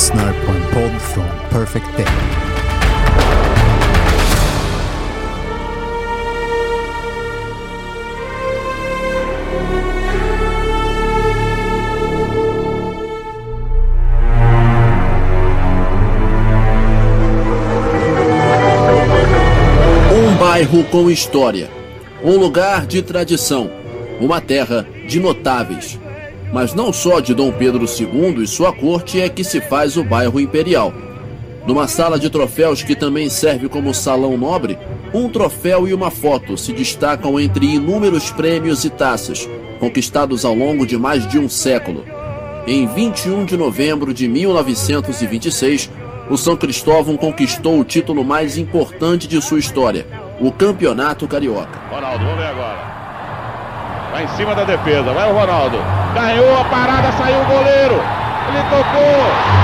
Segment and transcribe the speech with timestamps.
[0.00, 2.06] Lyssnar på en podd från Perfect Day.
[20.12, 21.68] Um bairro com história,
[22.24, 23.70] um lugar de tradição,
[24.20, 25.99] uma terra de notáveis.
[26.52, 30.04] Mas não só de Dom Pedro II e sua corte é que se faz o
[30.04, 30.92] bairro imperial.
[31.66, 34.78] Numa sala de troféus que também serve como salão nobre,
[35.14, 40.86] um troféu e uma foto se destacam entre inúmeros prêmios e taças, conquistados ao longo
[40.86, 42.04] de mais de um século.
[42.66, 45.90] Em 21 de novembro de 1926,
[46.28, 50.06] o São Cristóvão conquistou o título mais importante de sua história,
[50.40, 51.78] o Campeonato Carioca.
[51.90, 52.99] Ronaldo, vamos ver agora.
[54.10, 55.78] Vai em cima da defesa, vai o Ronaldo.
[56.14, 58.02] Ganhou a parada, saiu o goleiro.
[58.48, 59.60] Ele tocou.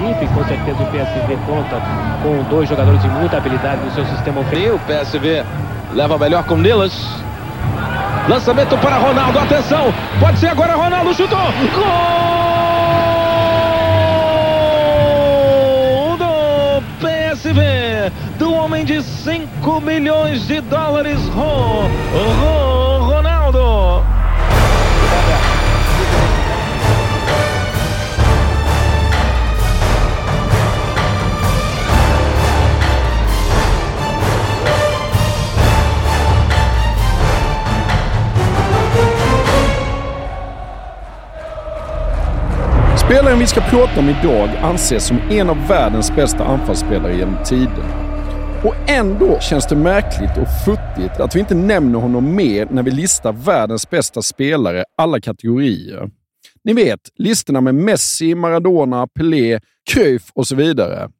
[0.00, 1.80] equipe, com certeza o PSV conta
[2.22, 4.76] com dois jogadores de muita habilidade no seu sistema ofensivo.
[4.76, 5.44] O PSV
[5.92, 7.19] leva melhor com Nilas.
[8.30, 9.92] Lançamento para Ronaldo, atenção!
[10.20, 11.36] Pode ser agora Ronaldo, chutou!
[16.06, 18.12] Gol do PSV!
[18.38, 21.88] Do homem de 5 milhões de dólares, Ro,
[22.40, 23.99] Ro, Ronaldo!
[43.10, 47.84] Spelaren vi ska prata om idag anses som en av världens bästa anfallsspelare genom tiden.
[48.64, 52.90] Och ändå känns det märkligt och futtigt att vi inte nämner honom mer när vi
[52.90, 56.10] listar världens bästa spelare alla kategorier.
[56.64, 59.60] Ni vet, listorna med Messi, Maradona, Pelé,
[59.90, 61.10] Cruyff och så vidare.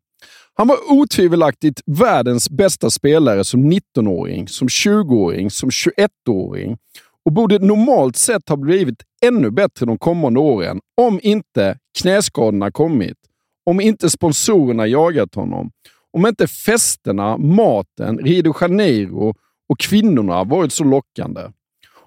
[0.55, 6.77] Han var otvivelaktigt världens bästa spelare som 19-åring, som 20-åring, som 21-åring
[7.25, 13.17] och borde normalt sett ha blivit ännu bättre de kommande åren om inte knäskadorna kommit,
[13.67, 15.71] om inte sponsorerna jagat honom,
[16.13, 19.35] om inte festerna, maten, Rio de Janeiro
[19.69, 21.41] och kvinnorna varit så lockande.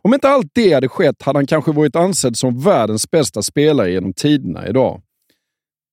[0.02, 3.92] Om inte allt det hade skett hade han kanske varit ansedd som världens bästa spelare
[3.92, 5.02] genom tiderna idag.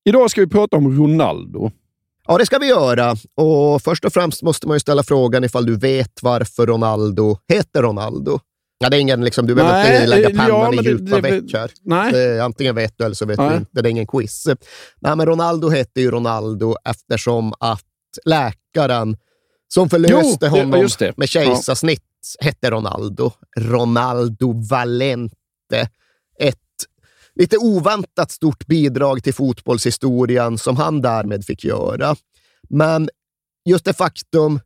[0.04, 1.70] Idag ska vi prata om Ronaldo.
[2.26, 3.16] Ja, det ska vi göra.
[3.34, 7.82] Och först och främst måste man ju ställa frågan ifall du vet varför Ronaldo heter
[7.82, 8.38] Ronaldo.
[8.82, 11.20] Ja, det är ingen, liksom, du behöver Nej, inte lägga eh, pannan ja, i djupa
[11.20, 11.44] veck
[12.42, 13.50] antingen vet du eller så vet Nej.
[13.50, 13.82] du inte.
[13.82, 14.46] Det är ingen quiz.
[15.00, 17.84] Nej, men Ronaldo hette ju Ronaldo eftersom att
[18.24, 19.16] läkaren
[19.68, 21.16] som förlöste Jo, honom det.
[21.16, 22.02] med kejsarsnitt
[22.40, 23.32] hette Ronaldo.
[23.58, 25.88] Ronaldo Valente.
[26.38, 26.56] Ett
[27.34, 32.16] lite oväntat stort bidrag till fotbollshistorien som han därmed fick göra.
[32.68, 33.08] Men
[33.64, 34.60] just det faktum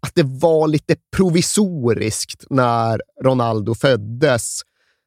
[0.00, 4.60] att det var lite provisoriskt när Ronaldo föddes,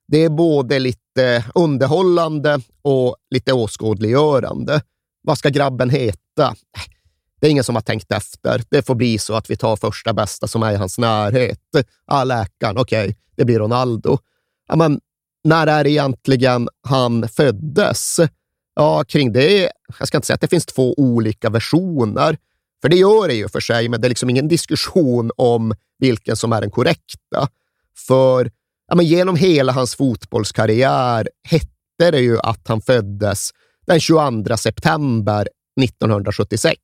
[0.08, 4.82] det är både lite underhållande och lite åskådliggörande.
[5.22, 6.56] Vad ska grabben heta?
[7.40, 8.64] Det är ingen som har tänkt efter.
[8.70, 11.60] Det får bli så att vi tar första bästa som är i hans närhet.
[12.06, 14.18] Ah, läkaren, okej, det blir Ronaldo.
[14.68, 15.00] Ja, men
[15.44, 18.20] när är det egentligen han föddes?
[18.76, 22.38] Ja, kring det, jag ska inte säga att det finns två olika versioner,
[22.82, 26.36] för det gör det ju för sig, men det är liksom ingen diskussion om vilken
[26.36, 27.48] som är den korrekta.
[28.08, 28.52] För
[28.88, 33.50] ja, men genom hela hans fotbollskarriär hette det ju att han föddes
[33.88, 35.48] den 22 september
[35.82, 36.80] 1976.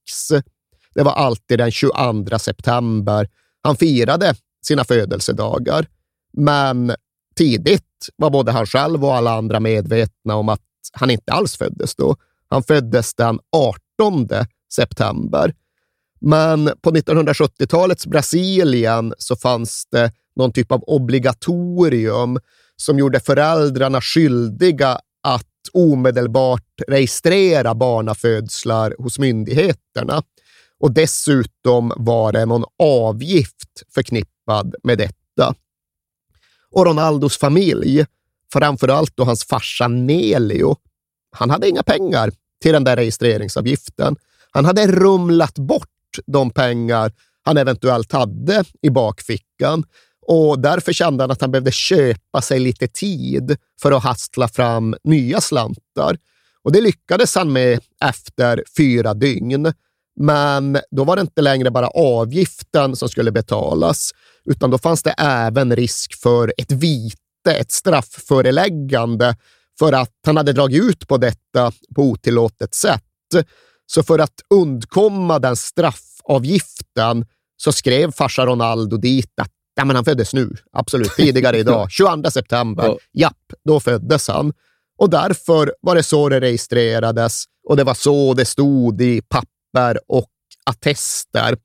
[0.93, 3.29] Det var alltid den 22 september
[3.61, 5.87] han firade sina födelsedagar.
[6.33, 6.95] Men
[7.35, 10.61] tidigt var både han själv och alla andra medvetna om att
[10.93, 12.15] han inte alls föddes då.
[12.49, 14.27] Han föddes den 18
[14.73, 15.53] september.
[16.27, 22.39] Men på 1970-talets Brasilien så fanns det någon typ av obligatorium
[22.75, 30.23] som gjorde föräldrarna skyldiga att omedelbart registrera barnafödslar hos myndigheterna.
[30.79, 35.55] Och dessutom var det någon avgift förknippad med detta.
[36.71, 38.05] Och Ronaldos familj,
[38.53, 40.75] framförallt då hans farsa Nelio,
[41.31, 42.31] han hade inga pengar
[42.61, 44.15] till den där registreringsavgiften.
[44.51, 45.89] Han hade rumlat bort
[46.25, 47.11] de pengar
[47.43, 49.83] han eventuellt hade i bakfickan
[50.27, 54.95] och därför kände han att han behövde köpa sig lite tid för att hastla fram
[55.03, 56.17] nya slantar.
[56.63, 59.73] Och det lyckades han med efter fyra dygn.
[60.19, 64.11] Men då var det inte längre bara avgiften som skulle betalas,
[64.45, 69.35] utan då fanns det även risk för ett vite, ett straffföreläggande
[69.79, 73.01] för att han hade dragit ut på detta på otillåtet sätt.
[73.85, 77.25] Så för att undkomma den straffavgiften
[77.57, 82.31] så skrev farsa Ronaldo dit att ja, men han föddes nu, absolut, tidigare idag, 22
[82.31, 82.83] september.
[82.83, 82.97] Ja.
[83.13, 84.53] Japp, då föddes han.
[84.97, 89.99] Och därför var det så det registrerades och det var så det stod i papper
[90.07, 90.29] och
[90.63, 91.57] attester.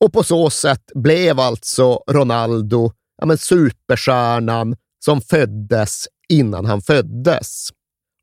[0.00, 7.68] Och på så sätt blev alltså Ronaldo ja, men superstjärnan som föddes innan han föddes.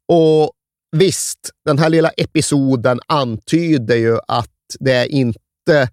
[0.08, 0.52] Och
[0.92, 4.50] visst, den här lilla episoden antyder ju att
[4.80, 5.90] det är inte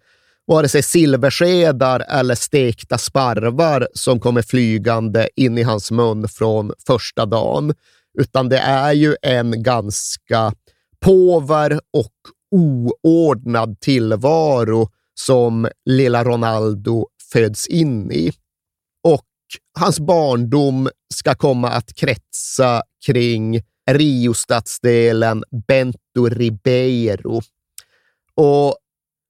[0.47, 7.27] vare sig silverskedar eller stekta sparvar som kommer flygande in i hans mun från första
[7.27, 7.75] dagen,
[8.19, 10.53] utan det är ju en ganska
[11.01, 12.13] påver och
[12.51, 18.33] oordnad tillvaro som lilla Ronaldo föds in i.
[19.05, 19.27] Och
[19.79, 27.41] hans barndom ska komma att kretsa kring Rio-stadsdelen Bento Ribeiro.
[28.35, 28.77] Och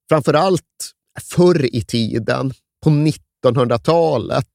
[0.08, 0.92] framför allt
[1.34, 2.52] förr i tiden,
[2.84, 4.48] på 1900-talet,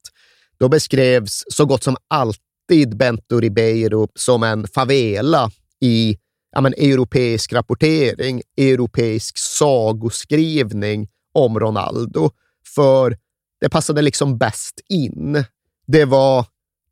[0.57, 6.17] då beskrevs så gott som alltid Bento Ribeiro som en favela i
[6.51, 12.29] ja, men, europeisk rapportering, europeisk sagoskrivning om Ronaldo.
[12.75, 13.17] För
[13.61, 15.43] det passade liksom bäst in.
[15.87, 16.45] Det var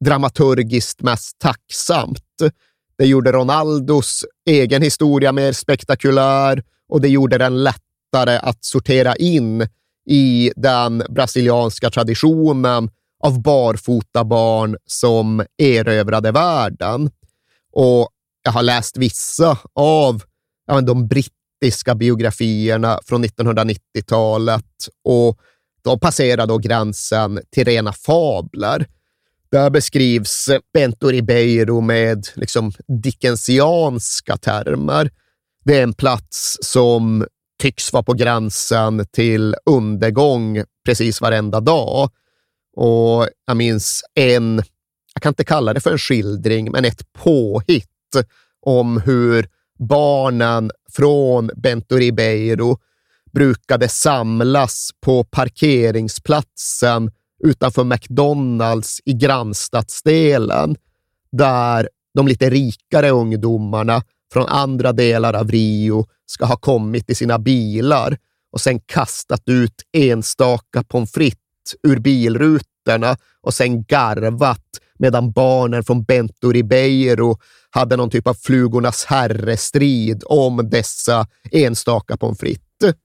[0.06, 2.23] dramaturgiskt mest tacksamt.
[2.99, 9.67] Det gjorde Ronaldos egen historia mer spektakulär och det gjorde den lättare att sortera in
[10.09, 12.89] i den brasilianska traditionen
[13.23, 17.09] av barfota barn som erövrade världen.
[17.73, 18.09] Och
[18.43, 20.23] jag har läst vissa av
[20.67, 25.39] ja, de brittiska biografierna från 1990-talet och
[25.83, 28.87] de passerar då gränsen till rena fabler.
[29.51, 35.09] Där beskrivs Bento Ribeiro med liksom dickensianska termer.
[35.65, 37.25] Det är en plats som
[37.61, 42.09] tycks vara på gränsen till undergång precis varenda dag.
[42.75, 44.63] Och jag minns en,
[45.13, 47.87] jag kan inte kalla det för en skildring, men ett påhitt
[48.61, 49.47] om hur
[49.79, 52.77] barnen från Bento Ribeiro
[53.33, 60.75] brukade samlas på parkeringsplatsen utanför McDonalds i grannstadsdelen,
[61.31, 64.01] där de lite rikare ungdomarna
[64.33, 68.18] från andra delar av Rio ska ha kommit i sina bilar
[68.51, 74.65] och sen kastat ut enstaka pommes frites ur bilrutorna och sen garvat
[75.00, 77.38] medan barnen från Bento Ribeiro
[77.69, 82.95] hade någon typ av flugornas herrestrid om dessa enstaka pommes frites.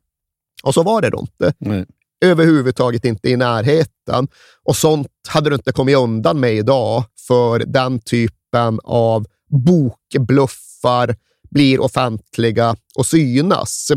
[0.62, 1.52] Och så var det då inte.
[1.58, 1.86] Nej.
[2.24, 4.28] Överhuvudtaget inte i närheten.
[4.62, 11.16] Och sånt hade du inte kommit undan med idag, för den typen av bokbluffar
[11.50, 13.92] blir offentliga och synas.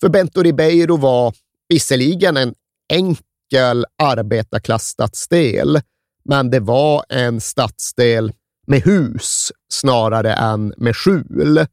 [0.00, 1.34] För Bento Ribeiro var
[1.68, 2.54] visserligen en
[2.92, 5.80] enkel arbetarklassstadsdel,
[6.24, 8.32] men det var en stadsdel
[8.66, 11.66] med hus snarare än med skjul.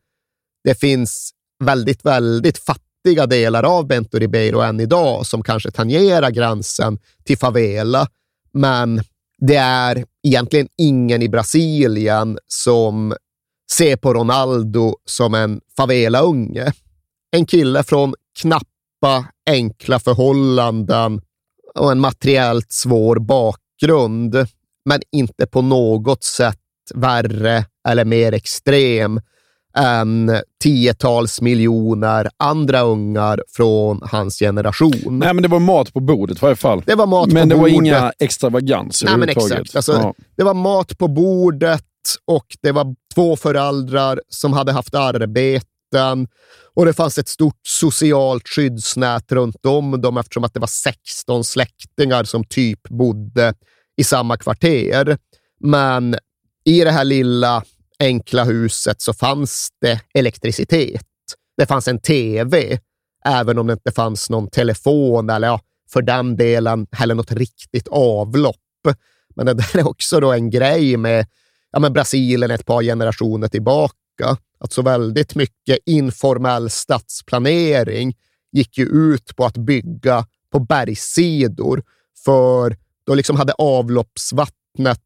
[0.64, 1.32] Det finns
[1.64, 8.08] väldigt, väldigt fattiga delar av Bento Ribeiro än idag som kanske tangerar gränsen till favela,
[8.54, 9.02] men
[9.38, 13.16] det är egentligen ingen i Brasilien som
[13.72, 16.74] ser på Ronaldo som en favela-unge.
[17.32, 21.22] En kille från knappa, enkla förhållanden
[21.76, 24.48] och en materiellt svår bakgrund,
[24.86, 26.60] men inte på något sätt
[26.96, 29.22] värre eller mer extrem
[29.78, 30.32] än
[30.64, 35.20] tiotals miljoner andra ungar från hans generation.
[35.20, 36.84] Nej, men det var mat på bordet i varje fall.
[36.86, 37.74] Det var mat men på det bordet.
[37.74, 39.76] var inga extravaganser Nej, men exakt.
[39.76, 40.14] Alltså, ja.
[40.38, 41.84] Det var mat på bordet
[42.26, 46.28] och det var två föräldrar som hade haft arbeten
[46.76, 51.44] och det fanns ett stort socialt skyddsnät runt om dem eftersom att det var 16
[51.44, 53.54] släktingar som typ bodde
[53.98, 55.18] i samma kvarter.
[55.60, 56.16] Men
[56.66, 57.64] i det här lilla
[58.04, 61.06] enkla huset så fanns det elektricitet.
[61.58, 62.80] Det fanns en tv,
[63.26, 65.60] även om det inte fanns någon telefon eller ja,
[65.92, 68.58] för den delen heller något riktigt avlopp.
[69.36, 71.28] Men det där är också då en grej med
[71.72, 74.38] ja, men Brasilien ett par generationer tillbaka.
[74.60, 78.14] Att så väldigt mycket informell stadsplanering
[78.52, 81.84] gick ju ut på att bygga på bergssidor,
[82.26, 85.02] för då liksom hade avloppsvattnet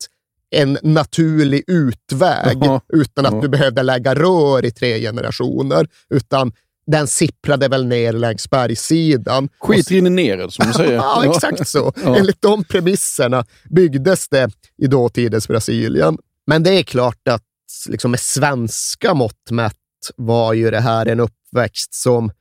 [0.55, 2.81] en naturlig utväg Jaha.
[2.93, 3.41] utan att Ja.
[3.41, 6.51] du behövde lägga rör i tre generationer, utan
[6.91, 9.49] den sipprade väl ner längs bergssidan.
[9.59, 10.93] Skit rinner ner, som du säger.
[10.93, 11.93] Ja, exakt så.
[12.03, 12.15] Ja.
[12.17, 16.17] Enligt de premisserna byggdes det i dåtidens Brasilien.
[16.45, 17.43] Men det är klart att
[17.89, 19.73] liksom med svenska mått mätt
[20.15, 22.31] var ju det här en uppväxt som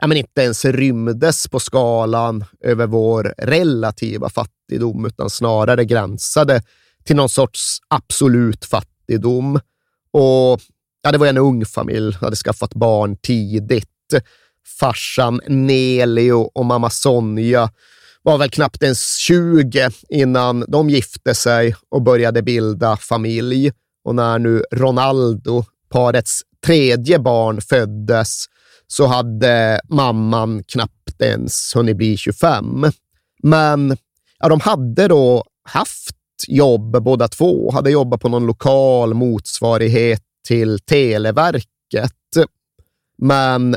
[0.00, 6.62] ja, men inte ens rymdes på skalan över vår relativa fattigdom, utan snarare gränsade
[7.04, 9.60] till någon sorts absolut fattigdom.
[10.10, 10.60] Och
[11.02, 13.88] ja, det var en ung familj, hade skaffat barn tidigt.
[14.80, 17.70] Farsan Nelio och mamma Sonja
[18.22, 23.72] var väl knappt ens 20 innan de gifte sig och började bilda familj.
[24.04, 28.44] Och när nu Ronaldo, parets tredje barn, föddes
[28.86, 32.86] så hade mamman knappt ens hunnit bli 25.
[33.42, 33.96] Men
[34.38, 36.13] ja, de hade då haft
[36.48, 42.12] jobb båda två, hade jobbat på någon lokal motsvarighet till Televerket.
[43.18, 43.76] Men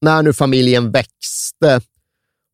[0.00, 1.80] när nu familjen växte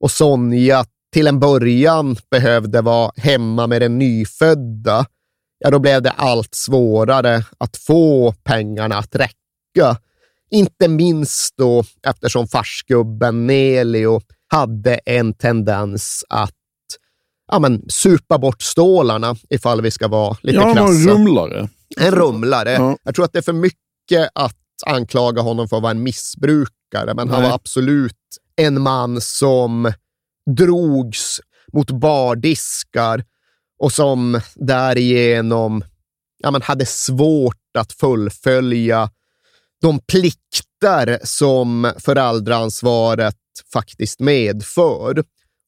[0.00, 5.06] och Sonja till en början behövde vara hemma med den nyfödda,
[5.58, 9.96] ja, då blev det allt svårare att få pengarna att räcka.
[10.50, 16.54] Inte minst då eftersom farsgubben Nelio hade en tendens att
[17.52, 21.10] ja, men, supa bort stålarna, ifall vi ska vara lite Ja, han var en krassa.
[21.10, 21.68] rumlare.
[21.96, 22.72] En rumlare.
[22.72, 22.96] Ja.
[23.02, 27.14] Jag tror att det är för mycket att anklaga honom för att vara en missbrukare,
[27.14, 27.48] men han Nej.
[27.48, 28.16] var absolut
[28.56, 29.92] en man som
[30.56, 31.40] drogs
[31.72, 33.24] mot bardiskar
[33.78, 35.84] och som därigenom
[36.38, 39.10] ja, men hade svårt att fullfölja
[39.80, 43.36] de plikter som föräldraansvaret
[43.72, 45.24] faktiskt medför.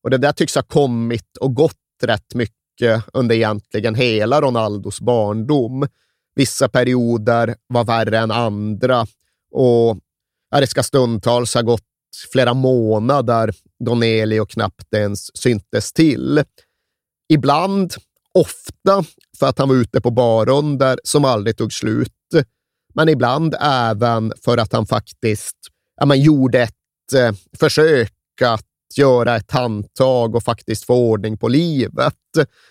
[0.06, 5.86] Och det där tycks ha kommit och gått rätt mycket under egentligen hela Ronaldos barndom.
[6.34, 9.06] Vissa perioder var värre än andra
[9.52, 9.98] och
[10.50, 11.82] det ska stundtals ha gått
[12.32, 16.42] flera månader då Nelio knappt ens syntes till.
[17.28, 17.94] Ibland,
[18.34, 19.04] ofta,
[19.38, 22.12] för att han var ute på barunder som aldrig tog slut,
[22.94, 25.56] men ibland även för att han faktiskt
[25.96, 28.12] ja, man gjorde ett eh, försök
[28.44, 28.66] att
[28.97, 32.14] göra ett handtag och faktiskt få ordning på livet.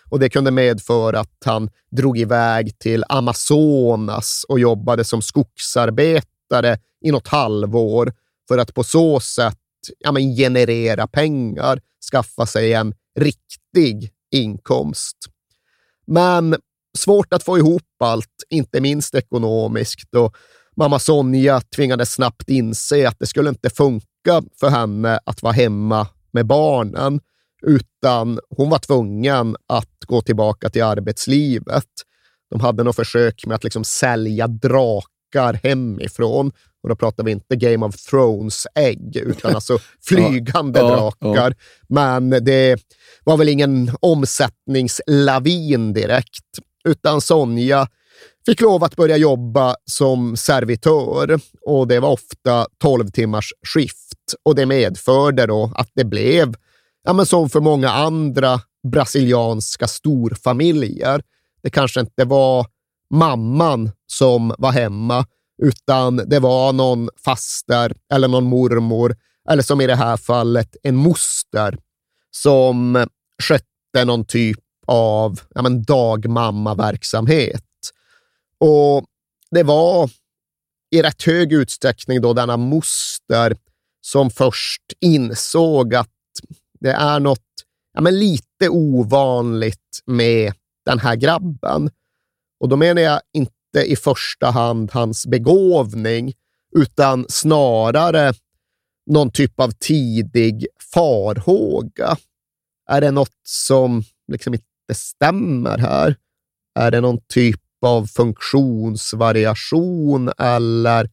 [0.09, 7.11] Och Det kunde medföra att han drog iväg till Amazonas och jobbade som skogsarbetare i
[7.11, 8.13] något halvår
[8.47, 9.57] för att på så sätt
[9.99, 11.81] ja, men generera pengar,
[12.11, 15.17] skaffa sig en riktig inkomst.
[16.07, 16.55] Men
[16.97, 20.15] svårt att få ihop allt, inte minst ekonomiskt.
[20.15, 20.35] Och
[20.75, 26.07] mamma Sonja tvingades snabbt inse att det skulle inte funka för henne att vara hemma
[26.31, 27.19] med barnen,
[27.65, 31.85] utan hon var tvungen att gå tillbaka till arbetslivet.
[32.49, 36.51] De hade något försök med att liksom sälja drakar hemifrån.
[36.83, 41.55] Och då pratar vi inte Game of Thrones-ägg, utan alltså flygande Ja, ja, drakar.
[41.87, 42.79] Men det
[43.23, 47.87] var väl ingen omsättningslavin direkt, utan Sonja
[48.45, 54.55] fick lov att börja jobba som servitör och det var ofta 12 timmars skift och
[54.55, 56.55] det medförde då att det blev,
[57.03, 58.61] ja men som för många andra
[58.91, 61.21] brasilianska storfamiljer,
[61.63, 62.65] det kanske inte var
[63.09, 65.25] mamman som var hemma,
[65.63, 69.15] utan det var någon faster eller någon mormor,
[69.49, 71.77] eller som i det här fallet en moster,
[72.31, 73.05] som
[73.43, 77.63] skötte någon typ av ja, men dagmammaverksamhet.
[78.59, 79.05] Och
[79.51, 80.09] det var
[80.91, 83.57] i rätt hög utsträckning då denna moster
[84.01, 86.09] som först insåg att
[86.79, 87.39] det är något
[87.93, 90.53] ja, men lite ovanligt med
[90.85, 91.89] den här grabben.
[92.59, 96.33] Och då menar jag inte i första hand hans begåvning,
[96.75, 98.33] utan snarare
[99.11, 102.17] någon typ av tidig farhåga.
[102.89, 106.15] Är det något som liksom inte stämmer här?
[106.79, 111.09] Är det någon typ Typ av funktionsvariation eller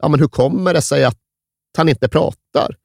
[0.00, 1.18] ja, men hur kommer det sig att
[1.76, 2.76] han inte pratar?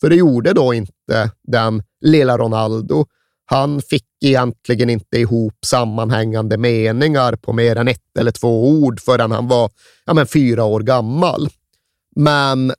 [0.00, 3.06] För det gjorde då inte den lilla Ronaldo.
[3.44, 9.30] Han fick egentligen inte ihop sammanhängande meningar på mer än ett eller två ord förrän
[9.30, 9.70] han var
[10.04, 11.48] ja, men fyra år gammal.
[12.16, 12.72] Men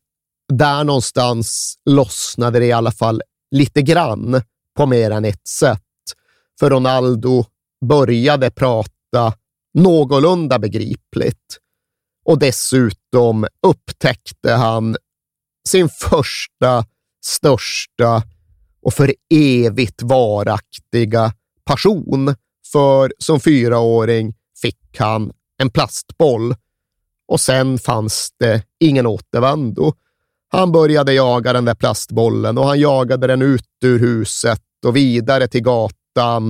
[0.53, 3.21] där någonstans lossnade det i alla fall
[3.51, 4.41] lite grann
[4.77, 5.79] på mer än ett sätt.
[6.59, 7.45] För Ronaldo
[7.85, 9.33] började prata
[9.73, 11.59] någorlunda begripligt.
[12.25, 14.97] Och dessutom upptäckte han
[15.67, 16.85] sin första,
[17.25, 18.23] största
[18.81, 21.33] och för evigt varaktiga
[21.65, 22.35] passion.
[22.71, 26.55] För som fyraåring fick han en plastboll
[27.27, 29.93] och sen fanns det ingen återvändo.
[30.49, 35.47] Han började jaga den där plastbollen och han jagade den ut ur huset och vidare
[35.47, 36.02] till gatan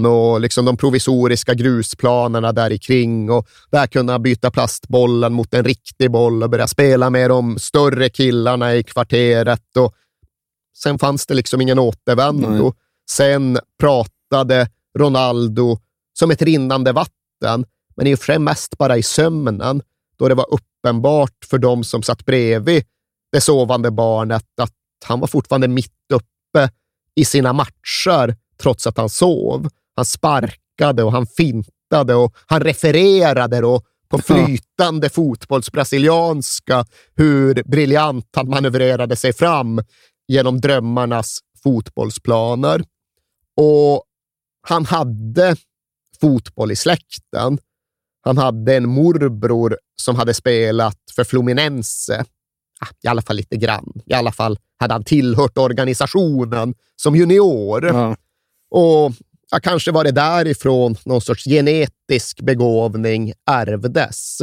[0.05, 5.63] och liksom de provisoriska grusplanerna där kring och där kunde han byta plastbollen mot en
[5.63, 9.77] riktig boll och börja spela med de större killarna i kvarteret.
[9.77, 9.93] Och
[10.77, 12.73] sen fanns det liksom ingen återvändo.
[13.09, 14.67] Sen pratade
[14.99, 15.79] Ronaldo
[16.19, 17.65] som ett rinnande vatten,
[17.95, 19.81] men i och för sig mest bara i sömnen,
[20.17, 22.83] då det var uppenbart för de som satt bredvid
[23.31, 24.73] det sovande barnet att
[25.05, 26.69] han var fortfarande mitt uppe
[27.15, 29.69] i sina matcher trots att han sov.
[29.95, 38.49] Han sparkade och han fintade och han refererade då på flytande fotbollsbrasilianska hur briljant han
[38.49, 39.81] manövrerade sig fram
[40.27, 42.83] genom drömmarnas fotbollsplaner.
[43.57, 44.03] Och
[44.67, 45.55] han hade
[46.21, 47.57] fotboll i släkten.
[48.21, 52.25] Han hade en morbror som hade spelat för Fluminense
[53.03, 53.91] i alla fall lite grann.
[54.05, 57.85] I alla fall hade han tillhört organisationen som junior.
[57.85, 58.15] Ja.
[58.73, 59.11] Och
[59.51, 64.41] ja, kanske var det därifrån någon sorts genetisk begåvning ärvdes.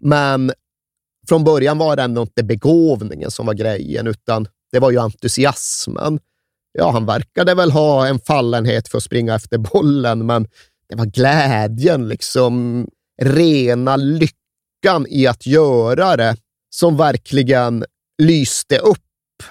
[0.00, 0.52] Men
[1.28, 6.20] från början var det ändå inte begåvningen som var grejen, utan det var ju entusiasmen.
[6.72, 10.46] Ja, han verkade väl ha en fallenhet för att springa efter bollen, men
[10.88, 12.86] det var glädjen, liksom
[13.22, 16.36] rena lyckan i att göra det
[16.70, 17.84] som verkligen
[18.22, 18.98] lyste upp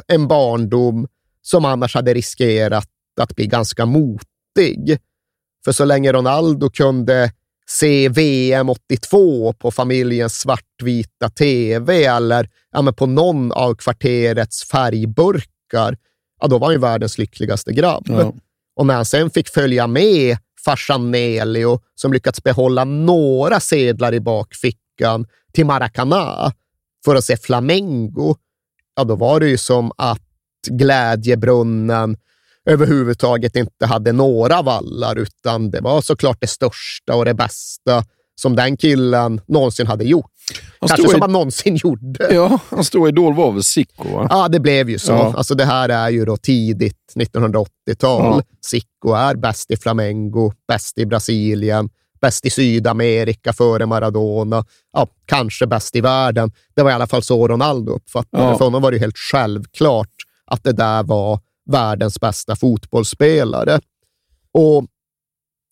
[0.07, 1.07] en barndom
[1.41, 4.97] som annars hade riskerat att bli ganska motig.
[5.65, 7.31] För så länge Ronaldo kunde
[7.69, 15.97] se VM 82 på familjens svartvita tv eller ja, på någon av kvarterets färgburkar,
[16.41, 18.05] ja, då var han världens lyckligaste grabb.
[18.07, 18.33] Ja.
[18.75, 24.19] Och när han sen fick följa med farsan Nelio, som lyckats behålla några sedlar i
[24.19, 26.53] bakfickan, till Maracana,
[27.05, 28.35] för att se Flamengo,
[28.95, 30.21] ja då var det ju som att
[30.69, 32.17] glädjebrunnen
[32.67, 38.03] överhuvudtaget inte hade några vallar, utan det var såklart det största och det bästa
[38.35, 40.31] som den killen någonsin hade gjort.
[40.79, 41.21] Han Kanske som i...
[41.21, 42.33] han någonsin gjorde.
[42.33, 44.15] Ja, hans stora idol var väl Sicko?
[44.15, 44.27] Va?
[44.29, 45.11] Ja, det blev ju så.
[45.11, 45.33] Ja.
[45.37, 48.23] Alltså, det här är ju då tidigt 1980-tal.
[48.23, 48.41] Ja.
[48.65, 51.89] Sicko är bäst i Flamengo, bäst i Brasilien,
[52.21, 56.51] bäst i Sydamerika före Maradona, ja, kanske bäst i världen.
[56.75, 58.57] Det var i alla fall så Ronaldo uppfattade ja.
[58.57, 60.11] För honom var det helt självklart
[60.45, 63.79] att det där var världens bästa fotbollsspelare.
[64.51, 64.85] Och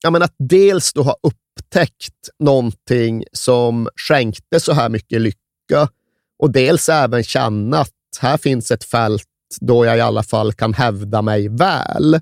[0.03, 5.89] jag menar, att dels då ha upptäckt någonting som skänkte så här mycket lycka
[6.39, 9.27] och dels även känna att här finns ett fält
[9.62, 12.19] då jag i alla fall kan hävda mig väl.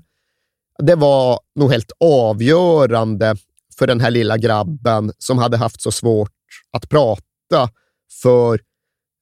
[0.82, 3.36] Det var nog helt avgörande
[3.78, 6.30] för den här lilla grabben som hade haft så svårt
[6.72, 7.70] att prata
[8.22, 8.60] för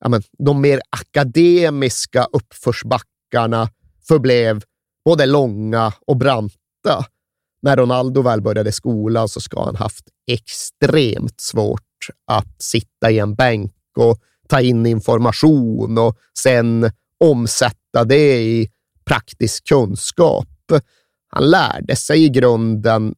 [0.00, 3.68] ja, men, de mer akademiska uppförsbackarna
[4.08, 4.62] förblev
[5.04, 7.04] både långa och branta.
[7.62, 11.80] När Ronaldo väl började skolan så ska han haft extremt svårt
[12.26, 16.90] att sitta i en bänk och ta in information och sen
[17.24, 18.70] omsätta det i
[19.04, 20.48] praktisk kunskap.
[21.28, 23.14] Han lärde sig i grunden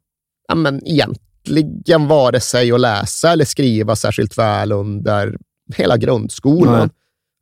[0.48, 5.36] ja, men egentligen vare sig att läsa eller skriva särskilt väl under
[5.74, 6.78] hela grundskolan.
[6.78, 6.88] Nej.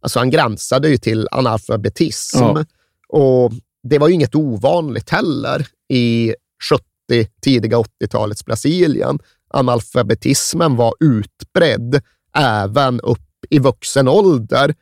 [0.03, 2.65] Alltså han gränsade ju till analfabetism ja.
[3.13, 3.53] Och
[3.89, 6.35] det var ju inget ovanligt heller i
[6.71, 9.19] 70, tidiga 80-talets Brasilien.
[9.51, 12.03] Analfabetismen var utbredd
[12.37, 13.21] även upp
[13.51, 14.75] i vuxen ålder,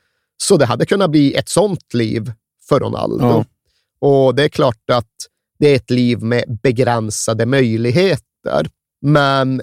[0.43, 2.33] så det hade kunnat bli ett sånt liv
[2.69, 3.25] för Ronaldo.
[3.25, 3.45] Ja.
[4.01, 5.13] Och det är klart att
[5.59, 8.71] det är ett liv med begränsade möjligheter.
[9.03, 9.63] Men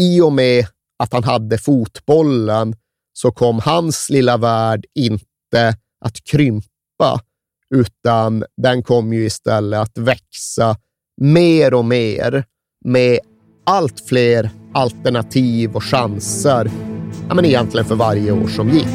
[0.00, 0.66] i och med
[0.98, 2.74] att han hade fotbollen
[3.12, 7.20] så kom hans lilla värld inte att krympa,
[7.74, 10.76] utan den kom ju istället att växa
[11.20, 12.44] mer och mer
[12.84, 13.18] med
[13.66, 16.70] allt fler alternativ och chanser.
[17.28, 18.88] Ja, men egentligen för varje år som gick.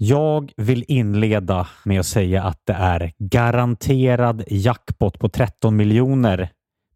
[0.00, 6.50] Jag vill inleda med att säga att det är garanterad jackpot på 13 miljoner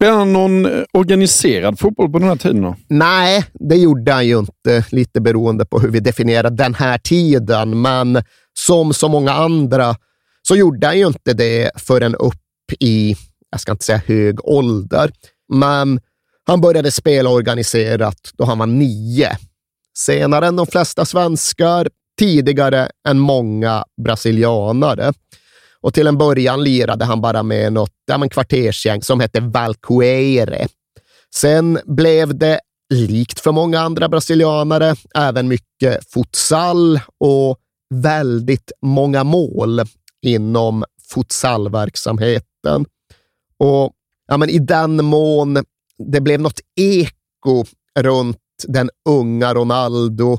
[0.00, 2.76] Spelade han någon eh, organiserad fotboll på den här tiden då?
[2.88, 7.82] Nej, det gjorde han ju inte, lite beroende på hur vi definierar den här tiden.
[7.82, 8.22] Men
[8.58, 9.96] som så många andra
[10.42, 13.16] så gjorde han ju inte det förrän upp i,
[13.50, 15.12] jag ska inte säga hög ålder,
[15.52, 16.00] men
[16.46, 19.36] han började spela organiserat då han var nio.
[19.98, 25.12] Senare än de flesta svenskar, tidigare än många brasilianare.
[25.82, 30.68] Och till en början lirade han bara med något ja, men kvartersgäng som hette Valcuere.
[31.34, 32.60] Sen blev det,
[32.94, 37.58] likt för många andra brasilianare, även mycket futsal och
[37.94, 39.80] väldigt många mål
[40.22, 42.86] inom futsalverksamheten.
[43.58, 43.92] Och
[44.28, 45.64] ja, men i den mån
[46.12, 47.64] det blev något eko
[47.98, 48.38] runt
[48.68, 50.38] den unga Ronaldo,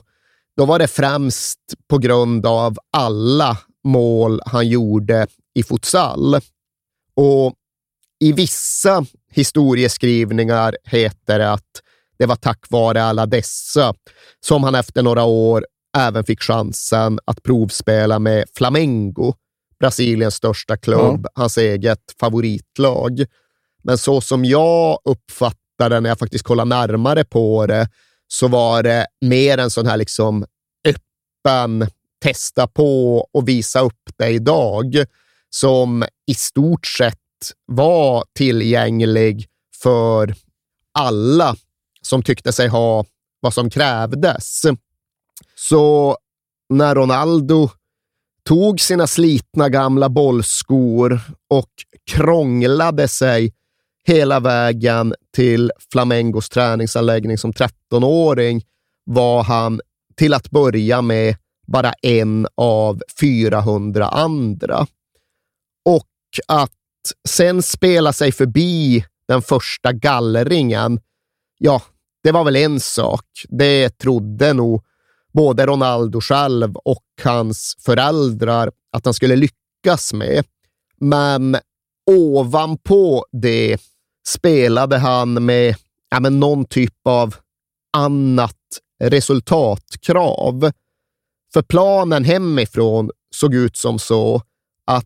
[0.58, 6.35] då var det främst på grund av alla mål han gjorde i futsal.
[7.15, 7.53] Och
[8.19, 11.81] i vissa historieskrivningar heter det att
[12.19, 13.93] det var tack vare alla dessa
[14.39, 15.65] som han efter några år
[15.97, 19.33] även fick chansen att provspela med Flamengo,
[19.79, 23.25] Brasiliens största klubb, hans eget favoritlag.
[23.83, 27.89] Men så som jag uppfattade när jag faktiskt kollade närmare på det,
[28.27, 30.45] så var det mer en sån här liksom
[30.85, 31.87] öppen
[32.21, 35.05] testa på och visa upp det idag
[35.49, 37.17] som i stort sett
[37.65, 39.47] var tillgänglig
[39.84, 40.36] för
[40.93, 41.55] alla
[42.01, 43.05] som tyckte sig ha
[43.39, 44.62] vad som krävdes.
[45.55, 46.17] Så
[46.69, 47.69] när Ronaldo
[48.43, 51.69] tog sina slitna gamla bollskor och
[52.12, 53.53] krånglade sig
[54.03, 58.63] hela vägen till Flamengos träningsanläggning som 13-åring
[59.03, 59.81] var han
[60.15, 61.36] till att börja med
[61.71, 64.88] bara en av 400 andra.
[65.86, 66.07] Och
[66.47, 66.71] att
[67.29, 70.99] sen spela sig förbi den första gallringen,
[71.57, 71.81] ja,
[72.23, 73.25] det var väl en sak.
[73.49, 74.84] Det trodde nog
[75.34, 80.45] både Ronaldo själv och hans föräldrar att han skulle lyckas med.
[80.99, 81.57] Men
[82.12, 83.77] ovanpå det
[84.27, 85.75] spelade han med
[86.10, 87.36] ja, men någon typ av
[87.97, 88.57] annat
[89.03, 90.71] resultatkrav.
[91.53, 94.41] För planen hemifrån såg ut som så
[94.85, 95.05] att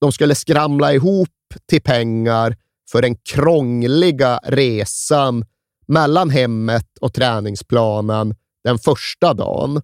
[0.00, 1.28] de skulle skramla ihop
[1.68, 2.56] till pengar
[2.90, 5.44] för den krångliga resan
[5.86, 9.82] mellan hemmet och träningsplanen den första dagen.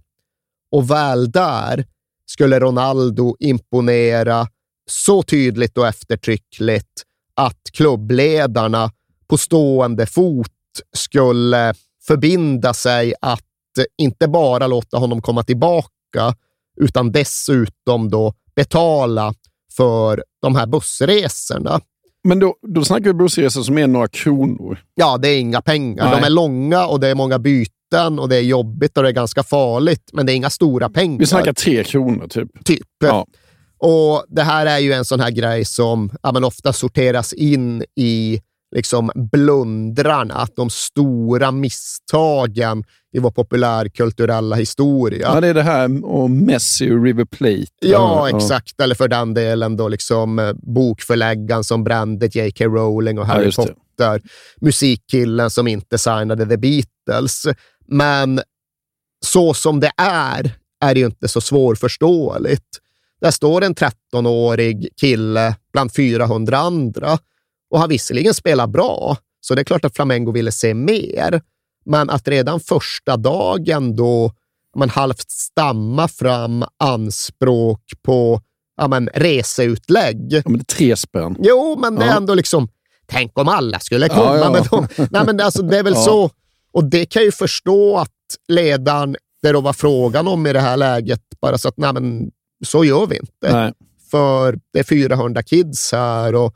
[0.70, 1.86] Och väl där
[2.26, 4.46] skulle Ronaldo imponera
[4.90, 7.02] så tydligt och eftertryckligt
[7.34, 8.90] att klubbledarna
[9.26, 10.52] på stående fot
[10.92, 11.74] skulle
[12.06, 13.47] förbinda sig att
[13.98, 16.34] inte bara låta honom komma tillbaka,
[16.80, 19.34] utan dessutom då betala
[19.76, 21.80] för de här bussresorna.
[22.24, 24.78] Men då, då snackar vi bussresor som är några kronor.
[24.94, 26.04] Ja, det är inga pengar.
[26.04, 26.20] Nej.
[26.20, 29.12] De är långa och det är många byten och det är jobbigt och det är
[29.12, 31.18] ganska farligt, men det är inga stora pengar.
[31.18, 32.64] Vi snackar tre kronor typ.
[32.64, 32.86] Typ.
[33.04, 33.26] Ja.
[33.78, 37.84] Och Det här är ju en sån här grej som ja, men ofta sorteras in
[37.96, 38.40] i
[38.74, 45.30] liksom blundrarna, att de stora misstagen i vår populärkulturella historia.
[45.34, 47.66] Ja, det är det här och Messi och River Plate.
[47.80, 48.80] Ja, exakt.
[48.80, 52.64] Eller för den delen då liksom eh, bokförläggaren som brände J.K.
[52.64, 53.56] Rowling och Ja, Harry det.
[53.56, 54.22] Potter.
[54.60, 57.46] Musikkillen som inte signade The Beatles.
[57.86, 58.40] Men
[59.26, 62.66] så som det är, är det ju inte så svårförståeligt.
[63.20, 67.18] Där står en 13-årig kille bland 400 andra
[67.70, 71.42] och har visserligen spelat bra, så det är klart att Flamengo ville se mer.
[71.84, 74.32] Men att redan första dagen då
[74.76, 78.40] man halvt stamma fram anspråk på
[78.76, 80.26] ja, men, reseutlägg.
[80.32, 81.36] Ja, men det är tre spänn.
[81.38, 82.16] Jo, men det är Ja.
[82.16, 82.68] ändå liksom,
[83.06, 84.36] tänk om alla skulle komma.
[84.36, 84.50] Ja, ja.
[84.50, 86.30] Men de, nej, men alltså, det är väl så.
[86.72, 88.10] Och det kan ju förstå att
[88.48, 92.30] ledaren, det då var frågan om i det här läget, bara så att nej, men,
[92.66, 93.52] så gör vi inte.
[93.52, 93.72] Nej.
[94.10, 96.54] För det är 400 kids här och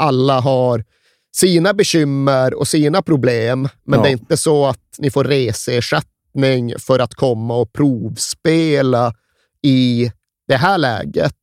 [0.00, 0.84] alla har
[1.32, 3.68] sina bekymmer och sina problem.
[3.84, 4.02] Men Ja.
[4.02, 9.14] det är inte så att ni får reseersättning för att komma och provspela
[9.62, 10.12] i
[10.48, 11.34] det här läget.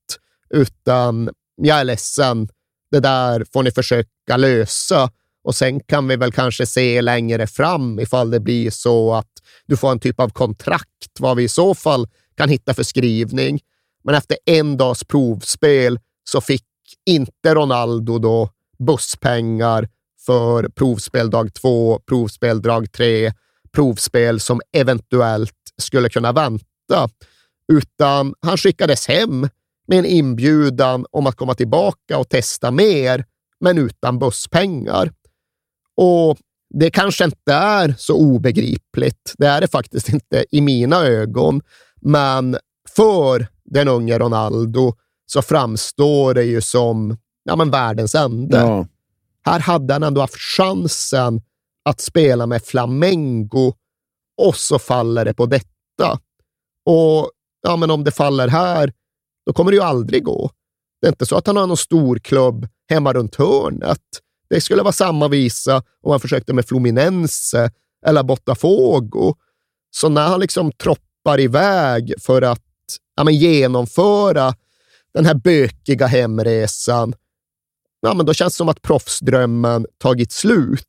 [0.49, 2.47] Utan jag är ledsen,
[2.91, 5.09] det där får ni försöka lösa.
[5.43, 9.31] Och sen kan vi väl kanske se längre fram ifall det blir så att
[9.65, 13.59] du får en typ av kontrakt, vad vi i så fall kan hitta för skrivning.
[14.03, 16.63] Men efter en dags provspel så fick
[17.07, 19.89] inte Ronaldo då busspengar
[20.25, 23.31] för provspel dag två, provspel dag tre,
[23.71, 27.09] provspel som eventuellt skulle kunna vänta.
[27.73, 29.49] Utan han skickades hem
[29.87, 33.25] med en inbjudan om att komma tillbaka och testa mer,
[33.59, 35.11] men utan busspengar.
[35.95, 36.37] Och
[36.69, 39.33] det kanske inte är så obegripligt.
[39.37, 41.61] Det är det faktiskt inte i mina ögon.
[42.01, 42.57] Men
[42.95, 44.93] för den unge Ronaldo
[45.31, 48.57] så framstår det ju som ja, men världens ände.
[48.57, 48.87] Ja.
[49.45, 51.41] Här hade han ändå haft chansen
[51.85, 53.73] att spela med Flamengo
[54.37, 56.19] och så faller det på detta.
[56.85, 58.93] Och ja, men om det faller här,
[59.45, 60.51] då kommer det ju aldrig gå.
[61.01, 64.01] Det är inte så att han har någon stor klubb hemma runt hörnet.
[64.49, 67.71] Det skulle vara samma visa om han försökte med Fluminense
[68.05, 69.33] eller Botafogo.
[69.91, 72.63] Så när han liksom troppar iväg för att
[73.15, 74.53] ja, men genomföra
[75.13, 77.13] den här bökiga hemresan,
[78.01, 80.83] ja, men då känns det som att proffsdrömmen tagit slut.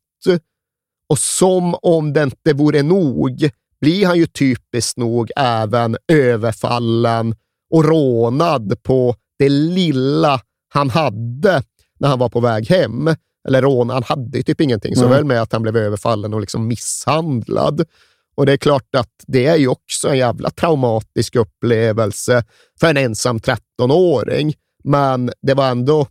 [1.09, 3.49] Och som om det inte vore nog
[3.81, 7.35] blir han ju typiskt nog även överfallen
[7.69, 10.41] och rånad på det lilla
[10.73, 11.63] han hade
[11.99, 13.07] när han var på väg hem.
[13.47, 15.11] Eller rån, han hade ju typ ingenting, så Mm.
[15.15, 17.85] väl med att han blev överfallen och liksom misshandlad.
[18.39, 22.43] Och det är klart att det är ju också en jävla traumatisk upplevelse
[22.79, 24.53] för en ensam 13-åring.
[24.83, 26.07] Men det var ändå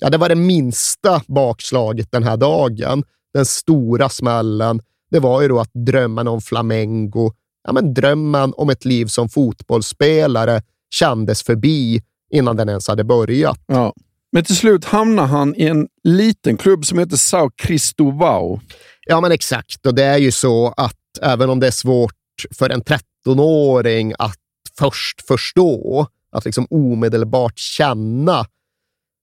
[0.00, 3.04] ja, det var det minsta bakslaget den här dagen.
[3.34, 7.32] Den stora smällen, det var ju då att drömmen om Flamengo,
[7.64, 13.60] ja, men drömmen om ett liv som fotbollsspelare kändes förbi innan den ens hade börjat.
[13.66, 13.94] Ja.
[14.32, 18.60] Men till slut hamnar han i en liten klubb som heter Sao Cristovao.
[19.06, 19.86] Ja, men exakt.
[19.86, 22.14] Och det är ju så att även om det är svårt
[22.58, 24.38] för en 13-åring att
[24.78, 28.46] först förstå, att liksom omedelbart känna,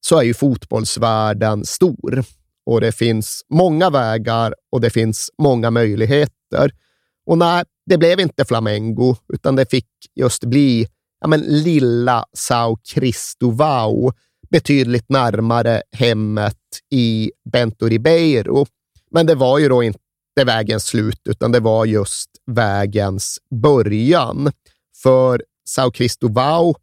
[0.02, 2.24] så är ju fotbollsvärlden stor.
[2.66, 6.72] Och det finns många vägar och det finns många möjligheter.
[7.26, 10.88] Och nej, det blev inte Flamengo, utan det fick just bli
[11.22, 14.12] ja, men lilla Sao Cristovao,
[14.50, 16.58] betydligt närmare hemmet
[16.92, 18.66] i Bento Ribeiro.
[19.12, 20.00] Men det var ju då inte
[20.46, 24.52] vägens slut, utan det var just vägens början.
[25.04, 26.76] För Sao Cristovao,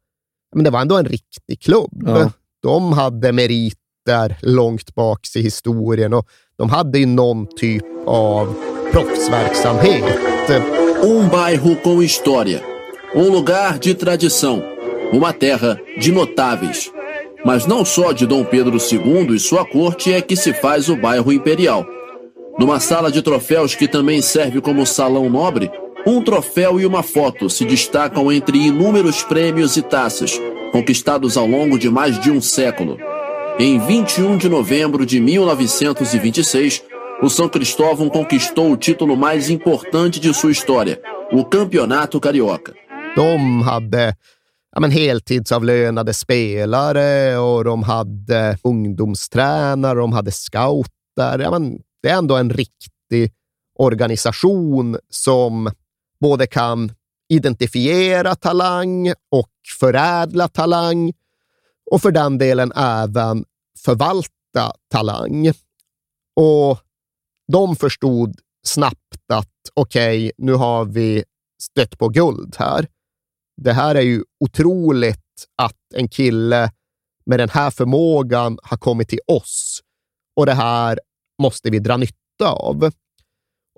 [0.55, 2.03] men det var ändå en riktig klubb.
[2.07, 2.31] Ja.
[2.63, 8.55] De hade meriter långt bak i historien och de hade ju någon typ av
[8.93, 10.05] proffsverksamhet.
[11.03, 12.61] Um bairro com história.
[13.15, 14.63] Um lugar de tradição.
[15.13, 16.91] Uma terra de notáveis.
[17.45, 20.97] Mas não só de Dom Pedro II e sua corte é que se faz o
[20.97, 21.85] bairro imperial.
[22.59, 25.71] Numa sala de troféus que também serve como salão nobre,
[26.07, 30.41] um troféu e uma foto se destacam entre inúmeros prêmios e taças
[30.71, 32.99] conquistados ao longo de mais de um século.
[33.59, 36.83] Em 21 de novembro de 1926,
[37.23, 41.01] o São Cristóvão conquistou o título mais importante de sua história,
[41.33, 42.75] o Campeonato Carioca.
[43.15, 44.17] De hade
[44.75, 51.41] ja, men heltidsavlönade spelare och de hade ungdomstränare, de hade scouter.
[51.41, 53.33] Ja, men det är ändå en riktig
[53.79, 55.71] organisation som
[56.21, 56.93] både kan
[57.29, 61.13] identifiera talang och förädla talang
[61.91, 63.45] och för den delen även
[63.85, 65.53] förvalta talang.
[66.37, 66.79] Och
[67.53, 71.25] de förstod snabbt att okej, okay, nu har vi
[71.63, 72.89] stött på guld här.
[73.57, 76.73] Det här är ju otroligt att en kille
[77.27, 79.81] med den här förmågan har kommit till oss
[80.37, 80.99] och det här
[81.43, 82.91] måste vi dra nytta av.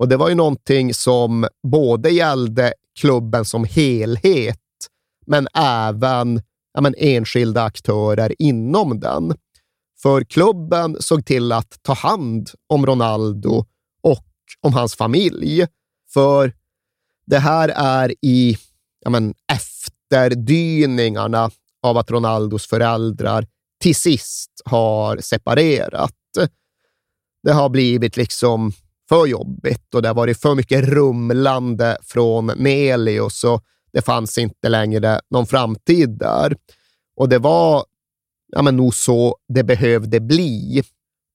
[0.00, 4.60] Och det var ju någonting som både gällde klubben som helhet,
[5.26, 6.42] men även
[6.74, 9.34] ja, men enskilda aktörer inom den.
[10.02, 13.64] För klubben såg till att ta hand om Ronaldo
[14.02, 14.24] och
[14.60, 15.66] om hans familj.
[16.12, 16.52] För
[17.26, 18.56] det här är i
[19.00, 21.50] ja, men, efterdyningarna
[21.82, 23.46] av att Ronaldos föräldrar
[23.80, 26.12] till sist har separerat.
[27.46, 28.72] Det har blivit liksom
[29.08, 34.68] för jobbigt och det har varit för mycket rumlande från Nelius och det fanns inte
[34.68, 36.56] längre någon framtid där.
[37.16, 37.84] Och det var
[38.52, 40.82] ja, men nog så det behövde bli.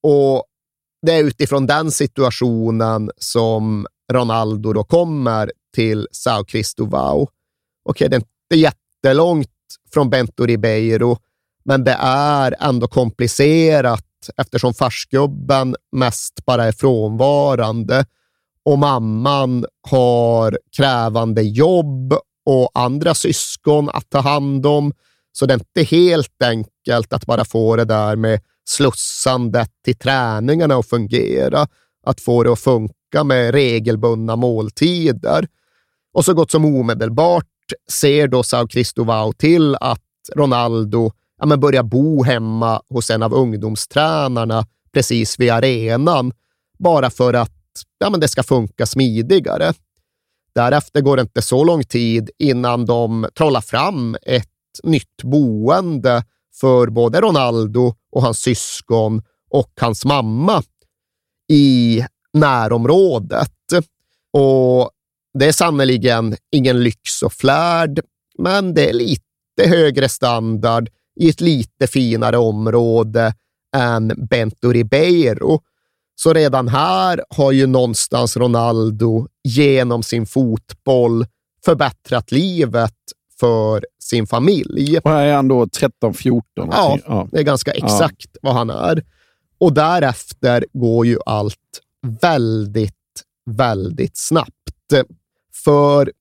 [0.03, 0.43] Och
[1.01, 7.27] det är utifrån den situationen som Ronaldo då kommer till Sao Cristovao.
[7.89, 9.49] Okej, det är inte jättelångt
[9.93, 11.17] från Bento Ribeiro,
[11.65, 14.05] men det är ändå komplicerat
[14.37, 18.05] eftersom farsgubben mest bara är frånvarande
[18.65, 22.13] och mamman har krävande jobb
[22.45, 24.93] och andra syskon att ta hand om.
[25.31, 30.75] Så det är inte helt enkelt att bara få det där med slussandet till träningarna
[30.75, 31.67] att fungera.
[32.05, 35.47] Att få det att funka med regelbundna måltider.
[36.13, 37.45] Och så gott som omedelbart
[37.91, 40.01] ser då Sao Cristovao till att
[40.35, 46.33] Ronaldo ja, men börja bo hemma hos en av ungdomstränarna precis vid arenan,
[46.79, 47.51] bara för att
[47.99, 49.73] ja, men det ska funka smidigare.
[50.55, 54.47] Därefter går det inte så lång tid innan de trollar fram ett
[54.83, 56.23] nytt boende
[56.59, 60.63] för både Ronaldo och hans syskon och hans mamma
[61.51, 63.51] i närområdet.
[64.33, 64.91] Och
[65.39, 67.99] det är sannerligen ingen lyx och flärd,
[68.37, 69.21] men det är lite
[69.67, 70.89] högre standard
[71.21, 73.33] i ett lite finare område
[73.75, 75.59] än Bento Ribeiro.
[76.15, 81.25] Så redan här har ju någonstans Ronaldo genom sin fotboll
[81.65, 82.95] förbättrat livet
[83.39, 84.97] för sin familj.
[84.97, 86.41] Och här är han då 13-14?
[86.55, 88.39] Ja, ja, det är ganska exakt ja.
[88.41, 89.03] vad han är.
[89.57, 91.81] Och därefter går ju allt
[92.21, 92.93] väldigt,
[93.45, 94.53] väldigt snabbt.
[95.63, 96.11] För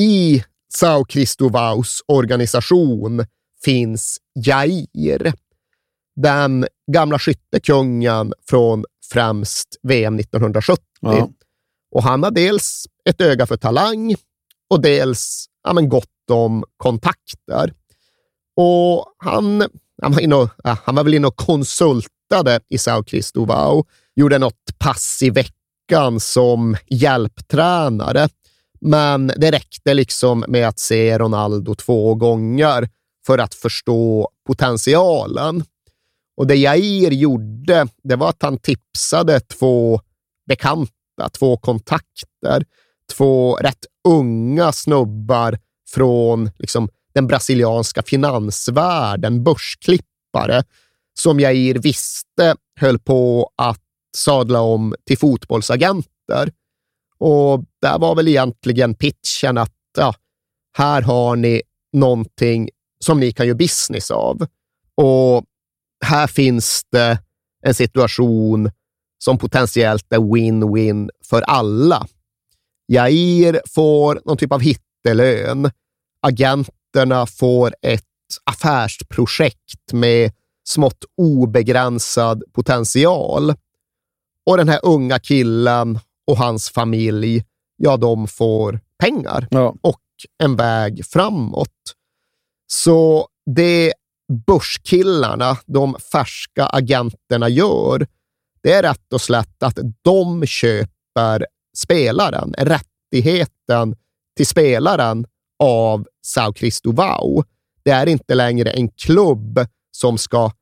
[0.00, 3.26] i Sao Cristovaus organisation
[3.64, 5.32] finns Jair,
[6.16, 10.84] den gamla skyttekungen från främst VM 1970.
[11.00, 11.28] Ja.
[11.90, 14.14] Och han har dels ett öga för talang
[14.70, 17.72] och dels ja, men gott om kontakter.
[18.56, 19.64] Och han,
[20.02, 20.48] han, var, inne och,
[20.84, 23.84] han var väl inne och konsultade i Sao Cristovao,
[24.16, 28.28] gjorde något pass i veckan som hjälptränare.
[28.80, 32.88] Men det räckte liksom med att se Ronaldo två gånger
[33.26, 35.64] för att förstå potentialen.
[36.36, 40.00] Och det Jair gjorde, det var att han tipsade två
[40.46, 42.64] bekanta, två kontakter,
[43.16, 45.58] två rätt unga snubbar
[45.90, 50.64] från liksom, den brasilianska finansvärlden, börsklippare,
[51.14, 53.80] som Jair visste höll på att
[54.16, 56.52] sadla om till fotbollsagenter.
[57.18, 60.14] Och där var väl egentligen pitchen att ja,
[60.76, 62.68] här har ni någonting
[63.04, 64.46] som ni kan göra business av.
[64.94, 65.44] Och
[66.04, 67.18] här finns det
[67.62, 68.70] en situation
[69.24, 72.06] som potentiellt är win-win för alla.
[72.88, 75.70] Jair får någon typ av hittelön.
[76.26, 78.04] Agenterna får ett
[78.44, 80.32] affärsprojekt med
[80.68, 83.54] smått obegränsad potential.
[84.46, 87.44] Och den här unga killen och hans familj,
[87.76, 89.74] ja, de får pengar ja.
[89.80, 90.00] och
[90.42, 91.96] en väg framåt.
[92.72, 93.92] Så det
[94.46, 98.06] börskillarna, de färska agenterna gör,
[98.62, 101.46] det är rätt och slätt att de köper
[101.76, 103.96] spelaren, rättigheten
[104.36, 105.26] till spelaren
[105.62, 107.44] av Sao Cristovao.
[107.84, 110.52] Det är inte längre en klubb som ska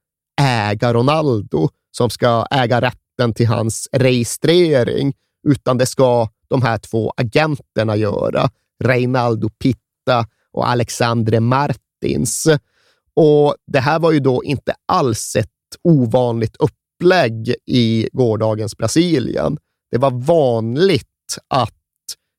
[0.41, 5.15] äga Ronaldo, som ska äga rätten till hans registrering,
[5.49, 8.51] utan det ska de här två agenterna göra.
[8.85, 11.41] Reinaldo Pitta och Alexandre
[12.03, 12.47] Martins.
[13.15, 15.49] Och det här var ju då inte alls ett
[15.85, 19.59] ovanligt upplägg i gårdagens Brasilien.
[19.91, 21.07] Det var vanligt
[21.49, 21.75] att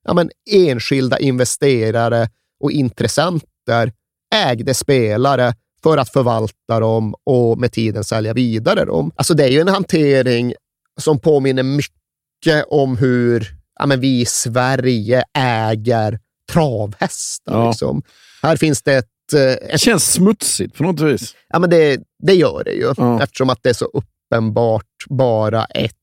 [0.06, 2.30] ja, men, enskilda investerare
[2.60, 3.94] och intressenter
[4.36, 5.54] ägde spelare
[5.84, 9.12] för att förvalta dem och med tiden sälja vidare dem.
[9.16, 10.54] Alltså det är ju en hantering
[11.00, 13.48] som påminner mycket om hur
[13.80, 16.20] ja, men vi i Sverige äger
[16.52, 17.54] travhästar.
[17.54, 17.70] Ja.
[17.70, 18.02] Liksom.
[18.42, 19.10] Här finns det ett...
[19.34, 21.36] Eh, det känns smutsigt på något vis.
[21.50, 23.24] Ja, men det, det gör det ju, ja.
[23.24, 25.94] eftersom att det är så uppenbart bara ett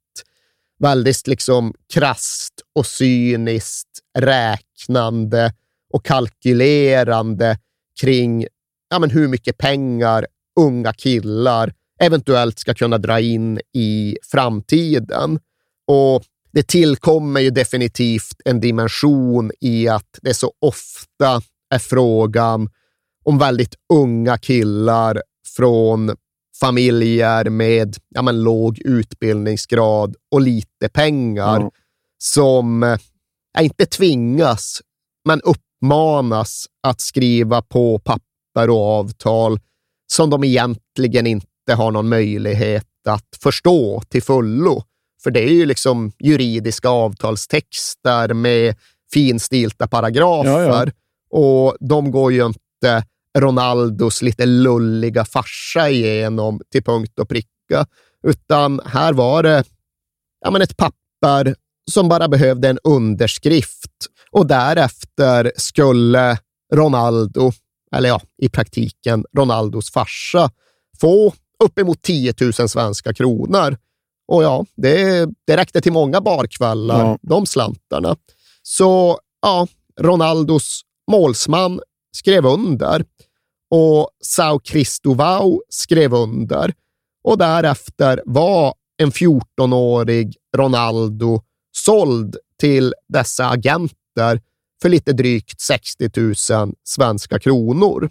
[0.79, 5.53] väldigt liksom krast och cyniskt räknande
[5.93, 7.59] och kalkylerande
[8.01, 8.47] kring
[8.91, 10.27] ja, men hur mycket pengar
[10.61, 15.39] unga killar eventuellt ska kunna dra in i framtiden.
[15.87, 21.43] Och det tillkommer ju definitivt en dimension i att det så ofta
[21.74, 22.70] är frågan
[23.27, 25.22] om väldigt unga killar
[25.57, 26.16] från
[26.61, 31.70] familjer med ja, men, låg utbildningsgrad och lite pengar mm.
[32.18, 32.99] som
[33.55, 34.81] ja, inte tvingas,
[35.24, 39.61] men uppmanas att skriva på papper och avtal
[40.12, 44.83] som de egentligen inte har någon möjlighet att förstå till fullo.
[45.22, 48.74] För det är ju liksom juridiska avtalstexter med
[49.12, 50.93] finstilta paragrafer ja, ja.
[51.39, 53.05] och de går ju inte
[53.37, 57.87] Ronaldos lite lulliga farsa igenom till punkt och pricka,
[58.26, 59.64] utan här var det
[60.41, 61.55] ja, men ett papper
[61.91, 66.39] som bara behövde en underskrift och därefter skulle
[66.74, 67.53] Ronaldo,
[67.93, 70.51] eller ja, i praktiken Ronaldos farsa,
[71.01, 71.32] få
[71.64, 73.76] uppemot 10 000 svenska kronor.
[74.28, 77.18] Och ja, det, det räckte till många barkvällar, ja.
[77.22, 78.16] de slantarna.
[78.62, 79.66] Så ja,
[80.01, 81.80] Ronaldos målsman
[82.17, 83.05] skrev under
[83.71, 86.75] och Sao Cristovao skrev under.
[87.25, 91.43] Och därefter var en 14-årig Ronaldo
[91.73, 94.41] såld till dessa agenter
[94.83, 96.35] för lite drygt 60 000
[96.85, 98.11] svenska kronor.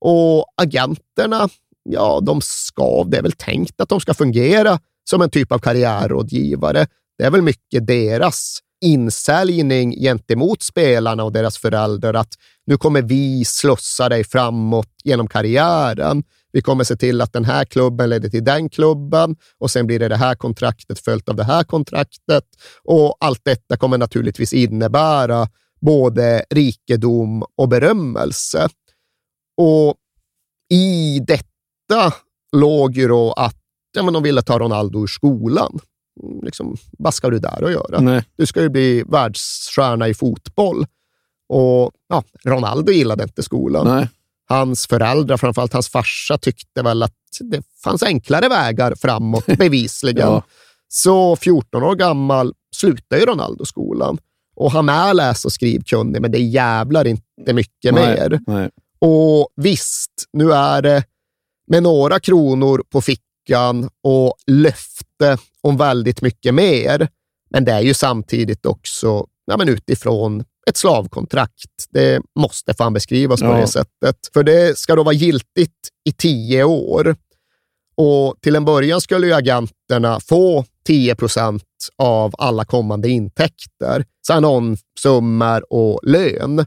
[0.00, 1.48] Och agenterna,
[1.82, 4.78] ja, de ska, det är väl tänkt att de ska fungera
[5.10, 6.86] som en typ av karriärrådgivare.
[7.18, 12.34] Det är väl mycket deras insäljning gentemot spelarna och deras föräldrar att
[12.66, 16.22] nu kommer vi slussa dig framåt genom karriären.
[16.52, 19.98] Vi kommer se till att den här klubben leder till den klubben och sen blir
[19.98, 22.44] det det här kontraktet följt av det här kontraktet.
[22.84, 25.48] Och allt detta kommer naturligtvis innebära
[25.80, 28.68] både rikedom och berömmelse.
[29.56, 29.94] Och
[30.72, 32.14] i detta
[32.52, 33.56] låg ju då att
[33.92, 35.78] ja, men de ville ta Ronaldo ur skolan.
[36.42, 38.00] Liksom, vad ska du där att göra?
[38.00, 38.24] Nej.
[38.36, 40.86] Du ska ju bli världsstjärna i fotboll.
[41.48, 43.86] Och ja, Ronaldo gillade inte skolan.
[43.86, 44.08] Nej.
[44.48, 50.28] Hans föräldrar, framförallt hans farsa, tyckte väl att det fanns enklare vägar framåt, bevisligen.
[50.28, 50.42] ja.
[50.88, 54.18] Så 14 år gammal slutade ju Ronaldo skolan.
[54.56, 58.40] Och han är läs och skrivkunnig, men det är jävlar inte mycket nej, mer.
[58.46, 58.70] Nej.
[58.98, 61.04] Och visst, nu är det
[61.66, 63.29] med några kronor på fickan
[64.02, 67.08] och löfte om väldigt mycket mer.
[67.50, 71.86] Men det är ju samtidigt också ja, men utifrån ett slavkontrakt.
[71.90, 73.52] Det måste fan beskrivas ja.
[73.52, 74.16] på det sättet.
[74.32, 77.16] För det ska då vara giltigt i tio år.
[77.94, 81.64] Och till en början skulle ju agenterna få 10 procent
[81.98, 86.66] av alla kommande intäkter, annonssummor och lön.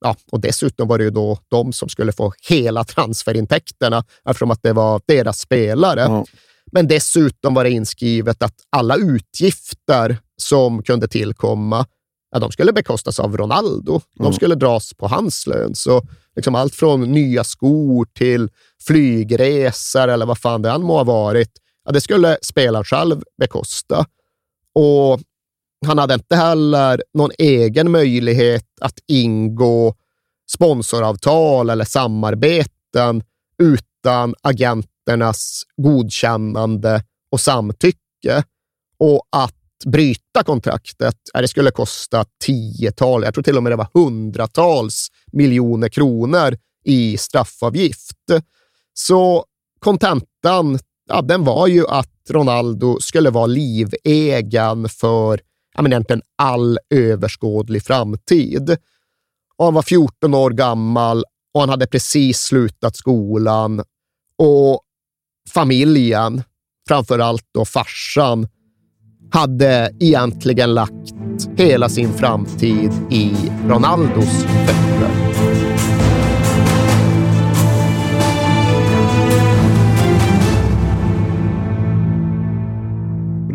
[0.00, 4.62] Ja, och dessutom var det ju då de som skulle få hela transferintäkterna eftersom att
[4.62, 6.00] det var deras spelare.
[6.00, 6.24] Ja.
[6.72, 11.86] Men dessutom var det inskrivet att alla utgifter som kunde tillkomma
[12.30, 14.00] ja, de skulle bekostas av Ronaldo.
[14.14, 14.32] De mm.
[14.32, 15.74] skulle dras på hans lön.
[15.74, 16.02] Så
[16.36, 18.48] liksom allt från nya skor till
[18.86, 21.50] flygresor eller vad fan det än må ha varit,
[21.84, 24.06] ja, det skulle spelaren själv bekosta.
[24.74, 25.20] Och
[25.86, 29.94] han hade inte heller någon egen möjlighet att ingå
[30.50, 33.22] sponsoravtal eller samarbeten
[33.62, 38.44] utan agenternas godkännande och samtycke.
[38.98, 39.54] Och att
[39.86, 45.88] bryta kontraktet, det skulle kosta tiotal, jag tror till och med det var hundratals miljoner
[45.88, 48.16] kronor i straffavgift.
[48.94, 49.44] Så
[49.78, 50.78] kontentan,
[51.08, 55.40] ja, den var ju att Ronaldo skulle vara livegen för
[55.76, 58.76] ja, men egentligen all överskådlig framtid.
[59.56, 61.24] Och han var 14 år gammal
[61.54, 63.82] och han hade precis slutat skolan.
[64.38, 64.80] Och
[65.50, 66.42] familjen,
[66.88, 68.48] framför allt då farsan,
[69.30, 71.12] hade egentligen lagt
[71.56, 73.34] hela sin framtid i
[73.68, 75.25] Ronaldos fötter.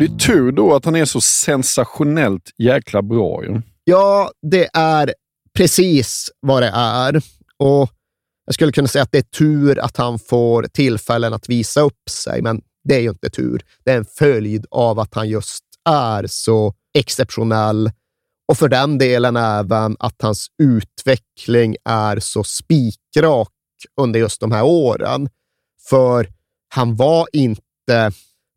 [0.02, 3.44] Det är tur då att han är så sensationellt jäkla bra.
[3.44, 3.62] Ju.
[3.84, 5.14] Ja, det är
[5.56, 7.22] precis vad det är.
[7.56, 7.90] Och
[8.44, 12.10] Jag skulle kunna säga att det är tur att han får tillfällen att visa upp
[12.10, 13.62] sig, men det är ju inte tur.
[13.84, 17.90] Det är en följd av att han just är så exceptionell
[18.48, 23.48] och för den delen även att hans utveckling är så spikrak
[24.00, 25.28] under just de här åren.
[25.88, 26.28] För
[26.68, 28.12] han var inte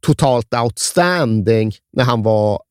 [0.05, 2.61] totalt outstanding när han var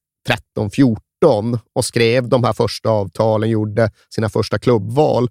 [0.57, 5.29] 13-14 och skrev de här första avtalen, gjorde sina första klubbval.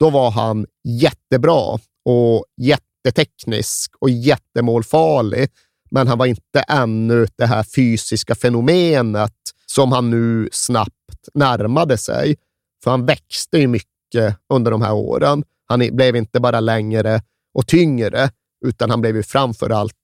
[0.00, 5.48] Då var han jättebra och jätteteknisk och jättemålfarlig,
[5.90, 9.34] men han var inte ännu det här fysiska fenomenet
[9.66, 12.36] som han nu snabbt närmade sig.
[12.84, 15.44] För han växte ju mycket under de här åren.
[15.66, 17.22] Han blev inte bara längre
[17.54, 18.30] och tyngre,
[18.64, 19.94] utan han blev ju framför allt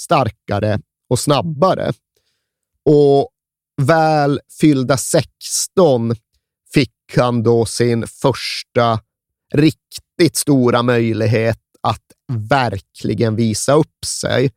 [0.00, 0.78] starkare
[1.10, 1.92] och snabbare.
[2.84, 3.28] Och
[3.82, 6.14] väl fyllda 16
[6.74, 9.00] fick han då sin första
[9.54, 12.02] riktigt stora möjlighet att
[12.32, 14.50] verkligen visa upp sig.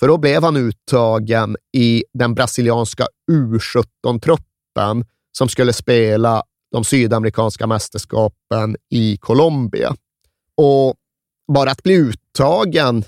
[0.00, 6.42] För då blev han uttagen i den brasilianska U17-truppen som skulle spela
[6.72, 9.96] de sydamerikanska mästerskapen i Colombia.
[10.56, 10.94] Och
[11.52, 13.04] bara att bli uttagen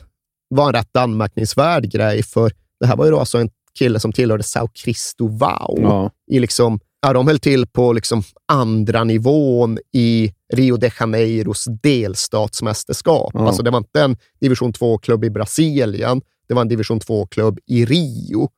[0.48, 4.12] var en rätt anmärkningsvärd grej, för det här var ju då alltså en kille som
[4.12, 5.80] tillhörde Sao Cristovao.
[5.80, 6.10] Ja.
[6.30, 13.30] I liksom, ja, de höll till på liksom andra nivån i Rio de Janeiros delstatsmästerskap.
[13.34, 13.46] Ja.
[13.46, 17.84] Alltså det var inte en division 2-klubb i Brasilien, det var en division 2-klubb i
[17.84, 18.48] Rio.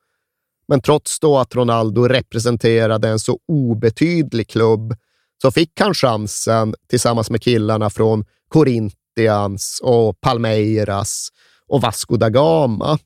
[0.69, 4.95] Men trots då att Ronaldo representerade en så obetydlig klubb
[5.43, 11.29] så fick han chansen tillsammans med killarna från Corinthians och Palmeiras
[11.69, 12.99] och Vasco da Gama.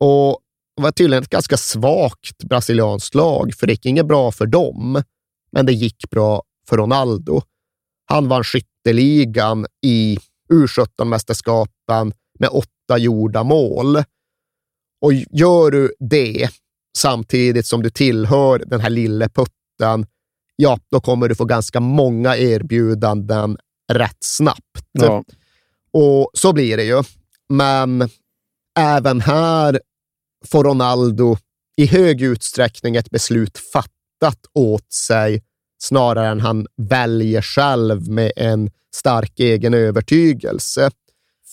[0.00, 0.38] Och
[0.74, 5.02] var tydligen ett ganska svagt brasilianskt lag, för det gick inget bra för dem,
[5.52, 7.42] men det gick bra för Ronaldo.
[8.04, 10.18] Han vann skytteligan i
[10.52, 13.96] U17-mästerskapen med åtta gjorda mål.
[15.00, 16.48] Och gör du det
[16.96, 20.06] samtidigt som du tillhör den här lille putten,
[20.56, 23.58] ja, då kommer du få ganska många erbjudanden
[23.92, 24.86] rätt snabbt.
[24.92, 25.24] Ja.
[25.92, 27.02] Och så blir det ju.
[27.48, 28.08] Men
[28.78, 29.80] även här
[30.46, 31.36] får Ronaldo
[31.76, 35.42] i hög utsträckning ett beslut fattat åt sig
[35.82, 40.90] snarare än han väljer själv med en stark egen övertygelse.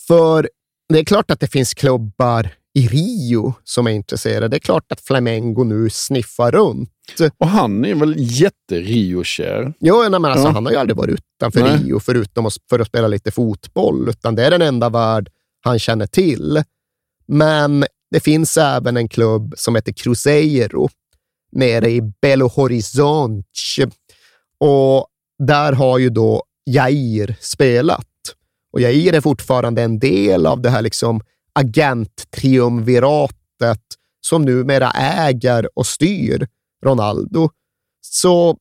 [0.08, 0.50] För
[0.94, 4.48] det är klart att det finns klubbar i Rio som är intresserade.
[4.48, 6.90] Det är klart att Flamengo nu sniffar runt.
[7.38, 9.74] Och han är väl jätte-Rio-kär?
[9.80, 10.52] Jo, nej, men alltså, Ja.
[10.52, 11.78] han har ju aldrig varit utanför Nej.
[11.78, 15.30] Rio förutom för att spela lite fotboll, utan det är den enda värld
[15.62, 16.64] han känner till.
[17.28, 20.90] Men det finns även en klubb som heter Cruzeiro
[21.52, 23.90] nere i Belo Horizonte
[24.60, 25.08] och
[25.44, 28.08] där har ju då Jair spelat.
[28.74, 31.22] Och Jair är fortfarande en del av det här liksom
[31.54, 33.82] agenttriumviratet
[34.22, 36.48] som numera äger och styr
[36.86, 37.50] Ronaldo.
[38.02, 38.58] Så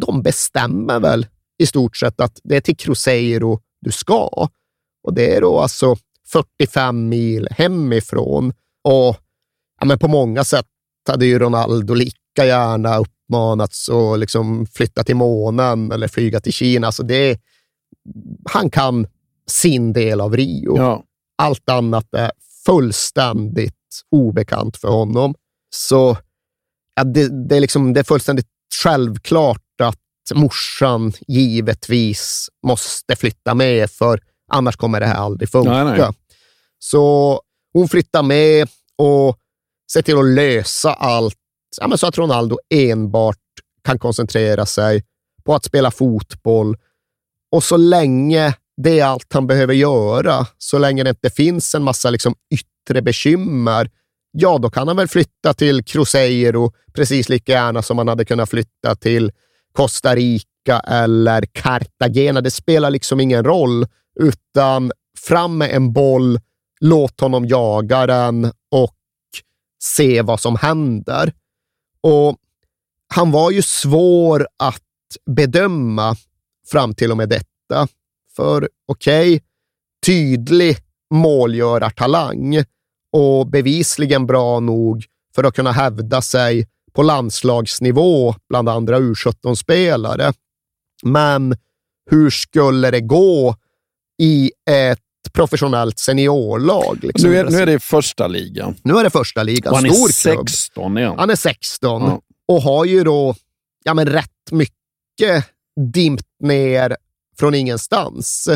[0.00, 1.26] de bestämmer väl
[1.58, 4.48] i stort sett att det är till Cruzeiro du ska.
[5.02, 5.96] Och det är då alltså
[6.26, 8.52] 45 mil hemifrån.
[8.84, 9.16] Och
[9.80, 10.66] ja, men på många sätt
[11.08, 16.92] hade ju Ronaldo lika gärna uppmanats att liksom flytta till månen eller flyga till Kina.
[16.92, 17.38] Så det är,
[18.50, 19.06] han kan
[19.46, 20.76] sin del av Rio.
[20.76, 21.04] Ja.
[21.38, 22.30] Allt annat är
[22.66, 23.74] fullständigt
[24.10, 25.34] obekant för honom.
[25.70, 26.16] Så
[26.94, 28.48] ja, det, det, är liksom, det är fullständigt
[28.82, 29.98] självklart att
[30.34, 34.20] morsan givetvis måste flytta med, för
[34.52, 35.84] annars kommer det här aldrig funka.
[35.84, 36.10] Nej, nej.
[36.78, 37.40] Så
[37.72, 39.36] hon flyttar med och
[39.92, 41.36] ser till att lösa allt
[41.76, 43.36] ja, men så att Ronaldo enbart
[43.84, 45.04] kan koncentrera sig
[45.44, 46.76] på att spela fotboll.
[47.52, 51.82] Och så länge det är allt han behöver göra, så länge det inte finns en
[51.82, 53.90] massa liksom yttre bekymmer,
[54.30, 58.50] ja, då kan han väl flytta till Cruzeiro precis lika gärna som han hade kunnat
[58.50, 59.32] flytta till
[59.72, 62.40] Costa Rica eller Cartagena.
[62.40, 63.86] Det spelar liksom ingen roll,
[64.20, 66.40] utan fram med en boll,
[66.80, 68.94] låt honom jaga den och
[69.82, 71.32] se vad som händer.
[72.00, 72.36] Och
[73.14, 74.82] han var ju svår att
[75.26, 76.16] bedöma
[76.70, 77.88] fram till och med detta.
[78.36, 79.42] För okej,
[80.06, 80.76] tydlig
[81.14, 82.64] målgörartalang
[83.12, 85.04] och bevisligen bra nog
[85.34, 90.32] för att kunna hävda sig på landslagsnivå bland andra U17-spelare.
[91.02, 91.56] Men
[92.10, 93.56] hur skulle det gå
[94.18, 95.00] i ett
[95.32, 96.98] professionellt seniorlag?
[97.02, 97.30] Liksom.
[97.30, 98.74] Nu, är, nu är det första ligan.
[98.82, 99.74] Nu är det första ligan.
[99.74, 100.48] Han Stor är klubb.
[100.48, 101.14] 16 igen.
[101.18, 102.20] Han är 16 Ja.
[102.48, 103.34] och har ju då
[103.84, 105.44] ja, men rätt mycket
[105.92, 106.96] dimpt ner
[107.38, 108.48] från ingenstans.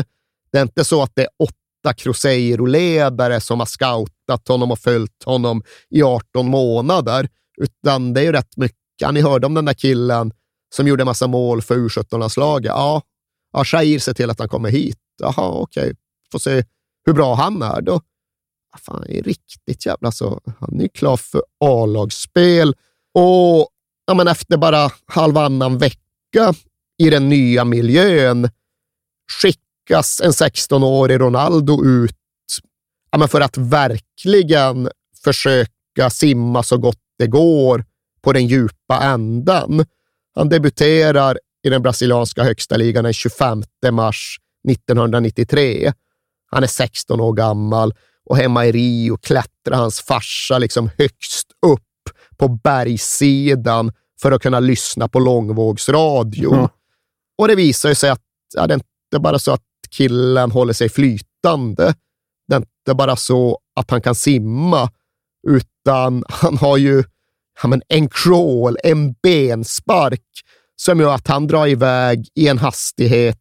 [0.51, 5.23] Det är inte så att det är åtta Cruzeiro-ledare som har scoutat honom och följt
[5.25, 7.29] honom i 18 månader,
[7.61, 8.77] utan det är ju rätt mycket.
[9.01, 10.31] Ja, ni hörde om den där killen
[10.75, 12.69] som gjorde massa mål för U17-landslaget.
[12.69, 13.01] Ja,
[13.53, 14.97] ja Shair ser till att han kommer hit.
[15.21, 15.93] Jaha, okej.
[16.33, 16.63] Får se
[17.05, 17.95] hur bra han är då.
[18.71, 20.41] Ah, fan, han är riktigt jävla så.
[20.59, 22.75] Han är klar för A-lagsspel
[23.13, 23.69] och
[24.05, 26.53] ja, men efter bara halvannan vecka
[26.97, 28.49] i den nya miljön
[29.41, 32.17] skickas en 16-årig Ronaldo ut
[33.11, 34.89] ja, men för att verkligen
[35.23, 37.85] försöka simma så gott det går
[38.21, 39.85] på den djupa ändan.
[40.35, 44.37] Han debuterar i den brasilianska högsta ligan den 25 mars
[44.69, 45.93] 1993.
[46.53, 47.93] Han är 16 år gammal
[48.25, 51.81] och hemma i Rio klättrar hans farsa liksom högst upp
[52.37, 53.91] på bergssidan
[54.21, 56.55] för att kunna lyssna på långvågsradio.
[56.55, 56.69] Ja.
[57.37, 58.21] Och det visar ju sig att
[58.55, 61.95] ja, det är inte bara så att killen håller sig flytande.
[62.47, 64.89] Det är inte bara så att han kan simma,
[65.47, 67.03] utan han har ju
[67.61, 70.21] ja, men en crawl, en benspark
[70.75, 73.39] som gör att han drar iväg i en hastighet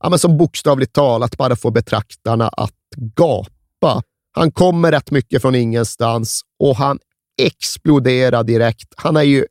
[0.00, 4.02] ja, men som bokstavligt talat bara får betraktarna att gapa.
[4.32, 6.98] Han kommer rätt mycket från ingenstans och han
[7.42, 8.94] exploderar direkt.
[8.96, 9.46] Han är ju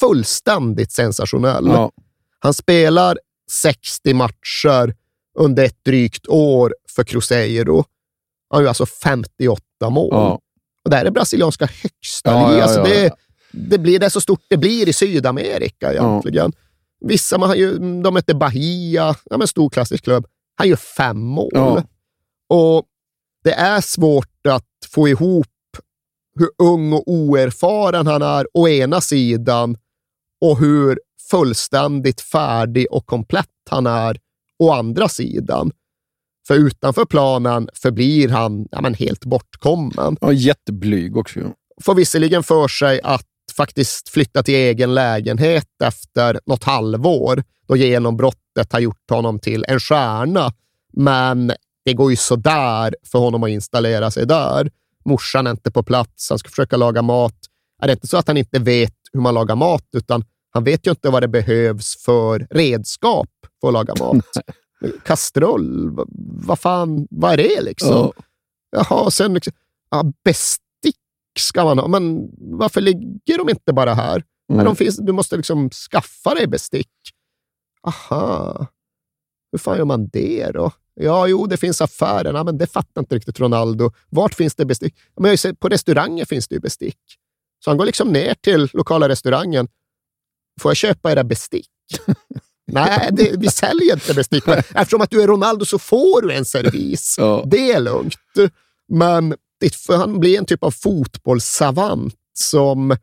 [0.00, 1.66] fullständigt sensationell.
[1.66, 1.92] Ja.
[2.38, 3.18] Han spelar
[3.50, 4.94] 60 matcher
[5.38, 7.84] under ett drygt år för Cruzeiro.
[8.50, 10.08] Han gör alltså 58 mål.
[10.10, 10.40] Ja.
[10.84, 13.16] Och det här är brasilianska högsta Ja, ja, alltså ja, det, ja.
[13.52, 16.52] det, blir, det är så stort det blir i Sydamerika egentligen.
[17.06, 20.26] Vissa, man har ju, de heter Bahia, ja, men stor klassisk klubb.
[20.56, 21.50] Han gör fem mål.
[21.54, 21.82] Ja.
[22.48, 22.86] Och
[23.44, 25.46] det är svårt att få ihop
[26.38, 29.76] hur ung och oerfaren han är å ena sidan
[30.40, 31.00] och hur
[31.30, 34.20] fullständigt färdig och komplett han är
[34.58, 35.70] å andra sidan.
[36.46, 40.16] För utanför planen förblir han ja, men helt bortkommen.
[40.20, 41.40] Ja, jätteblyg också.
[41.82, 43.26] Får visserligen för sig att
[43.56, 49.80] faktiskt flytta till egen lägenhet efter något halvår, då genombrottet har gjort honom till en
[49.80, 50.52] stjärna.
[50.92, 51.52] Men
[51.84, 54.70] det går ju sådär för honom att installera sig där.
[55.04, 57.36] Morsan är inte på plats, han ska försöka laga mat.
[57.82, 60.86] Är det inte så att han inte vet hur man lagar mat, utan han vet
[60.86, 63.28] ju inte vad det behövs för redskap
[63.60, 64.26] för att laga mat.
[65.04, 65.90] Kastrull,
[66.46, 67.90] vad, fan, vad är det liksom?
[67.90, 68.12] Ja.
[68.76, 69.52] Jaha, sen liksom,
[69.90, 70.63] ja, bestick
[71.38, 71.88] ska man ha.
[71.88, 74.14] Men varför ligger de inte bara här?
[74.14, 74.24] Mm.
[74.46, 76.90] Men de finns, du måste liksom skaffa dig bestick.
[77.86, 78.66] Aha,
[79.52, 80.72] hur fan gör man det då?
[80.94, 82.44] Ja, jo, det finns affärer.
[82.44, 83.90] Men det fattar inte riktigt Ronaldo.
[84.08, 84.94] Vart finns det bestick?
[85.16, 86.98] Men jag sett, på restauranger finns det ju bestick.
[87.64, 89.68] Så han går liksom ner till lokala restaurangen.
[90.60, 91.70] Får jag köpa era bestick?
[92.66, 94.46] Nej, det, vi säljer inte bestick.
[94.46, 97.16] Men eftersom att du är Ronaldo så får du en servis.
[97.18, 97.42] Ja.
[97.46, 98.14] Det är lugnt.
[98.88, 99.34] Men
[99.68, 102.96] det, för han blir en typ av fotbollssavant som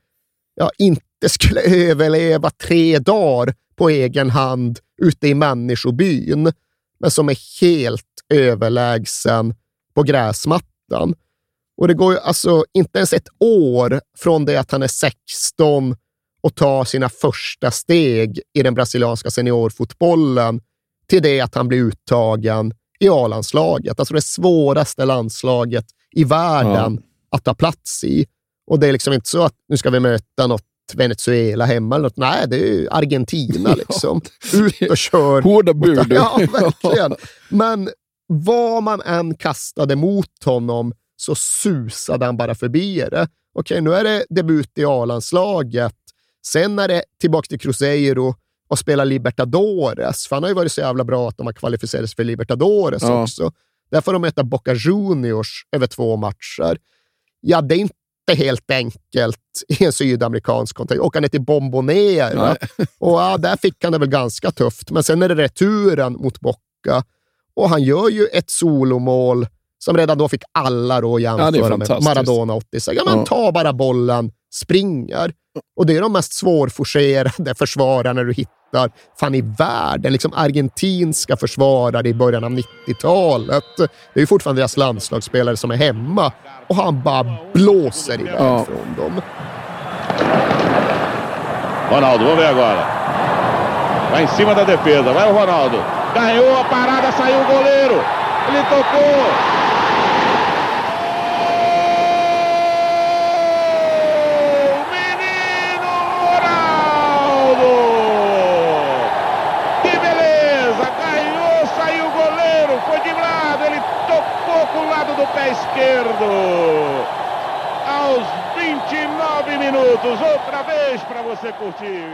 [0.55, 6.53] ja, inte skulle överleva tre dagar på egen hand ute i människobyn,
[6.99, 9.55] men som är helt överlägsen
[9.93, 11.15] på gräsmattan.
[11.77, 15.95] Och det går ju alltså inte ens ett år från det att han är 16
[16.41, 20.61] och tar sina första steg i den brasilianska seniorfotbollen
[21.07, 23.99] till det att han blir uttagen i A-landslaget.
[23.99, 28.25] Alltså det svåraste landslaget i världen att ta plats i.
[28.67, 32.03] Och det är liksom inte så att nu ska vi möta något Venezuela hemma eller
[32.03, 32.17] något.
[32.17, 34.21] Nej, det är ju Argentina liksom.
[34.53, 35.41] Ut och kör.
[35.41, 35.99] Hårda bud.
[36.13, 37.15] Ja, verkligen.
[37.49, 37.89] Men
[38.27, 43.27] vad man än kastade mot honom så susade han bara förbi det.
[43.53, 45.95] Okej, nu är det debut i A-landslaget.
[46.45, 48.35] Sen är det tillbaka till Cruzeiro
[48.69, 50.27] och spela Libertadores.
[50.27, 53.01] För han har ju varit så jävla bra att de har kvalificerat sig för Libertadores
[53.01, 53.23] Ja.
[53.23, 53.51] också.
[53.91, 56.77] Där får de möta Boca Juniors över två matcher.
[57.41, 57.93] Ja, det är inte
[58.33, 59.37] helt enkelt
[59.67, 61.01] i en sydamerikansk kontext.
[61.01, 62.55] Åka ner till Bombonera.
[62.99, 64.91] Och ja, där fick han det väl ganska tufft.
[64.91, 67.03] Men sen är det returen mot Boca.
[67.53, 71.77] Och han gör ju ett solomål som redan då fick alla då att Ja, jämföra
[71.77, 72.03] med.
[72.03, 72.97] Maradona 86.
[72.97, 73.25] Ja, men Ja.
[73.25, 75.33] Ta bara bollen, springer.
[75.75, 81.37] Och det är de mest svårforcerade försvararna du hittar hittar fan i världen, liksom argentinska
[81.37, 83.63] försvarare i början av 90-talet.
[83.77, 86.31] Det är ju fortfarande deras landslagsspelare som är hemma
[86.67, 88.65] och han bara blåser iväg ja.
[88.65, 89.21] från dem.
[91.91, 92.85] Ronaldo, vamos ver agora.
[94.11, 95.77] Vai em cima da defesa, vai o Ronaldo.
[96.15, 98.03] Ganhou a parada, saiu o goleiro.
[98.47, 99.60] Ele tocou.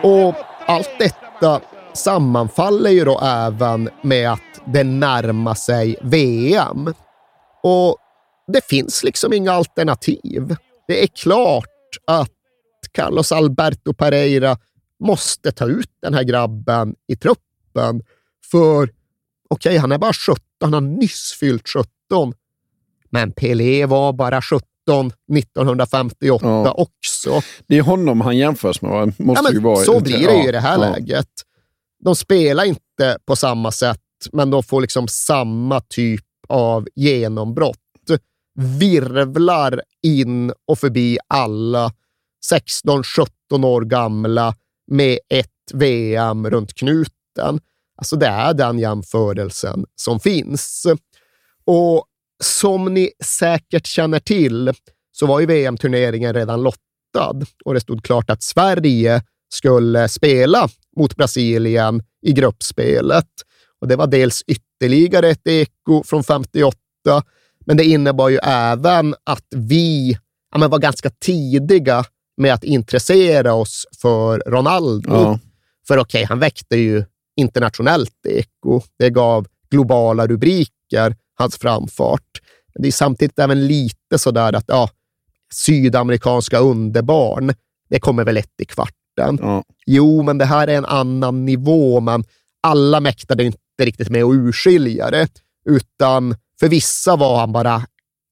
[0.04, 0.36] Och
[0.68, 1.62] allt detta
[1.94, 6.94] sammanfaller ju då även med att det närmar sig VM.
[7.64, 7.98] Och
[8.48, 10.56] det finns liksom inga alternativ.
[10.88, 11.66] Det är klart
[12.08, 12.32] att
[12.92, 14.58] Carlos Alberto Pereira
[15.00, 18.04] måste ta ut den här grabben i truppen.
[18.52, 18.94] För okej,
[19.50, 22.34] okay, han är bara 17, han har nyss fyllt 17.
[23.10, 26.72] Men Pelé var bara 17 1958 ja.
[26.72, 27.42] också.
[27.68, 29.86] Det är honom han jämförs med, måste ja, ju vara.
[29.86, 30.90] Så blir det ju i det här ja.
[30.90, 31.30] läget.
[32.04, 37.78] De spelar inte på samma sätt, men de får liksom samma typ av genombrott.
[38.80, 41.92] Virvlar in och förbi alla
[42.52, 44.56] 16-17 år gamla
[44.92, 47.60] med ett VM runt knuten.
[47.98, 50.86] Alltså det är den jämförelsen som finns.
[51.66, 52.06] Och
[52.44, 54.74] som ni säkert känner till
[55.12, 61.16] så var ju VM-turneringen redan lottad och det stod klart att Sverige skulle spela mot
[61.16, 63.28] Brasilien i gruppspelet.
[63.82, 66.78] Och Det var dels ytterligare ett eko från 58,
[67.66, 70.18] men det innebar ju även att vi
[70.56, 72.06] ja, var ganska tidiga
[72.38, 75.14] med att intressera oss för Ronaldo.
[75.14, 75.40] Ja.
[75.88, 77.06] För okej, okay, han väckte ju
[77.38, 78.82] internationellt eko.
[79.00, 82.42] Det gav globala rubriker hans framfart.
[82.74, 84.90] Men det är samtidigt även lite sådär att ja,
[85.54, 87.54] sydamerikanska underbarn,
[87.90, 89.40] det kommer väl ett i kvarten.
[89.42, 89.64] Ja.
[89.86, 92.24] Jo, men det här är en annan nivå, men
[92.64, 95.30] alla mäktade inte riktigt med att urskilja det,
[95.66, 97.82] utan för vissa var han bara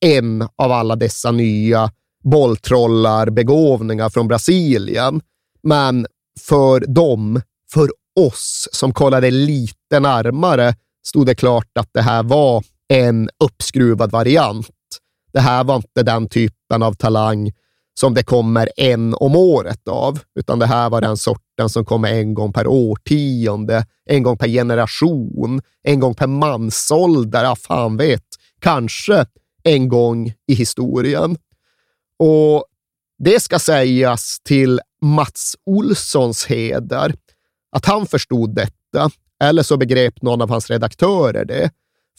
[0.06, 1.92] en av alla dessa nya
[2.24, 5.22] bolltrollar, begåvningar från Brasilien.
[5.64, 6.08] Men
[6.40, 7.42] för dem,
[7.74, 7.90] för
[8.20, 10.76] oss som kollade lite närmare,
[11.08, 14.70] stod det klart att det här var en uppskruvad variant.
[15.34, 17.52] Det här var inte den typen av talang
[18.00, 22.14] som det kommer en om året av, utan det här var den sorten som kommer
[22.14, 28.26] en gång per årtionde, en gång per generation, en gång per mansålder, ja, fan vet,
[28.60, 29.26] kanske
[29.64, 31.38] en gång i historien.
[32.20, 32.66] Och
[33.24, 37.14] det ska sägas till Mats Olssons heder
[37.72, 39.10] att han förstod detta,
[39.44, 41.70] eller så begrep någon av hans redaktörer det.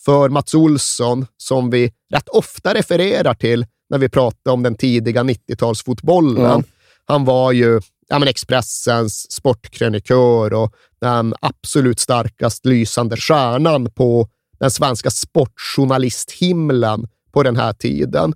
[0.04, 5.22] För Mats Olsson, som vi rätt ofta refererar till när vi pratar om den tidiga
[5.22, 6.42] 90-talsfotbollen.
[6.42, 6.62] Ja.
[7.04, 14.28] Han var ju ja, men Expressens sportkrönikör och den absolut starkast lysande stjärnan på
[14.58, 18.34] den svenska sportjournalisthimlen på den här tiden.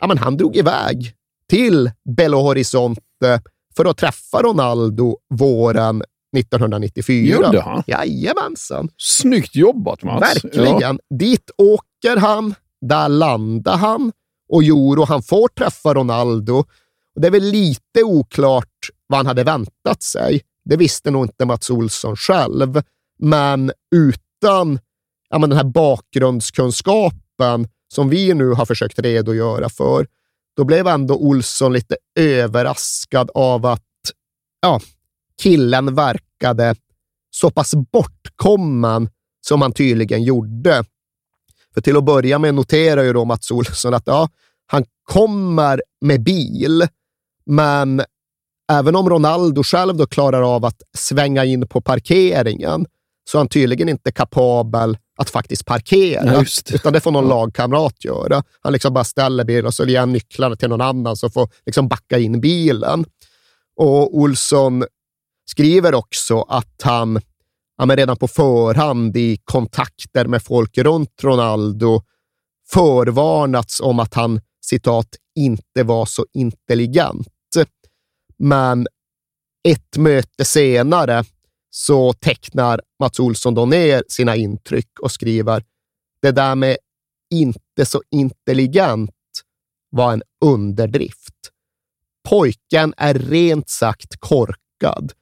[0.00, 1.12] Ja, men han drog iväg
[1.48, 3.42] till Belo Horizonte
[3.76, 6.02] för att träffa Ronaldo våren
[6.36, 7.36] 1994.
[7.36, 7.82] Gjorde han?
[7.86, 8.88] Jajamensan.
[8.96, 10.22] Snyggt jobbat Mats.
[10.22, 10.80] Verkligen.
[10.80, 10.96] Ja.
[11.18, 14.12] Dit åker han, där landar han
[14.48, 16.64] och Joro, han får träffa Ronaldo.
[17.16, 20.42] det är väl lite oklart vad han hade väntat sig.
[20.64, 22.82] Det visste nog inte Mats Olsson själv,
[23.18, 24.78] men utan
[25.30, 30.06] ja, men den här bakgrundskunskapen som vi nu har försökt redogöra för,
[30.56, 33.82] då blev ändå Olsson lite överraskad av att
[34.60, 34.80] ja,
[35.42, 36.74] killen verkade
[37.30, 39.08] så pass bortkommen
[39.46, 40.84] som han tydligen gjorde.
[41.74, 44.28] För till att börja med noterar ju då Mats Olsson att ja,
[44.66, 46.86] han kommer med bil,
[47.46, 48.02] men
[48.72, 52.86] även om Ronaldo själv då klarar av att svänga in på parkeringen
[53.30, 56.74] så är han tydligen inte kapabel att faktiskt parkera, ja, det.
[56.74, 57.34] utan det får någon ja.
[57.34, 58.42] lagkamrat göra.
[58.60, 61.48] Han liksom bara ställer bilen och så ger han nycklarna till någon annan som får
[61.66, 63.04] liksom backa in bilen.
[63.76, 64.84] Och Olsson
[65.50, 67.20] skriver också att han
[67.78, 72.02] ja, men redan på förhand i kontakter med folk runt Ronaldo
[72.72, 77.28] förvarnats om att han citat inte var så intelligent.
[78.38, 78.86] Men
[79.68, 81.24] ett möte senare
[81.70, 85.64] så tecknar Mats Olsson då ner sina intryck och skriver
[86.22, 86.76] det där med
[87.34, 89.10] inte så intelligent
[89.90, 91.34] var en underdrift.
[92.28, 95.12] Pojken är rent sagt korkad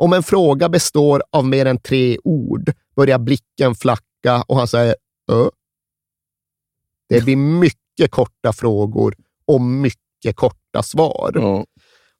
[0.00, 4.94] om en fråga består av mer än tre ord börjar blicken flacka och han säger
[5.32, 5.48] Ö?
[7.08, 9.14] Det blir mycket korta frågor
[9.46, 11.32] och mycket korta svar.
[11.34, 11.64] Ja.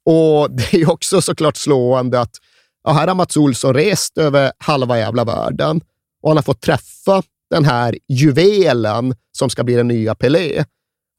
[0.05, 2.35] Och det är också såklart slående att
[2.83, 5.81] ja, här har Mats Olsson rest över halva jävla världen
[6.21, 10.63] och han har fått träffa den här juvelen som ska bli den nya Pelé.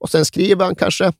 [0.01, 1.13] Och sen skriver han kanske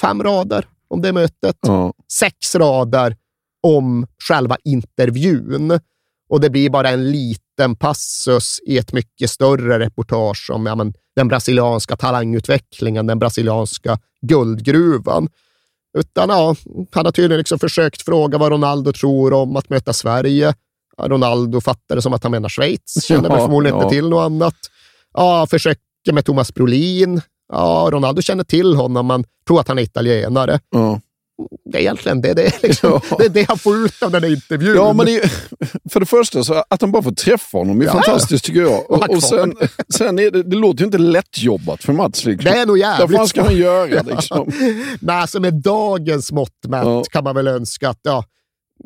[0.00, 1.56] fem rader om det mötet.
[1.60, 1.92] Ja.
[2.12, 3.16] Sex rader
[3.62, 5.80] om själva intervjun.
[6.28, 10.94] Och det blir bara en liten passus i ett mycket större reportage om ja, men,
[11.16, 15.28] den brasilianska talangutvecklingen, den brasilianska guldgruvan.
[15.98, 16.56] Utan ja,
[16.90, 20.54] han har tydligen liksom försökt fråga vad Ronaldo tror om att möta Sverige.
[20.96, 23.82] Ja, Ronaldo fattar det som att han menar Schweiz, känner Ja, förmodligen ja.
[23.84, 24.56] inte till något annat.
[25.14, 27.20] Ja, försöker med Thomas Brolin.
[27.52, 30.60] Ja, Ronaldo känner till honom, man tror att han är italienare.
[30.70, 31.00] Ja.
[31.72, 33.16] Det är egentligen det, det, är liksom, Ja.
[33.18, 34.74] det, är det han får ut av den här intervjun.
[34.76, 35.30] Ja, men det är,
[35.90, 37.92] för det första, så att han bara får träffa honom är Ja.
[37.92, 38.90] fantastiskt tycker jag.
[38.90, 39.54] Och Och, sen,
[39.94, 42.24] sen är det, det låter ju inte lättjobbat för Mats.
[42.24, 42.52] Liksom.
[42.52, 44.02] Det är nog jävligt Vad fan ska han göra?
[44.02, 44.50] Liksom?
[45.00, 47.02] Nej, alltså med dagens mått mätt Ja.
[47.10, 48.24] kan man väl önska att ja,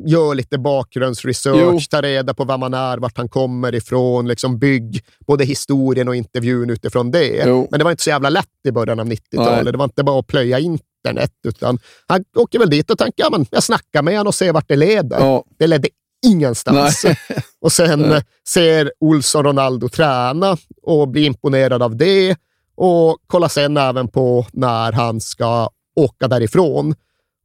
[0.05, 1.79] gör lite bakgrundsresearch, Jo.
[1.89, 6.15] ta reda på vem man är, vart han kommer ifrån, liksom bygg både historien och
[6.15, 7.43] intervjun utifrån det.
[7.45, 7.67] Jo.
[7.71, 9.63] Men det var inte så jävla lätt i början av 90-talet.
[9.63, 9.71] Nej.
[9.71, 10.59] Det var inte bara att plöja
[10.97, 14.35] internet, utan han åker väl dit och tänker ja, men jag snackar med honom och
[14.35, 15.19] ser vart det leder.
[15.19, 15.43] Ja.
[15.59, 15.89] Det ledde
[16.25, 17.03] ingenstans.
[17.03, 17.17] Nej.
[17.61, 18.23] Och sen Nej.
[18.47, 22.35] ser Olsson Ronaldo träna och blir imponerad av det
[22.75, 26.95] och kollar sen även på när han ska åka därifrån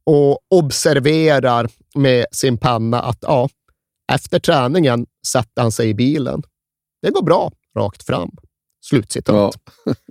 [0.05, 3.49] och observerar med sin panna att ja,
[4.11, 6.43] efter träningen sätter han sig i bilen.
[7.01, 8.31] Det går bra, rakt fram.
[8.81, 9.55] Slutcitat.
[9.85, 9.93] Ja.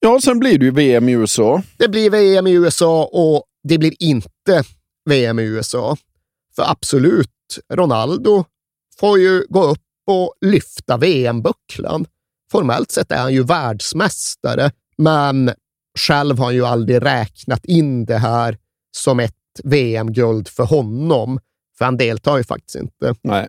[0.00, 1.62] ja, sen blir det ju VM i USA.
[1.76, 4.62] Det blir VM i USA och det blir inte
[5.04, 5.96] VM i USA.
[6.56, 8.44] För absolut, Ronaldo
[9.00, 12.06] får ju gå upp och lyfta VM-bucklan.
[12.52, 15.50] Formellt sett är han ju världsmästare, men
[15.98, 18.58] själv har han ju aldrig räknat in det här
[18.96, 19.34] som ett
[19.64, 21.40] VM-guld för honom.
[21.78, 23.14] För han deltar ju faktiskt inte.
[23.22, 23.48] Nej.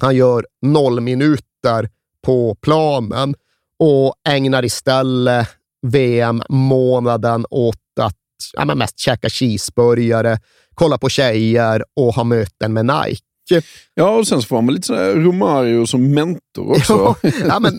[0.00, 1.90] Han gör noll minuter
[2.22, 3.34] på planen
[3.78, 5.48] och ägnar istället
[5.86, 8.16] VM-månaden åt att
[8.52, 10.38] ja, men mest käka cheeseburgare,
[10.74, 13.22] kolla på tjejer och ha möten med Nike.
[13.94, 17.14] Ja, och sen så får man lite sådär Romario som mentor också.
[17.48, 17.78] Ja, men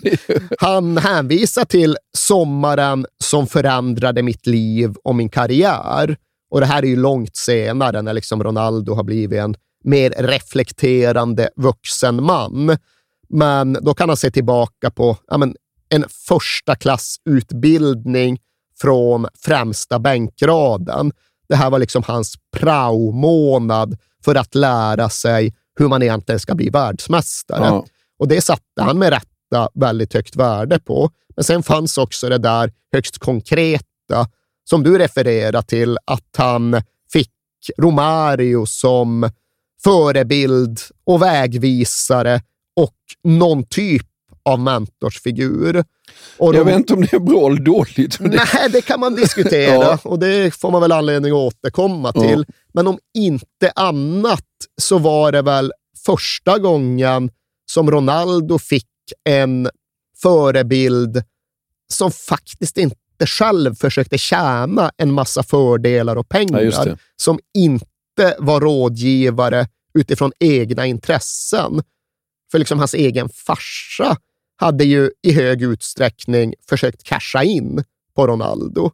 [0.58, 6.16] han hänvisar till sommaren som förändrade mitt liv och min karriär.
[6.50, 11.48] Och det här är ju långt senare när liksom Ronaldo har blivit en mer reflekterande
[11.56, 12.76] vuxen man.
[13.28, 15.54] Men då kan han se tillbaka på ja, men,
[15.94, 18.38] en första klassutbildning
[18.80, 21.12] från främsta bänkraden.
[21.48, 26.70] Det här var liksom hans prao-månad för att lära sig hur man egentligen ska bli
[26.70, 27.64] världsmästare.
[27.64, 27.84] Ja.
[28.18, 31.10] Och det satte han med rätta väldigt högt värde på.
[31.36, 34.28] Men sen fanns också det där högst konkreta
[34.70, 36.82] som du refererar till, att han
[37.12, 37.30] fick
[37.78, 39.30] Romario som
[39.84, 42.42] förebild och vägvisare
[42.76, 44.06] och någon typ
[44.44, 45.84] av mentorsfigur.
[46.38, 48.16] Och Jag vet inte om det är bra eller dåligt.
[48.20, 49.98] Nej, det kan man diskutera Ja.
[50.02, 52.20] och det får man väl anledning att återkomma Ja.
[52.20, 52.46] till.
[52.74, 54.44] Men om inte annat
[54.80, 55.72] så var det väl
[56.06, 57.30] första gången
[57.70, 58.86] som Ronaldo fick
[59.28, 59.68] en
[60.22, 61.22] förebild
[61.92, 66.60] som faktiskt inte själv försökte tjäna en massa fördelar och Ja, pengar.
[66.84, 66.98] det.
[67.16, 69.68] som inte var rådgivare
[69.98, 71.82] utifrån egna intressen.
[72.50, 74.16] För liksom hans egen farsa
[74.56, 77.84] hade ju i hög utsträckning försökt casha in
[78.16, 78.90] på Ronaldo.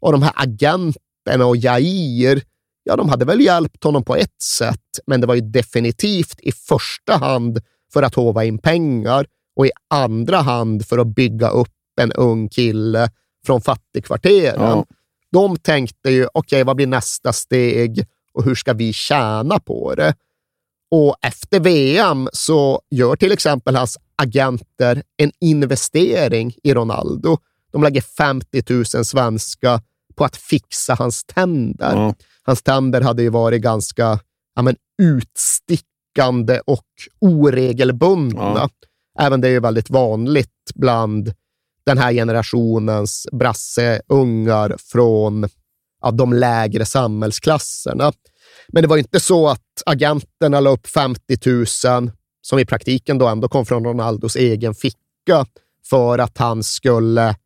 [0.00, 2.42] Och de här agenterna och Jair,
[2.84, 6.52] ja, de hade väl hjälpt honom på ett sätt, men det var ju definitivt i
[6.52, 7.60] första hand
[7.92, 9.26] för att hova in pengar
[9.56, 11.68] och i andra hand för att bygga upp
[12.00, 13.10] en ung kille
[13.46, 14.60] från fattigkvarteren.
[14.60, 14.84] Ja.
[15.32, 20.14] De tänkte ju, okej, vad blir nästa steg och hur ska vi tjäna på det?
[20.90, 27.38] Och efter VM så gör till exempel hans agenter en investering i Ronaldo.
[27.72, 29.80] De lägger 50 000 svenska
[30.14, 31.96] på att fixa hans tänder.
[31.96, 32.14] Ja.
[32.42, 34.18] Hans tänder hade ju varit ganska
[34.54, 36.86] ja, men, utstickande och
[37.20, 38.40] oregelbundna.
[38.42, 38.68] Ja.
[39.18, 41.34] Även det är ju väldigt vanligt bland
[41.86, 45.48] den här generationens brasseungar från
[46.02, 48.12] ja, de lägre samhällsklasserna.
[48.68, 51.66] Men det var inte så att agenterna la upp 50 000,
[52.42, 55.46] som i praktiken då ändå kom från Ronaldos egen ficka,
[55.90, 57.36] för att han skulle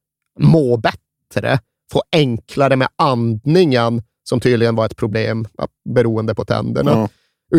[0.40, 1.58] må bättre,
[1.92, 5.46] få enklare med andningen, som tydligen var ett problem
[5.94, 6.90] beroende på tänderna.
[6.90, 7.08] Ja.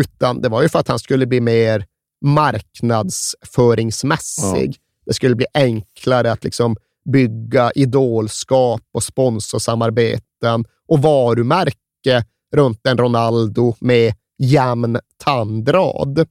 [0.00, 1.86] utan det var ju för att han skulle bli mer
[2.24, 4.70] marknadsföringsmässig.
[4.70, 4.76] Ja.
[5.06, 6.76] Det skulle bli enklare att liksom
[7.12, 16.28] bygga idolskap och sponsorsamarbeten och varumärke runt en Ronaldo med jämn tandrad.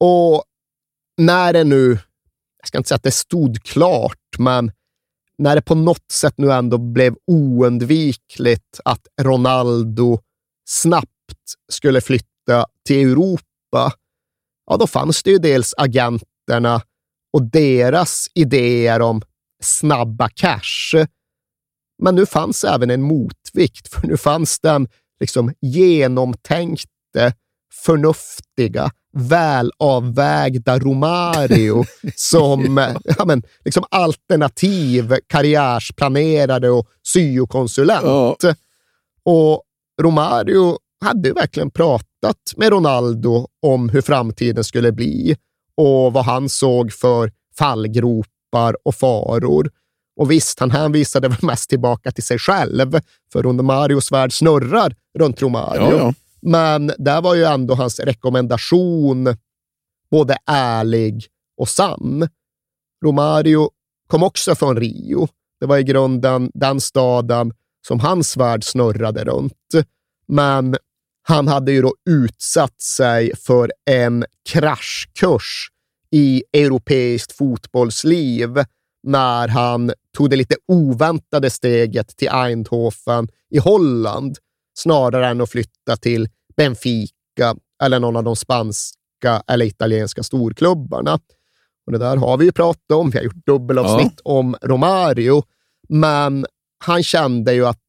[0.00, 0.44] Och
[1.16, 1.98] när det nu,
[2.58, 4.72] jag ska inte säga att det stod klart, men
[5.38, 10.18] när det på något sätt nu ändå blev oundvikligt att Ronaldo
[10.68, 11.10] snabbt
[11.72, 13.92] skulle flytta till Europa,
[14.66, 16.82] ja, då fanns det ju dels agenterna
[17.32, 19.22] och deras idéer om
[19.62, 21.06] snabba cash.
[22.02, 24.88] Men nu fanns även en motvikt, för nu fanns den
[25.20, 27.34] liksom genomtänkte,
[27.84, 31.84] förnuftiga, välavvägda Romario
[32.16, 38.04] som ja, men, liksom alternativ karriärsplanerare och syokonsulent.
[38.42, 38.54] Ja.
[39.24, 39.62] Och
[40.02, 45.36] Romario hade verkligen pratat med Ronaldo om hur framtiden skulle bli
[45.76, 49.70] och vad han såg för fallgropar och faror.
[50.16, 53.00] Och visst, han hänvisade väl mest tillbaka till sig själv,
[53.32, 55.82] för Romarios värld snurrar runt Romario.
[55.82, 56.14] Ja, ja.
[56.42, 59.36] Men där var ju ändå hans rekommendation
[60.10, 62.28] både ärlig och sann.
[63.04, 63.70] Romario
[64.06, 65.28] kom också från Rio.
[65.60, 67.52] Det var i grunden den staden
[67.86, 69.72] som hans värld snurrade runt.
[70.28, 70.76] Men
[71.22, 75.70] han hade ju då utsatt sig för en kraschkurs
[76.10, 78.64] i europeiskt fotbollsliv
[79.06, 84.38] när han tog det lite oväntade steget till Eindhoven i Holland
[84.78, 91.18] snarare än att flytta till Benfica eller någon av de spanska eller italienska storklubbarna.
[91.86, 93.10] Och det där har vi ju pratat om.
[93.10, 94.32] Vi har gjort dubbelavsnitt ja.
[94.32, 95.42] om Romario,
[95.88, 96.46] men
[96.84, 97.82] han kände ju att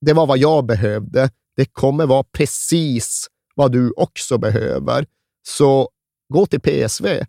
[0.00, 1.30] det var vad jag behövde.
[1.56, 5.06] Det kommer vara precis vad du också behöver.
[5.48, 5.88] Så
[6.34, 7.24] gå till PSV.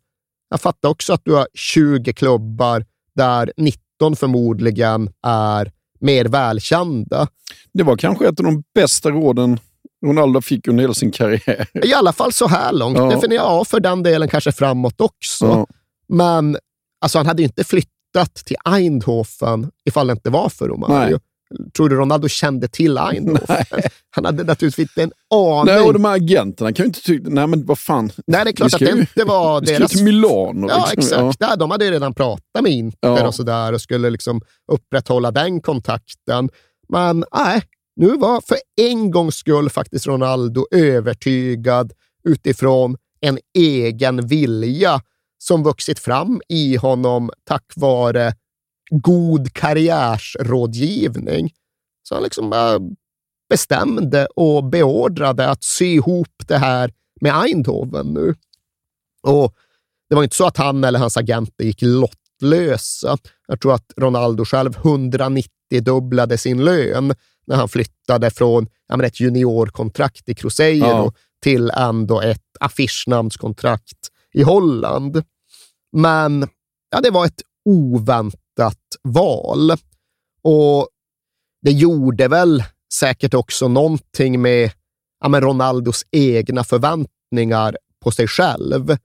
[0.49, 2.85] Jag fattar också att du har 20 klubbar
[3.15, 7.27] där 19 förmodligen är mer välkända.
[7.73, 9.59] Det var kanske ett av de bästa råden
[10.05, 11.67] Ronaldo fick under hela sin karriär.
[11.83, 12.97] I alla fall så här långt.
[12.97, 13.09] Ja.
[13.09, 15.45] Definiera ja, för den delen kanske framåt också.
[15.45, 15.67] Ja.
[16.07, 16.57] Men
[17.01, 21.09] alltså, han hade inte flyttat till Eindhoven ifall det inte var för Romario.
[21.09, 21.19] Nej.
[21.77, 23.65] Tror du Ronaldo kände till Eindhoven?
[24.09, 25.75] Han hade naturligtvis inte en aning.
[25.75, 28.11] Nej, och de här agenterna kan ju inte tycka, nej men vad fan.
[28.27, 29.79] Nej, det är klart att det inte var deras...
[29.79, 30.67] Vi ska till Milano.
[30.69, 31.29] Ja, liksom.
[31.29, 31.49] exakt.
[31.49, 31.55] Ja.
[31.55, 33.27] de hade ju redan pratat med Inter ja.
[33.27, 34.41] och sådär och skulle liksom
[34.71, 36.49] upprätthålla den kontakten.
[36.89, 37.61] Men nej,
[37.95, 41.93] nu var för en gångs skull faktiskt Ronaldo övertygad
[42.23, 45.01] utifrån en egen vilja
[45.37, 48.33] som vuxit fram i honom tack vare
[48.89, 51.53] god karriärsrådgivning.
[52.03, 52.53] Så han liksom
[53.49, 58.35] bestämde och beordrade att sy ihop det här med Eindhoven nu.
[59.23, 59.55] Och
[60.09, 63.17] Det var inte så att han eller hans agenter gick lottlösa.
[63.47, 67.13] Jag tror att Ronaldo själv 190-dubblade sin lön
[67.47, 71.13] när han flyttade från ja, ett juniorkontrakt i Cruzeiro ja.
[71.43, 75.23] till ändå ett affischnamnskontrakt i Holland.
[75.91, 76.47] Men
[76.91, 78.39] ja, det var ett oväntat
[79.03, 79.71] val.
[80.43, 80.87] Och
[81.61, 84.71] det gjorde väl säkert också någonting med
[85.19, 88.97] ja, med Ronaldos egna förväntningar på sig själv.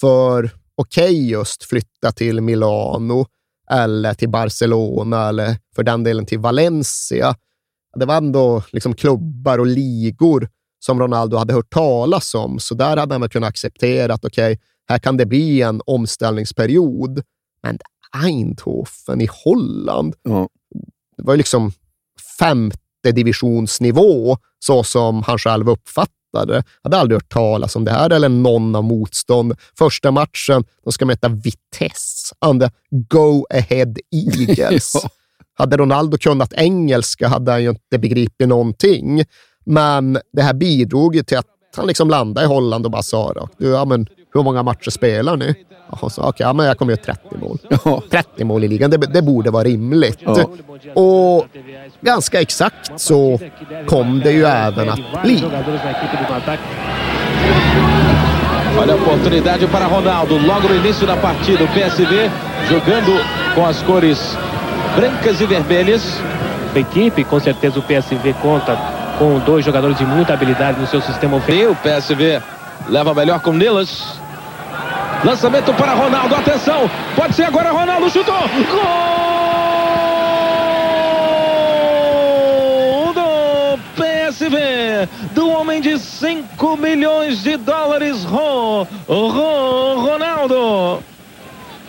[0.00, 3.26] För okej, okay, just flytta till Milano
[3.70, 7.36] eller till Barcelona eller för den delen till Valencia.
[7.94, 12.96] Det var ändå liksom klubbar och ligor som Ronaldo hade hört talas om, så där
[12.96, 17.22] hade han väl kunnat acceptera att okej, okay, här kan det bli en omställningsperiod.
[17.62, 17.78] Men
[18.16, 20.48] Eindhoven i Holland, ja.
[21.16, 21.72] det var ju liksom
[22.38, 26.54] femte divisionsnivå, så som han själv uppfattade.
[26.54, 29.54] Jag hade aldrig hört talas om det här eller någon av motstånd.
[29.78, 34.92] Första matchen, de ska möta Vitesse, andra Go Ahead Eagles.
[35.02, 35.10] ja.
[35.54, 39.24] Hade Ronaldo kunnat engelska hade han ju inte begripit någonting.
[39.64, 41.46] Men det här bidrog till att
[41.76, 45.54] han liksom landade i Holland och bara sa ja, men hur många matcher spelar ni?
[46.00, 47.58] Och så, okay, ja, men jag kommer göra 30 mål.
[47.68, 48.02] Ja.
[48.10, 50.18] 30 mål i ligan, det, det borde vara rimligt.
[50.20, 50.46] Ja.
[50.94, 51.46] Och
[52.00, 53.38] ganska exakt så
[53.86, 55.44] kom det ju även att bli.
[58.78, 62.30] Olha a oportunidade para Ronaldo, logo no início da partida, o PSV
[62.70, 63.20] jogando
[63.54, 64.38] com as cores
[64.96, 66.22] brancas e vermelhas.
[66.74, 68.76] A equipe, com certeza o PSV conta
[69.18, 71.72] com dois jogadores de muita habilidade no seu sistema ofensivo.
[71.72, 72.40] O PSV
[72.88, 74.21] leva melhor com Nilas.
[75.24, 76.90] Lançamento para Ronaldo, atenção!
[77.14, 78.34] Pode ser agora, Ronaldo chutou!
[83.04, 85.08] Gol do PSV!
[85.32, 88.24] Do homem de 5 milhões de dólares.
[88.24, 91.02] Ron, Ron, Ronaldo.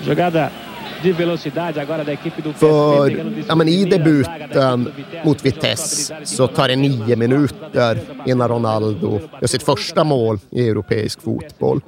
[0.03, 0.51] Jogada
[1.01, 3.09] de velocidade agora da equipe do För
[3.47, 9.63] ja, men i debuten mot Vitesse så tar det nio minuter innan Ronaldo gör sitt
[9.63, 11.81] första mål i europeisk fotboll.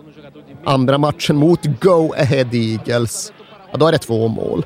[0.65, 3.33] Andra matchen mot Go Ahead Eagles,
[3.71, 4.65] ja, då är det två mål.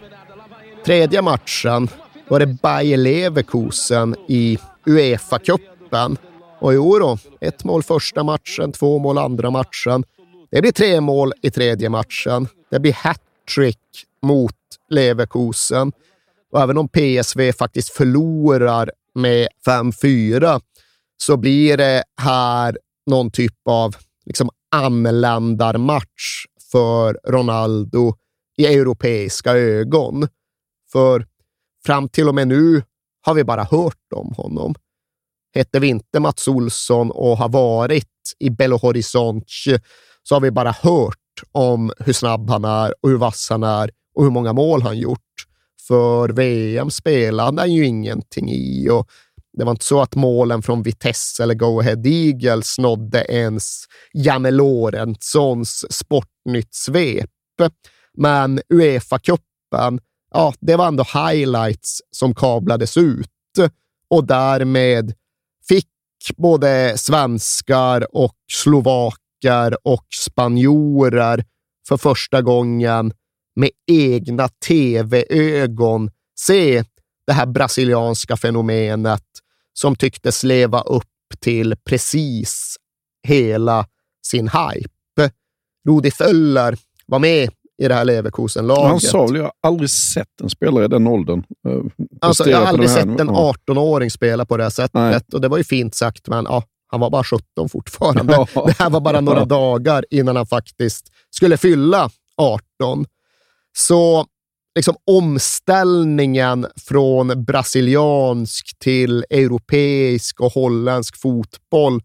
[0.85, 1.89] Tredje matchen
[2.27, 6.17] var det Bayer Leverkusen i Uefa-cupen.
[6.59, 10.03] Och i då, ett mål första matchen, två mål andra matchen.
[10.51, 12.47] Det blir tre mål i tredje matchen.
[12.71, 14.55] Det blir hattrick mot
[14.89, 15.91] Leverkusen.
[16.51, 20.61] Och även om PSV faktiskt förlorar med 5-4
[21.17, 23.95] så blir det här någon typ av
[24.25, 28.15] liksom anländarmatch för Ronaldo
[28.57, 30.27] i europeiska ögon.
[30.91, 31.25] För
[31.85, 32.81] fram till och med nu
[33.21, 34.75] har vi bara hört om honom.
[35.55, 38.05] Hette vi inte Mats Olsson och har varit
[38.39, 39.81] i Belo Horizonte
[40.23, 41.15] så har vi bara hört
[41.51, 44.97] om hur snabb han är och hur vass han är och hur många mål han
[44.97, 45.19] gjort.
[45.87, 49.09] För VM spelade han ju ingenting i och
[49.59, 53.83] det var inte så att målen från Vitesse eller Go Ahead Eagles nådde ens
[54.13, 57.29] Janne Lorentzons Sportnytt-svep.
[58.17, 59.99] Men Uefa-cupen,
[60.33, 63.29] ja, det var ändå highlights som kablades ut
[64.09, 65.13] och därmed
[65.67, 65.87] fick
[66.37, 71.45] både svenskar och slovaker och spanjorer
[71.87, 73.13] för första gången
[73.55, 76.83] med egna tv-ögon se
[77.27, 79.23] det här brasilianska fenomenet
[79.81, 81.05] som tycktes leva upp
[81.39, 82.75] till precis
[83.27, 83.85] hela
[84.27, 84.89] sin hype.
[85.87, 87.49] Rudi Föller var med
[87.81, 88.89] i det här Leverkusen-laget.
[88.89, 91.43] Han sa väl, jag har aldrig sett en spelare i den åldern.
[91.67, 93.53] eh, Alltså, jag har aldrig sett en ja.
[93.67, 95.19] 18-åring spela på det här sättet Nej.
[95.33, 98.33] och det var ju fint sagt, men ja, han var bara 17 fortfarande.
[98.55, 98.65] Ja.
[98.65, 99.45] Det här var bara några Ja.
[99.59, 103.05] dagar innan han faktiskt skulle fylla 18.
[103.77, 104.25] Så
[104.79, 112.01] liksom omställningen från brasiliansk till europeisk och holländsk fotboll,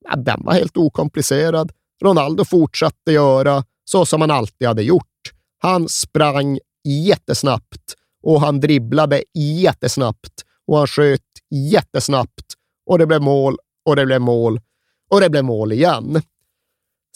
[0.00, 1.72] ja, den var helt okomplicerad.
[2.02, 5.06] Ronaldo fortsatte göra så som han alltid hade gjort.
[5.58, 11.20] Han sprang jättesnabbt och han dribblade jättesnabbt och han sköt
[11.72, 12.46] jättesnabbt
[12.86, 14.60] och det blev mål och det blev mål
[15.10, 16.22] och det blev mål igen.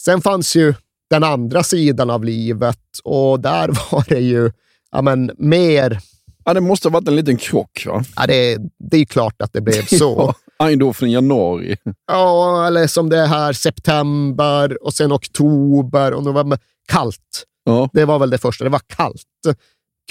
[0.01, 0.73] Sen fanns ju
[1.09, 4.51] den andra sidan av livet och där var det ju
[4.95, 5.99] ja, men, mer...
[6.45, 8.03] Ja, det måste ha varit en liten krock, va?
[8.15, 8.57] Ja, det,
[8.91, 10.35] det är klart att det blev så.
[10.57, 11.77] Ja, Eindhoven januari.
[12.07, 16.59] Ja, eller som det är här september och sen oktober och november.
[16.87, 17.43] Kallt.
[17.63, 17.89] Ja.
[17.93, 18.63] Det var väl det första.
[18.63, 19.23] Det var kallt.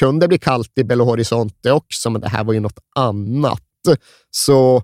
[0.00, 3.62] Kunde bli kallt i Belo Horizonte också, men det här var ju något annat.
[4.30, 4.82] Så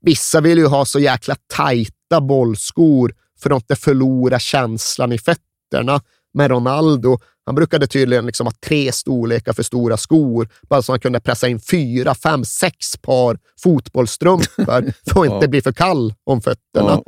[0.00, 6.00] vissa vill ju ha så jäkla tajta bollskor för att inte förlora känslan i fötterna.
[6.34, 11.00] Men Ronaldo, han brukade tydligen liksom ha tre storlekar för stora skor, bara så han
[11.00, 16.40] kunde pressa in fyra, fem, sex par fotbollsstrumpor för att inte bli för kall om
[16.40, 17.02] fötterna.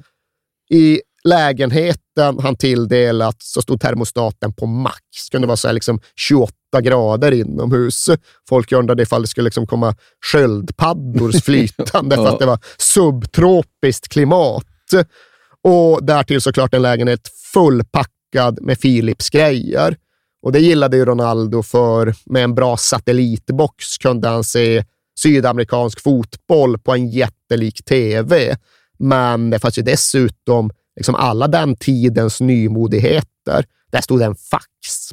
[0.71, 5.01] I lägenheten han tilldelat så stod termostaten på max.
[5.27, 8.07] Det kunde vara så här liksom 28 grader inomhus.
[8.49, 9.95] Folk undrade ifall det skulle liksom komma
[10.33, 14.67] sköldpaddor flytande för att det var subtropiskt klimat.
[15.63, 19.97] Och därtill såklart en lägenhet fullpackad med Philips-grejer.
[20.45, 24.85] Och det gillade ju Ronaldo för med en bra satellitbox kunde han se
[25.19, 28.57] sydamerikansk fotboll på en jättelik tv.
[28.99, 33.65] Men det fanns ju dessutom liksom alla den tidens nymodigheter.
[33.93, 34.65] Där stod en fax.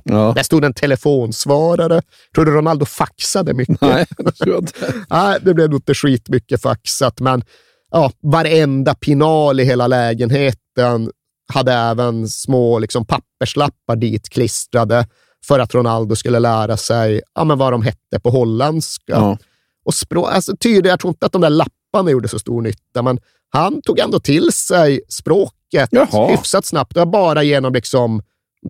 [0.03, 0.33] Ja.
[0.35, 2.01] Där stod en telefonsvarare.
[2.35, 3.81] Tror du Ronaldo faxade mycket?
[3.81, 4.93] Nej, det tror jag inte.
[5.09, 7.43] Nej, det blev nog inte skitmycket faxat, men
[7.91, 11.11] ja, varenda pinal i hela lägenheten
[11.53, 15.07] hade även små liksom, papperslappar dit klistrade
[15.45, 19.13] för att Ronaldo skulle lära sig ja, men vad de hette på holländska.
[19.13, 19.37] Ja.
[19.85, 23.01] Och språk, alltså, tydligt, jag tror inte att de där lapparna gjorde så stor nytta,
[23.01, 23.19] men
[23.49, 26.27] han tog ändå till sig språket Jaha.
[26.31, 26.93] hyfsat snabbt.
[26.93, 28.21] Det var bara genom liksom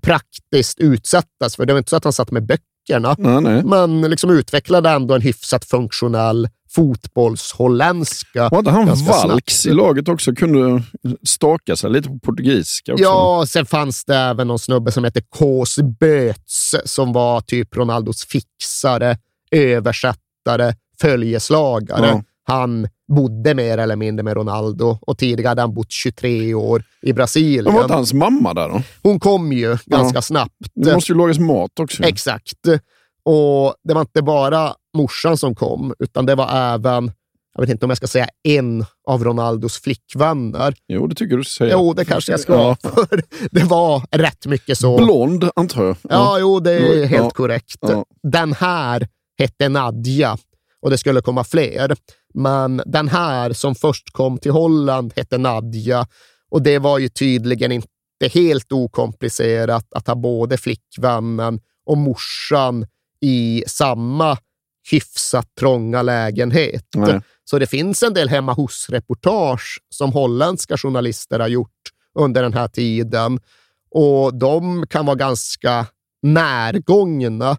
[0.01, 3.63] praktiskt utsättas, för det var inte så att han satt med böckerna, Nej, nej.
[3.63, 8.49] men liksom utvecklade ändå en hyfsat funktionell fotbollsholländska.
[8.49, 9.11] Var inte han ganska.
[9.11, 10.35] Valks i laget också?
[10.35, 10.83] Kunde
[11.23, 13.03] staka sig lite på portugisiska också?
[13.03, 18.25] Ja, sen fanns det även någon snubbe som hette Kås Böts som var typ Ronaldos
[18.25, 19.17] fixare,
[19.51, 22.07] översättare, följeslagare.
[22.07, 22.23] Ja.
[22.43, 27.13] Han bodde mer eller mindre med Ronaldo och tidigare hade han bott 23 år i
[27.13, 27.63] Brasilien.
[27.63, 28.81] Men var inte hans mamma där då?
[29.03, 30.21] Hon kom ju ganska Ja.
[30.21, 30.55] snabbt.
[30.73, 32.03] Det måste ju lagas mat också.
[32.03, 32.67] Exakt.
[33.23, 37.11] Och det var inte bara morsan som kom, utan det var även
[37.53, 40.73] jag vet inte om jag ska säga en av Ronaldos flickvänner.
[40.87, 41.73] Jo, det tycker du ska säga.
[41.77, 42.53] Jo, det kanske jag ska.
[42.53, 42.75] Ja.
[42.89, 44.97] För det var rätt mycket så.
[44.97, 45.95] Blond, antar jag.
[46.09, 47.05] Ja, jo, det är Ja.
[47.05, 47.75] helt korrekt.
[47.81, 48.05] Ja.
[48.23, 49.07] Den här
[49.39, 50.37] hette Nadja
[50.81, 51.95] och det skulle komma fler.
[52.33, 56.07] Men den här som först kom till Holland hette Nadja
[56.51, 57.87] och det var ju tydligen inte
[58.33, 62.85] helt okomplicerat att ha både flickvännen och morsan
[63.21, 64.37] i samma
[64.91, 66.85] hyfsat trånga lägenhet.
[66.95, 67.21] Nej.
[67.43, 71.69] Så det finns en del hemma hos-reportage som holländska journalister har gjort
[72.19, 73.39] under den här tiden.
[73.91, 75.85] Och de kan vara ganska
[76.21, 77.57] närgångna,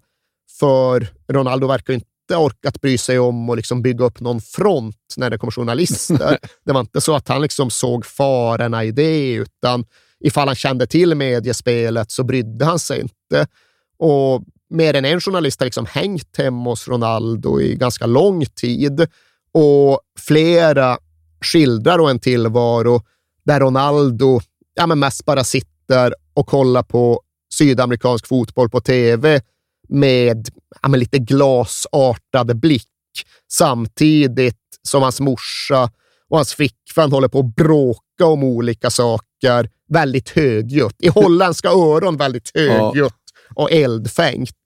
[0.60, 5.30] för Ronaldo verkar inte orkat bry sig om att liksom bygga upp någon front när
[5.30, 6.38] det kom journalister.
[6.64, 9.84] det var inte så att han liksom såg farorna i det, utan
[10.20, 13.46] ifall han kände till mediespelet så brydde han sig inte.
[13.98, 19.06] Och mer än en journalist har liksom hängt hemma hos Ronaldo i ganska lång tid.
[19.54, 20.98] Och flera
[21.40, 23.02] skildrar då en tillvaro
[23.44, 24.40] där Ronaldo
[24.74, 27.20] ja, men mest bara sitter och kollar på
[27.54, 29.40] sydamerikansk fotboll på tv
[29.88, 30.48] med,
[30.82, 32.88] ja, med lite glasartad blick
[33.52, 35.90] samtidigt som hans morsa
[36.28, 39.70] och hans flickvän håller på att bråka om olika saker.
[39.88, 40.96] Väldigt högljutt.
[40.98, 43.14] I holländska öron väldigt högljutt
[43.54, 44.56] och eldfängt.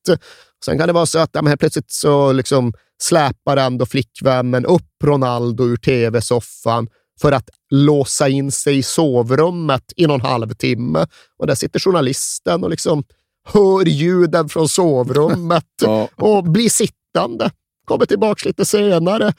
[0.65, 2.73] Sen kan det vara så att ja, men plötsligt så liksom
[3.03, 6.89] släpar ändå flickvännen upp Ronaldo ur tv-soffan
[7.21, 11.07] för att låsa in sig i sovrummet i någon halvtimme.
[11.39, 13.05] Och där sitter journalisten och liksom
[13.45, 16.09] hör ljuden från sovrummet Ja.
[16.17, 17.51] och blir sittande.
[17.85, 19.35] Kommer tillbaka lite senare.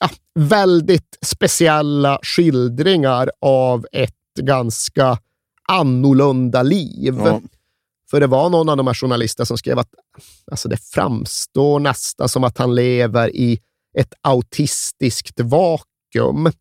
[0.00, 5.18] Ja, väldigt speciella skildringar av ett ganska
[5.68, 7.14] annorlunda liv.
[7.24, 7.40] Ja.
[8.10, 9.88] För det var någon av de här journalisterna som skrev att
[10.50, 13.60] alltså det framstår nästan som att han lever i
[13.98, 16.52] ett autistiskt vakuum.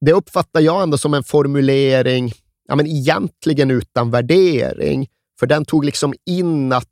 [0.00, 2.32] Det uppfattar jag ändå som en formulering,
[2.68, 5.08] ja, men egentligen utan värdering.
[5.40, 6.88] För den tog liksom in att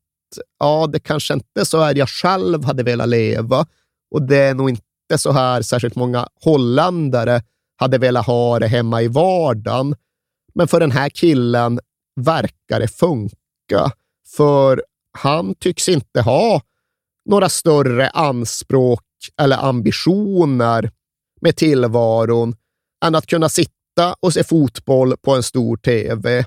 [0.59, 3.67] ja, det kanske inte är så här jag själv hade velat leva
[4.11, 4.83] och det är nog inte
[5.17, 7.43] så här särskilt många holländare
[7.77, 9.95] hade velat ha det hemma i vardagen.
[10.55, 11.81] Men för den här killen
[12.21, 13.37] verkar det funka,
[14.37, 14.83] för
[15.19, 16.63] han tycks inte ha
[17.25, 19.05] några större anspråk
[19.41, 20.91] eller ambitioner
[21.41, 22.57] med tillvaron
[23.05, 26.45] än att kunna sitta och se fotboll på en stor tv,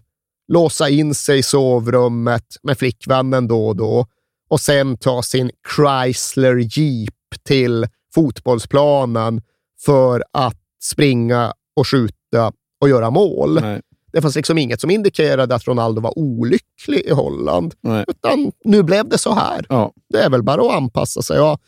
[0.48, 4.08] låsa in sig i sovrummet med flickvännen då och då
[4.50, 9.42] och sen ta sin Chrysler Jeep till fotbollsplanen
[9.86, 13.62] för att springa och skjuta och göra mål.
[13.62, 13.82] Nej.
[14.12, 18.06] Det fanns liksom inget som indikerade att Ronaldo var olycklig i Holland, Nej.
[18.08, 19.66] utan nu blev det så här.
[19.70, 19.92] Ja.
[20.10, 21.38] Det är väl bara att anpassa sig.
[21.38, 21.60] Ja.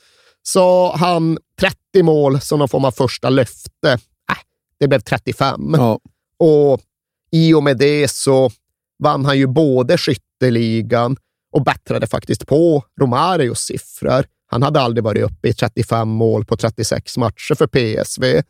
[0.44, 3.92] Så han 30 mål som någon form av första löfte.
[4.32, 4.38] Äh,
[4.80, 5.76] det blev 35.
[5.78, 6.00] Ja.
[6.40, 6.82] Och
[7.32, 8.52] i och med det så
[9.00, 11.18] vann han ju både skytteligan
[11.52, 14.26] och bättrade faktiskt på Romarios siffror.
[14.48, 18.42] Han hade aldrig varit uppe i 35 mål på 36 matcher för PSV.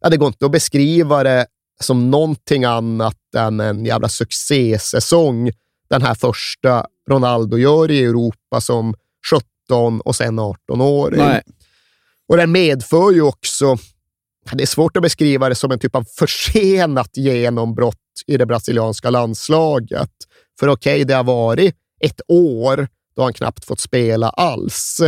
[0.00, 1.46] Ja, det går inte att beskriva det
[1.80, 5.50] som någonting annat än en jävla succésäsong
[5.90, 8.94] den här första Ronaldo gör i Europa som
[9.30, 11.20] 17 och sen 18-åring.
[11.20, 11.42] Nej.
[12.28, 13.76] Och den medför ju också,
[14.52, 17.96] det är svårt att beskriva det som en typ av försenat genombrott
[18.26, 20.10] i det brasilianska landslaget.
[20.60, 25.00] För okej, det har varit ett år då han knappt fått spela alls.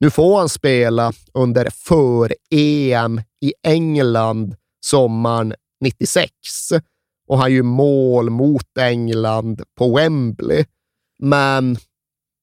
[0.00, 6.32] Nu får han spela under för-EM i England sommaren 96
[7.28, 10.64] och han gör mål mot England på Wembley.
[11.18, 11.78] Men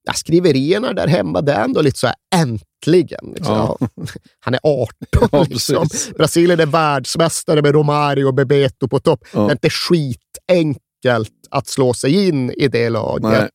[0.05, 3.33] ja, skriverierna där hemma, det är ändå lite så här äntligen.
[3.35, 3.55] Liksom.
[3.55, 3.77] Ja.
[4.39, 4.89] Han är 18
[5.31, 5.87] Ja, liksom.
[6.17, 9.25] Brasilien är världsmästare med Romario och Bebeto på topp.
[9.33, 9.39] Ja.
[9.39, 13.51] Det är inte skitenkelt att slå sig in i det laget.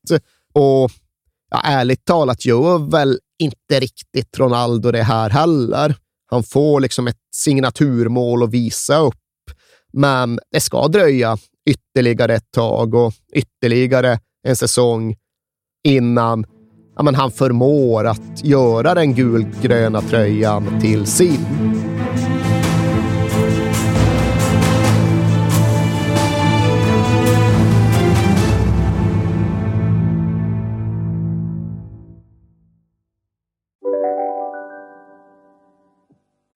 [0.52, 0.90] Och
[1.50, 5.94] ja, ärligt talat gör väl inte riktigt Ronaldo det här heller.
[6.30, 9.14] Han får liksom ett signaturmål att visa upp,
[9.92, 11.38] men det ska dröja
[11.70, 15.16] ytterligare ett tag och ytterligare en säsong
[15.84, 16.46] innan
[16.96, 21.46] ja, men han förmår att göra den gulgröna tröjan till sin.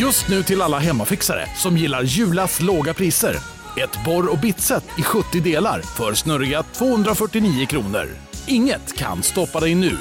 [0.00, 3.36] Just nu till alla hemmafixare som gillar Julas låga priser.
[3.84, 8.08] Ett borr och bitset i 70 delar för snurriga 249 kronor.
[8.46, 9.96] Inget kan stoppa dig nu.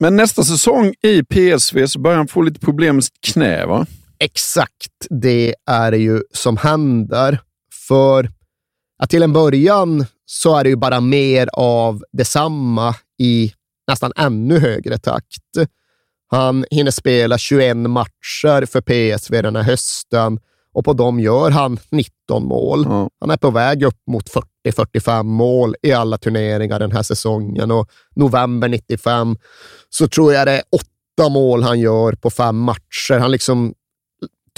[0.00, 3.86] Men nästa säsong i PSV så börjar han få lite problem med sitt knä, va?
[4.18, 7.40] Exakt det är det ju som händer.
[7.88, 8.30] För
[8.98, 13.52] att till en början så är det ju bara mer av detsamma i
[13.88, 15.42] nästan ännu högre takt.
[16.30, 20.40] Han hinner spela 21 matcher för PSV den här hösten
[20.74, 22.84] och på dem gör han 19 mål.
[22.88, 23.10] Ja.
[23.20, 24.30] Han är på väg upp mot
[24.66, 29.36] 40-45 mål i alla turneringar den här säsongen och november 95
[29.88, 33.18] så tror jag det är åtta mål han gör på fem matcher.
[33.18, 33.74] Han liksom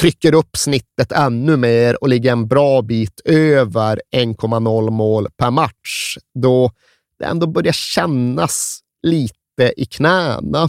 [0.01, 6.17] trycker upp snittet ännu mer och ligger en bra bit över 1,0 mål per match,
[6.35, 6.71] då
[7.19, 10.69] det ändå börjar kännas lite i knäna.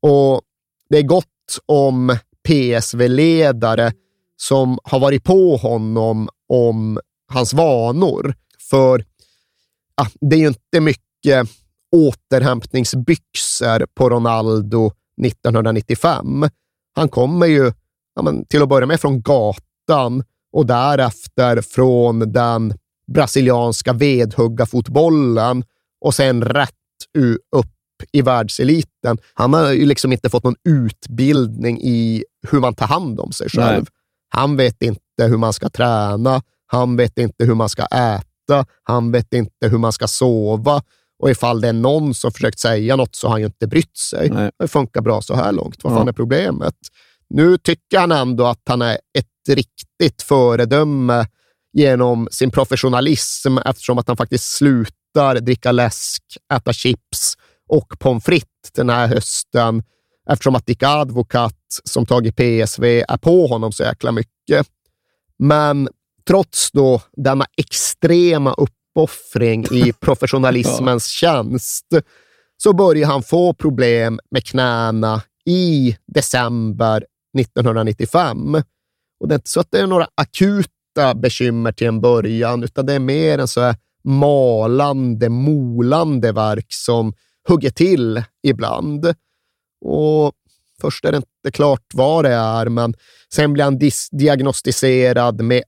[0.00, 0.42] Och
[0.88, 1.26] det är gott
[1.66, 2.18] om
[2.48, 3.92] PSV-ledare
[4.36, 7.00] som har varit på honom om
[7.32, 8.34] hans vanor.
[8.70, 9.04] För
[9.96, 11.48] ja, det är ju inte mycket
[11.96, 14.92] återhämtningsbyxor på Ronaldo
[15.26, 16.48] 1995.
[16.94, 17.72] Han kommer ju
[18.20, 20.22] ja, men, till att börja med från gatan
[20.52, 22.74] och därefter från den
[23.12, 25.64] brasilianska vedhuggarfotbollen
[26.00, 26.70] och sen rätt
[27.56, 27.66] upp
[28.12, 29.18] i världseliten.
[29.34, 33.48] Han har ju liksom inte fått någon utbildning i hur man tar hand om sig
[33.50, 33.82] själv.
[33.82, 33.92] Nej.
[34.28, 36.42] Han vet inte hur man ska träna.
[36.66, 38.66] Han vet inte hur man ska äta.
[38.82, 40.82] Han vet inte hur man ska sova.
[41.18, 43.96] Och ifall det är någon som försökt säga något så har han ju inte brytt
[43.98, 44.30] sig.
[44.30, 44.50] Nej.
[44.58, 45.84] Det funkar bra så här långt.
[45.84, 45.96] Vad Ja.
[45.96, 46.74] fan är problemet?
[47.30, 51.26] Nu tycker han ändå att han är ett riktigt föredöme
[51.72, 56.22] genom sin professionalism eftersom att han faktiskt slutar dricka läsk,
[56.54, 57.36] äta chips
[57.68, 59.82] och pommes frites den här hösten
[60.30, 64.66] eftersom att Dick Advocat, som tagit PSV, är på honom så jäkla mycket.
[65.38, 65.88] Men
[66.28, 71.86] trots då denna extrema uppoffring i professionalismens tjänst
[72.56, 77.04] så börjar han få problem med knäna i december
[77.38, 78.54] 1995.
[79.20, 82.86] Och det är inte så att det är några akuta bekymmer till en början, utan
[82.86, 87.14] det är mer en så här malande, molande verk som
[87.48, 89.14] hugger till ibland.
[89.84, 90.32] Och
[90.80, 92.94] först är det inte klart vad det är, men
[93.34, 93.80] sen blir han
[94.10, 95.62] diagnostiserad med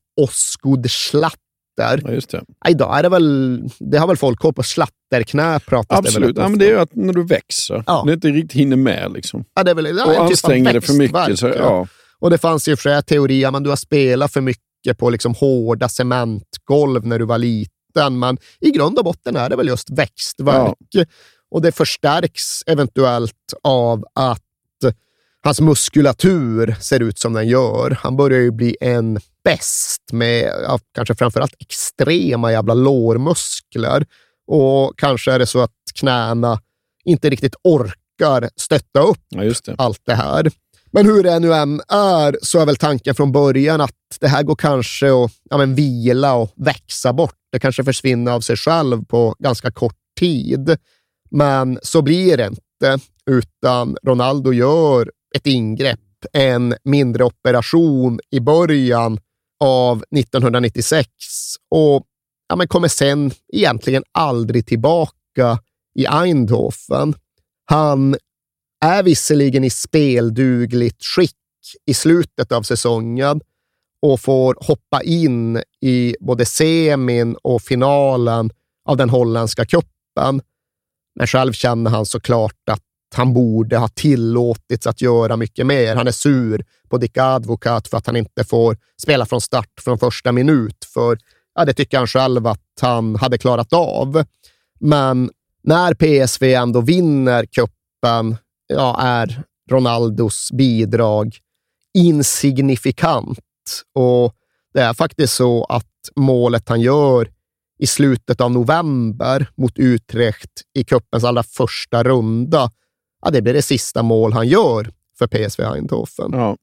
[1.81, 2.09] Osgood-slatter.
[2.09, 2.45] Ja, just det.
[2.65, 6.07] Ja, Idag är det väl, det har väl folk koll på, slatterknä pratas det väl
[6.07, 6.37] Absolut.
[6.39, 8.03] Ja, men det är ju att när du växer, Ja.
[8.07, 9.13] du inte riktigt hinner med.
[9.13, 9.45] Liksom.
[9.55, 11.39] Ja, det är väl, ja, och typ anstränger dig för mycket.
[11.39, 11.87] Så, ja.
[12.19, 15.89] Och det fanns ju för teorier, men du har spelat för mycket på liksom hårda
[15.89, 18.19] cementgolv när du var liten.
[18.19, 20.77] Men i grund och botten är det väl just växtverk.
[21.51, 24.43] Och det förstärks eventuellt av att
[25.45, 27.99] hans muskulatur ser ut som den gör.
[28.01, 34.07] Han börjar ju bli en bäst med ja, kanske framförallt extrema jävla lårmuskler.
[34.47, 36.61] Och kanske är det så att knäna
[37.05, 39.75] inte riktigt orkar stötta upp Ja, det.
[39.79, 40.51] allt det här.
[40.91, 44.43] Men hur det nu än är så är väl tanken från början att det här
[44.43, 47.35] går kanske att ja, men vila och växa bort.
[47.53, 50.77] Det kanske försvinner av sig själv på ganska kort tid.
[51.31, 52.99] Men så blir det inte,
[53.31, 56.01] utan Ronaldo gör ett ingrepp,
[56.33, 59.19] en mindre operation i början
[59.61, 61.09] av 1996
[61.71, 62.07] och
[62.49, 65.59] ja, men kommer sen egentligen aldrig tillbaka
[65.95, 67.15] i Eindhoven.
[67.65, 68.17] Han
[68.85, 71.37] är visserligen i speldugligt skick
[71.87, 73.41] i slutet av säsongen
[74.03, 78.51] och får hoppa in i både semin och finalen
[78.85, 80.43] av den holländska cupen.
[81.15, 82.83] Men själv känner han såklart att
[83.15, 85.97] han borde ha tillåtits att göra mycket mer.
[85.97, 89.99] Han är sur på Dick Advocat för att han inte får spela från start från
[89.99, 91.19] första minut, för
[91.55, 94.25] ja, det tycker han själv att han hade klarat av.
[94.81, 95.31] Men
[95.63, 98.37] när PSV ändå vinner kuppen
[98.67, 101.37] ja, är Ronaldos bidrag
[101.95, 103.39] insignifikant.
[103.95, 104.35] Och
[104.75, 105.87] det är faktiskt så att
[106.17, 107.29] målet han gör
[107.79, 112.71] i slutet av november mot Utrecht i kuppens allra första runda,
[113.23, 116.33] ja, det blir det sista mål han gör för PSV Eindhoven.
[116.33, 116.57] Ja.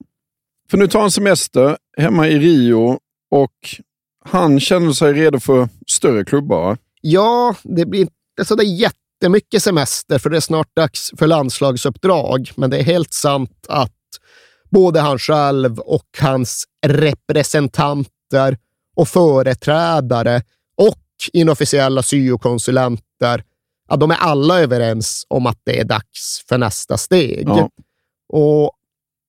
[0.70, 3.00] För nu tar han semester hemma i Rio
[3.32, 3.76] och
[4.26, 6.78] han känner sig redo för större klubbar.
[7.02, 12.52] Ja, det blir inte så jättemycket semester för det är snart dags för landslagsuppdrag.
[12.56, 13.94] Men det är helt sant att
[14.70, 18.58] både han själv och hans representanter
[18.96, 20.42] och företrädare
[20.78, 23.44] och inofficiella syokonsulenter,
[23.90, 27.48] ja, de är alla överens om att det är dags för nästa steg.
[27.48, 27.70] Ja.
[28.34, 28.72] Och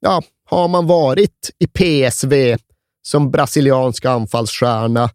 [0.00, 2.56] ja, har man varit i PSV
[3.02, 5.10] som brasiliansk anfallsstjärna,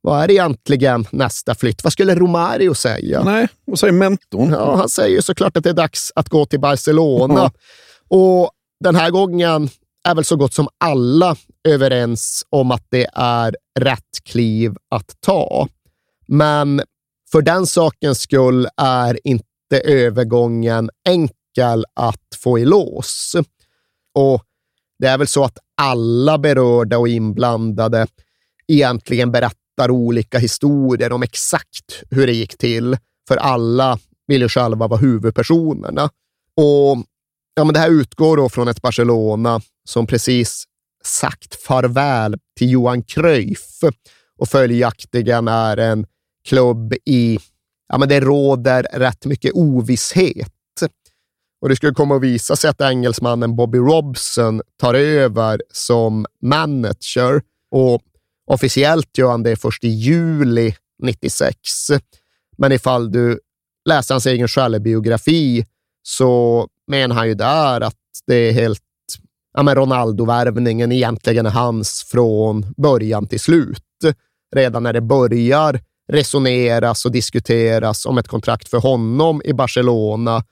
[0.00, 1.84] vad är egentligen nästa flytt?
[1.84, 3.22] Vad skulle Romario säga?
[3.22, 4.50] Nej, vad säger mentorn?
[4.50, 7.34] Ja, han säger såklart att det är dags att gå till Barcelona.
[7.34, 7.50] Ja.
[8.08, 8.50] Och
[8.80, 9.68] den här gången
[10.04, 11.36] är väl så gott som alla
[11.68, 15.68] överens om att det är rätt kliv att ta.
[16.26, 16.82] Men
[17.34, 23.36] för den sakens skull är inte övergången enkel att få i lås.
[24.14, 24.42] Och
[24.98, 28.06] det är väl så att alla berörda och inblandade
[28.68, 32.96] egentligen berättar olika historier om exakt hur det gick till,
[33.28, 36.04] för alla vill ju själva vara huvudpersonerna.
[36.56, 37.04] Och
[37.54, 40.64] ja, men Det här utgår då från ett Barcelona som precis
[41.04, 43.80] sagt farväl till Johan Cruyff
[44.38, 46.06] och följaktligen är en
[46.48, 47.38] klubb i,
[47.88, 50.50] ja men det råder rätt mycket ovisshet.
[51.60, 57.42] Och det skulle komma att visa sig att engelsmannen Bobby Robson tar över som manager
[57.70, 58.02] och
[58.46, 61.56] officiellt gör han det först i juli 96.
[62.58, 63.40] Men ifall du
[63.88, 65.66] läser hans egen självbiografi
[66.02, 67.94] så menar han ju där att
[68.26, 68.82] det är helt
[69.54, 73.80] ja, men Ronaldo-värvningen egentligen är hans från början till slut.
[74.56, 75.80] Redan när det börjar
[76.12, 80.44] resoneras och diskuteras om ett kontrakt för honom i Barcelona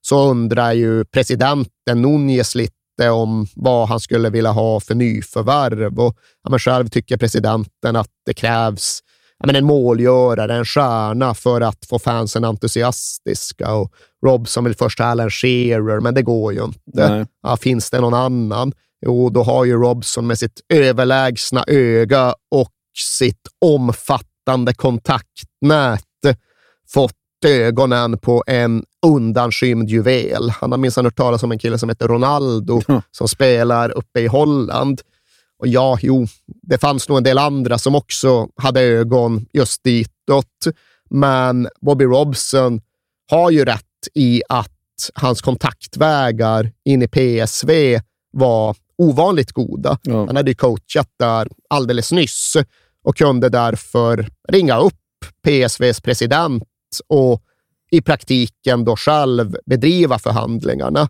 [0.00, 6.00] så undrar ju presidenten Núñez lite om vad han skulle vilja ha för nyförvärv.
[6.00, 9.00] Och, ja, men själv tycker presidenten att det krävs
[9.38, 13.74] ja, men en målgörare, en stjärna för att få fansen entusiastiska.
[13.74, 13.92] Och
[14.26, 17.26] Robson vill först ha Alan Shearer, men det går ju inte.
[17.42, 18.72] Ja, finns det någon annan?
[19.06, 22.72] Jo, då har ju Robson med sitt överlägsna öga och
[23.18, 24.29] sitt omfattande
[24.76, 26.04] kontaktnät
[26.88, 27.14] fått
[27.46, 30.50] ögonen på en undanskymd juvel.
[30.50, 34.26] Han har minsann hört talas om en kille som heter Ronaldo som spelar uppe i
[34.26, 35.00] Holland.
[35.58, 36.26] Och ja, jo,
[36.62, 40.76] det fanns nog en del andra som också hade ögon just ditåt.
[41.10, 42.80] Men Bobby Robson
[43.30, 44.70] har ju rätt i att
[45.14, 48.00] hans kontaktvägar in i PSV
[48.32, 49.98] var ovanligt goda.
[50.02, 50.26] Ja.
[50.26, 52.56] Han hade ju coachat där alldeles nyss
[53.04, 54.94] och kunde därför ringa upp
[55.44, 56.62] PSVs president
[57.08, 57.42] och
[57.90, 61.08] i praktiken då själv bedriva förhandlingarna.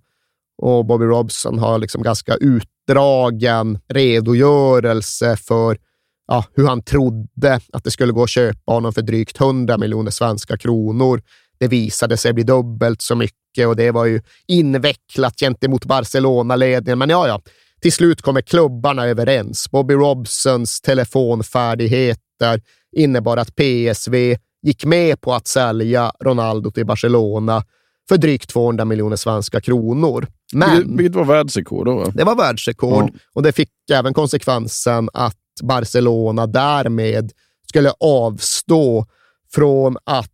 [0.62, 5.78] Och Bobby Robson har liksom ganska utdragen redogörelse för
[6.26, 10.10] ja, hur han trodde att det skulle gå att köpa honom för drygt 100 miljoner
[10.10, 11.22] svenska kronor.
[11.58, 16.98] Det visade sig bli dubbelt så mycket och det var ju invecklat gentemot Barcelona-ledningen.
[16.98, 17.40] Men ja, ja,
[17.80, 19.70] till slut kommer klubbarna överens.
[19.70, 22.60] Bobby Robsons telefonfärdigheter
[22.96, 27.62] innebar att PSV gick med på att sälja Ronaldo till Barcelona
[28.08, 30.26] för drygt 200 miljoner svenska kronor.
[30.52, 31.96] Men Vilket var världsrekord då?
[31.96, 32.10] va?
[32.14, 33.18] det var världsrekord Ja.
[33.34, 37.32] och det fick även konsekvensen att Barcelona därmed
[37.68, 39.06] skulle avstå
[39.54, 40.30] från att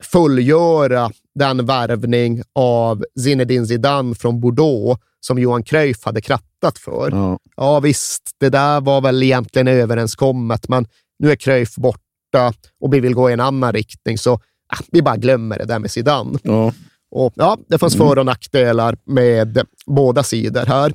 [0.00, 7.10] fullgöra den värvning av Zinedine Zidane från Bordeaux som Johan Cruyff hade krattat för.
[7.10, 7.38] Ja.
[7.56, 10.86] Ja visst, det där var väl egentligen överenskommet, men
[11.18, 14.34] nu är Cruyff borta och vi vill gå i en annan riktning, så
[14.68, 16.38] ah, vi bara glömmer det där med Zidane.
[16.42, 16.72] Ja.
[17.10, 20.94] Och, ja, det fanns för och nackdelar med båda sidor här.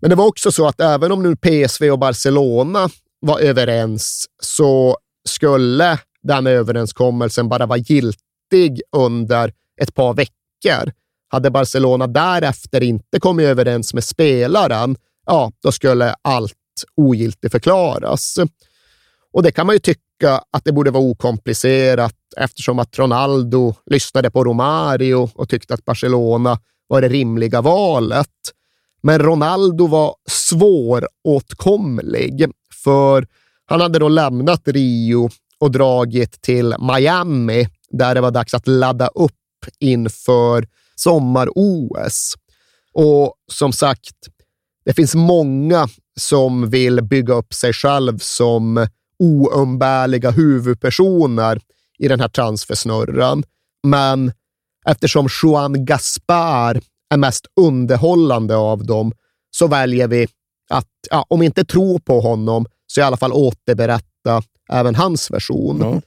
[0.00, 2.88] Men det var också så att även om nu PSV och Barcelona
[3.20, 4.96] var överens så
[5.28, 10.92] skulle den överenskommelsen bara vara giltig under ett par veckor.
[11.32, 14.96] Hade Barcelona därefter inte kommit överens med spelaren,
[15.26, 16.54] ja, då skulle allt
[16.96, 18.38] ogiltigt förklaras.
[19.32, 24.30] Och det kan man ju tycka att det borde vara okomplicerat eftersom att Ronaldo lyssnade
[24.30, 28.28] på Romario och tyckte att Barcelona var det rimliga valet.
[29.02, 32.46] Men Ronaldo var svåråtkomlig,
[32.84, 33.26] för
[33.66, 39.06] han hade då lämnat Rio och dragit till Miami, där det var dags att ladda
[39.06, 39.32] upp
[39.78, 40.66] inför
[41.02, 42.34] sommar-OS.
[42.92, 44.14] Och som sagt,
[44.84, 45.88] det finns många
[46.20, 48.86] som vill bygga upp sig själv som
[49.18, 51.60] oumbärliga huvudpersoner
[51.98, 53.42] i den här transfersnurran.
[53.82, 54.32] Men
[54.86, 56.80] eftersom Juan Gaspar
[57.14, 59.12] är mest underhållande av dem
[59.50, 60.28] så väljer vi
[60.70, 65.80] att, ja, om inte tro på honom, så i alla fall återberätta även hans version.
[65.80, 66.00] Ja.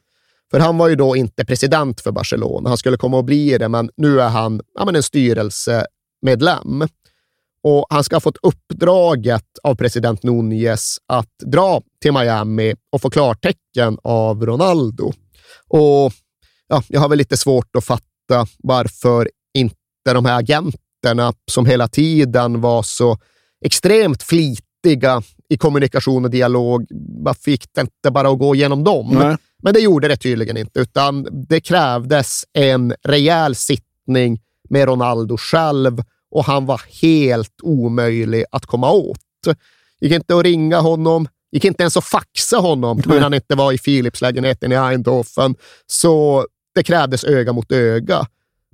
[0.53, 2.69] För han var ju då inte president för Barcelona.
[2.69, 6.87] Han skulle komma att bli det, men nu är han ja, men en styrelsemedlem.
[7.63, 13.09] Och han ska ha fått uppdraget av president Núñez att dra till Miami och få
[13.09, 15.13] klartecken av Ronaldo.
[15.69, 16.13] Och
[16.67, 19.75] ja, Jag har väl lite svårt att fatta varför inte
[20.05, 23.17] de här agenterna som hela tiden var så
[23.65, 26.87] extremt flitiga i kommunikation och dialog,
[27.23, 29.09] varför gick det inte bara att gå igenom dem?
[29.19, 29.37] Nej.
[29.63, 36.03] Men det gjorde det tydligen inte, utan det krävdes en rejäl sittning med Ronaldo själv
[36.31, 39.19] och han var helt omöjlig att komma åt.
[40.01, 43.71] gick inte att ringa honom, gick inte ens att faxa honom när han inte var
[43.71, 45.55] i Philipslägenheten i Eindhoven.
[45.87, 46.45] Så
[46.75, 48.27] det krävdes öga mot öga.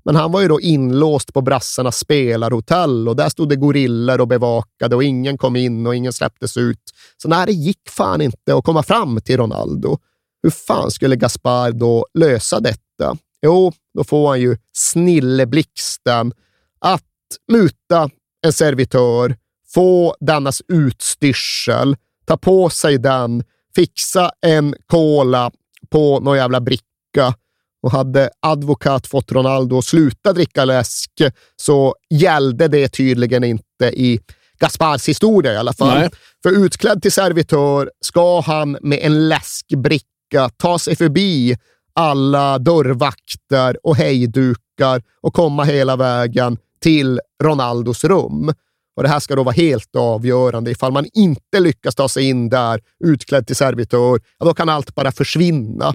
[0.05, 4.27] Men han var ju då inlåst på brassarnas spelarhotell och där stod det gorillor och
[4.27, 6.81] bevakade och ingen kom in och ingen släpptes ut.
[7.17, 9.97] Så nej, det gick fan inte att komma fram till Ronaldo.
[10.43, 13.17] Hur fan skulle Gaspar då lösa detta?
[13.41, 16.33] Jo, då får han ju snilleblixten
[16.79, 17.03] att
[17.51, 18.09] muta
[18.45, 19.35] en servitör,
[19.73, 21.95] få dennas utstyrsel,
[22.25, 23.43] ta på sig den,
[23.75, 25.51] fixa en cola
[25.89, 27.33] på någon jävla bricka
[27.81, 31.11] och hade advokat fått Ronaldo att sluta dricka läsk
[31.55, 34.19] så gällde det tydligen inte i
[34.59, 35.99] Gaspars historia i alla fall.
[35.99, 36.09] Nej.
[36.43, 40.05] För utklädd till servitör ska han med en läskbricka
[40.57, 41.57] ta sig förbi
[41.93, 48.53] alla dörrvakter och hejdukar och komma hela vägen till Ronaldos rum.
[48.95, 50.71] Och Det här ska då vara helt avgörande.
[50.71, 54.95] Ifall man inte lyckas ta sig in där utklädd till servitör, ja, då kan allt
[54.95, 55.93] bara försvinna.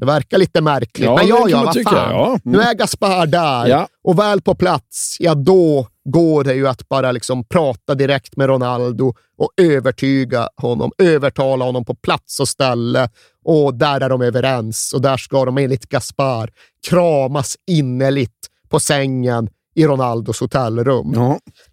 [0.00, 2.10] Det verkar lite märkligt, Ja, men ja, ja, vad fan.
[2.10, 2.26] ja.
[2.28, 2.40] Mm.
[2.44, 3.88] Nu är Gaspar där Ja.
[4.04, 8.46] och väl på plats, ja då går det ju att bara liksom prata direkt med
[8.48, 13.08] Ronaldo och övertyga honom, övertala honom på plats och ställe.
[13.44, 16.50] Och där är de överens och där ska de enligt Gaspar
[16.88, 21.12] kramas innerligt på sängen i Ronaldos hotellrum.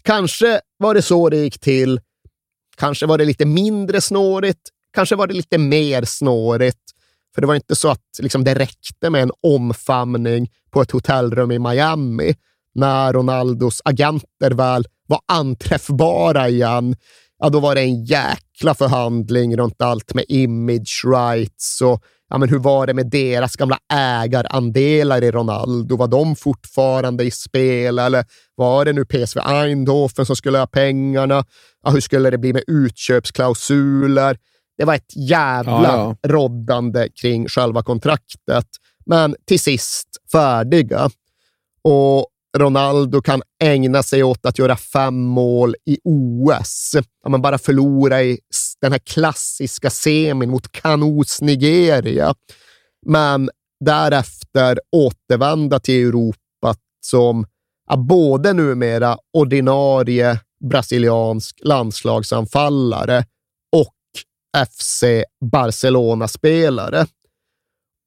[0.01, 1.99] Kanske var det så det gick till.
[2.77, 4.61] Kanske var det lite mindre snårigt.
[4.93, 6.77] Kanske var det lite mer snårigt.
[7.35, 11.51] För det var inte så att liksom, det räckte med en omfamning på ett hotellrum
[11.51, 12.35] i Miami.
[12.75, 16.95] När Ronaldos agenter väl var anträffbara igen,
[17.39, 22.49] ja, då var det en jäkla förhandling runt allt med image rights och ja, men
[22.49, 25.97] hur var det med deras gamla ägarandelar i Ronaldo?
[25.97, 28.25] Var de fortfarande i spel eller
[28.55, 31.45] var det nu PSV Eindhoven som skulle ha pengarna?
[31.83, 34.37] Ja, hur skulle det bli med utköpsklausuler?
[34.81, 38.65] Det var ett jävla Ja, roddande kring själva kontraktet.
[39.05, 41.09] Men till sist färdiga.
[41.83, 42.27] Och
[42.57, 46.95] Ronaldo kan ägna sig åt att göra fem mål i OS.
[47.23, 48.39] Ja, men bara förlora i
[48.81, 52.35] den här klassiska semin mot Kanus Nigeria.
[53.05, 53.49] Men
[53.85, 57.45] därefter återvända till Europa som
[57.89, 60.39] ja, både numera ordinarie
[60.69, 63.25] brasiliansk landslagsanfallare
[64.57, 65.03] FC
[65.51, 67.05] Barcelona-spelare.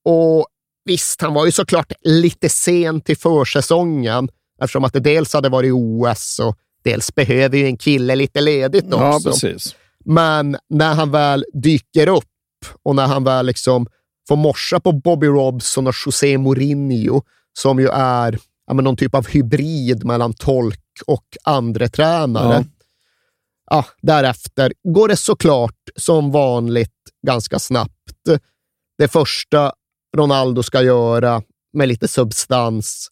[0.04, 0.46] Och
[0.84, 4.28] visst, han var ju såklart lite sen till försäsongen
[4.60, 8.84] eftersom att det dels hade varit OS och dels behöver ju en kille lite ledigt
[8.84, 8.98] också.
[8.98, 9.74] Ja, precis.
[10.04, 12.24] Men när han väl dyker upp
[12.82, 13.86] och när han väl liksom
[14.28, 17.22] får morsa på Bobby Robson och José Mourinho,
[17.58, 22.54] som ju är ja, någon typ av hybrid mellan tolk och andre tränare.
[22.54, 22.64] Ja.
[23.74, 26.90] Ja, därefter går det såklart som vanligt
[27.26, 28.28] ganska snabbt.
[28.98, 29.72] Det första
[30.16, 31.42] Ronaldo ska göra
[31.72, 33.08] med lite substans,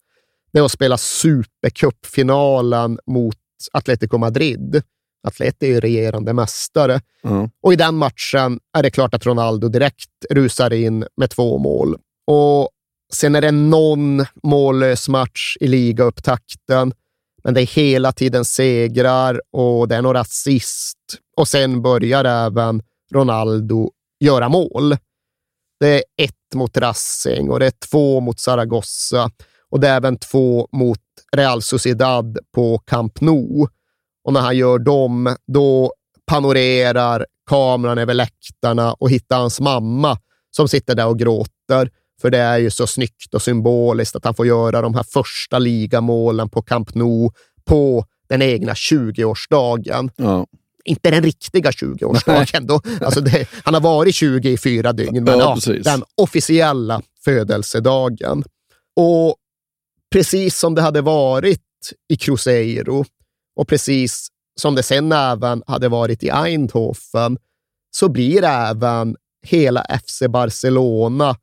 [0.53, 3.37] det är att spela supercupfinalen mot
[3.73, 4.83] Atletico Madrid.
[5.29, 7.01] Atleti är ju regerande mästare.
[7.23, 7.49] Ja.
[7.63, 11.97] Och i den matchen är det klart att Ronaldo direkt rusar in med två mål.
[12.27, 12.69] Och
[13.13, 16.93] sen är det någon mållös match i ligaupptakten,
[17.45, 20.99] men det är hela tiden segrar och det är några assist.
[21.37, 22.83] Och sen börjar även
[23.15, 23.91] Ronaldo
[24.21, 24.97] göra mål.
[25.81, 29.31] Det är ett mot Racing och det är två mot Zaragoza
[29.71, 30.99] och det är även två mot
[31.37, 33.67] Real Sociedad på Camp Nou.
[34.25, 35.93] Och när han gör dem, då
[36.27, 40.19] panorerar kameran över läktarna och hittar hans mamma
[40.51, 41.91] som sitter där och gråter.
[42.23, 45.59] För det är ju så snyggt och symboliskt att han får göra de här första
[45.59, 47.31] ligamålen på Camp Nou
[47.65, 50.11] på den egna 20-årsdagen.
[50.17, 50.47] Ja.
[50.85, 52.67] Inte den riktiga 20-årsdagen.
[52.67, 52.81] Då.
[53.01, 58.45] Alltså det, han har varit 20 i fyra dygn, men Ja, ja, den officiella födelsedagen.
[58.97, 59.37] Och
[60.13, 61.61] precis som det hade varit
[62.09, 63.05] i Cruzeiro
[63.57, 64.29] och precis
[64.61, 67.39] som det sen även hade varit i Eindhoven,
[67.91, 69.17] så blir även
[69.47, 71.37] hela FC Barcelona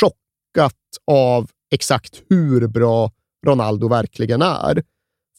[0.00, 0.74] chockat
[1.06, 3.10] av exakt hur bra
[3.46, 4.82] Ronaldo verkligen är.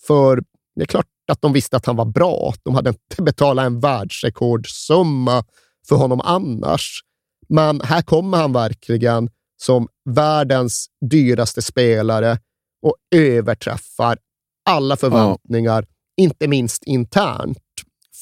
[0.08, 0.44] För
[0.76, 2.54] det är klart att de visste att han var bra.
[2.64, 5.44] De hade inte betalat en världsrekordsumma
[5.88, 7.02] för honom annars.
[7.50, 9.30] Men här kommer han verkligen
[9.62, 12.40] som världens dyraste spelare
[12.82, 14.18] och överträffar
[14.66, 15.86] alla förväntningar,
[16.18, 17.58] inte minst internt.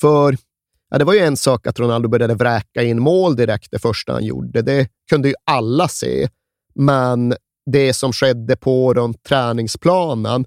[0.02, 0.38] För
[0.90, 4.14] ja, det var ju en sak att Ronaldo började vräka in mål direkt det första
[4.14, 4.62] han gjorde.
[4.62, 6.28] Det kunde ju alla se.
[6.76, 7.34] Men
[7.72, 10.46] det som skedde på runt träningsplanen,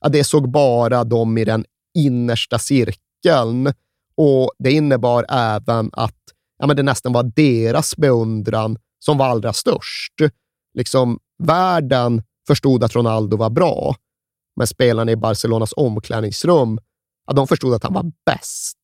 [0.00, 1.64] ja, det såg bara de i den
[1.98, 3.72] innersta cirkeln.
[4.16, 6.18] Och Det innebar även att
[6.58, 10.14] ja, men det nästan var deras beundran som var allra störst.
[10.74, 13.94] Liksom, världen förstod att Ronaldo var bra,
[14.56, 16.78] men spelarna i Barcelonas omklädningsrum
[17.26, 18.78] ja, de förstod att han var bäst.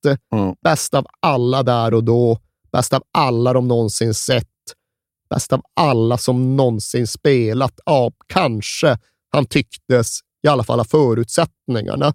[0.63, 2.39] Bäst av alla där och då,
[2.73, 4.47] bäst av alla de någonsin sett,
[5.31, 7.81] bäst av alla som någonsin spelat.
[7.85, 8.99] Ja, kanske
[9.31, 12.15] han tycktes i alla fall ha förutsättningarna.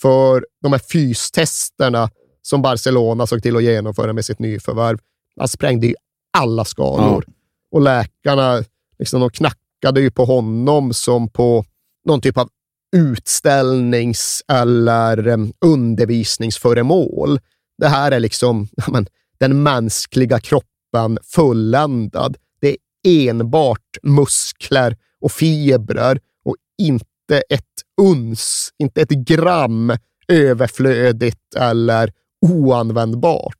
[0.00, 2.10] För de här fystesterna
[2.42, 4.98] som Barcelona såg till att genomföra med sitt nyförvärv,
[5.36, 5.94] han sprängde ju
[6.38, 7.24] alla skalor.
[7.70, 8.64] Och läkarna
[8.98, 11.64] liksom, de knackade ju på honom som på
[12.04, 12.48] någon typ av
[12.96, 17.40] utställnings eller eh, undervisningsföremål.
[17.78, 19.06] Det här är liksom men,
[19.38, 22.36] den mänskliga kroppen fulländad.
[22.60, 27.64] Det är enbart muskler och fibrer och inte ett
[28.00, 29.96] uns, inte ett gram
[30.28, 32.12] överflödigt eller
[32.46, 33.54] oanvändbart.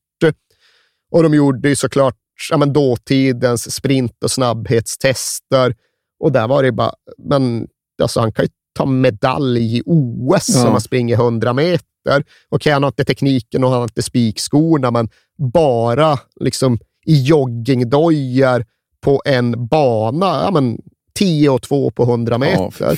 [1.11, 2.17] Och de gjorde ju såklart
[2.51, 5.75] ja, men dåtidens sprint och snabbhetstester
[6.21, 7.69] och där var det bara, men
[8.03, 10.67] alltså han kan ju ta medalj i OS Ja.
[10.67, 12.25] om han springer 100 meter.
[12.49, 15.09] Okej, han har inte tekniken och han har inte spikskorna, men
[15.53, 18.65] bara liksom i joggingdojor
[19.01, 20.79] på en bana, ja, men
[21.19, 22.91] 10 och 2 på 100 meter.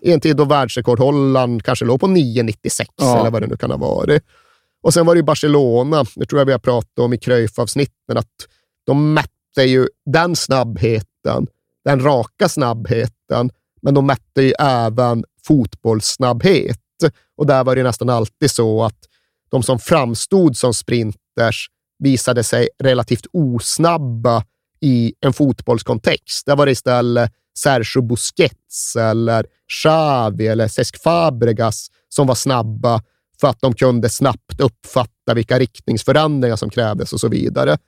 [0.00, 3.20] I en tid då världsrekordhållaren kanske låg på 9,96 Ja.
[3.20, 4.22] eller vad det nu kan ha varit.
[4.82, 8.16] Och sen var det ju Barcelona, det tror jag vi har pratat om i Cruyff-avsnitten,
[8.16, 8.26] att
[8.86, 11.46] de mätte ju den snabbheten,
[11.84, 13.50] den raka snabbheten,
[13.82, 16.78] men de mätte ju även fotbollssnabbhet.
[17.36, 18.98] Och där var det nästan alltid så att
[19.50, 24.44] de som framstod som sprinters visade sig relativt osnabba
[24.80, 26.46] i en fotbollskontext.
[26.46, 33.02] Där var det istället Sergio Busquets eller Xavi eller Cesc Fabregas som var snabba
[33.40, 37.78] för att de kunde snabbt uppfatta vilka riktningsförändringar som krävdes och så vidare.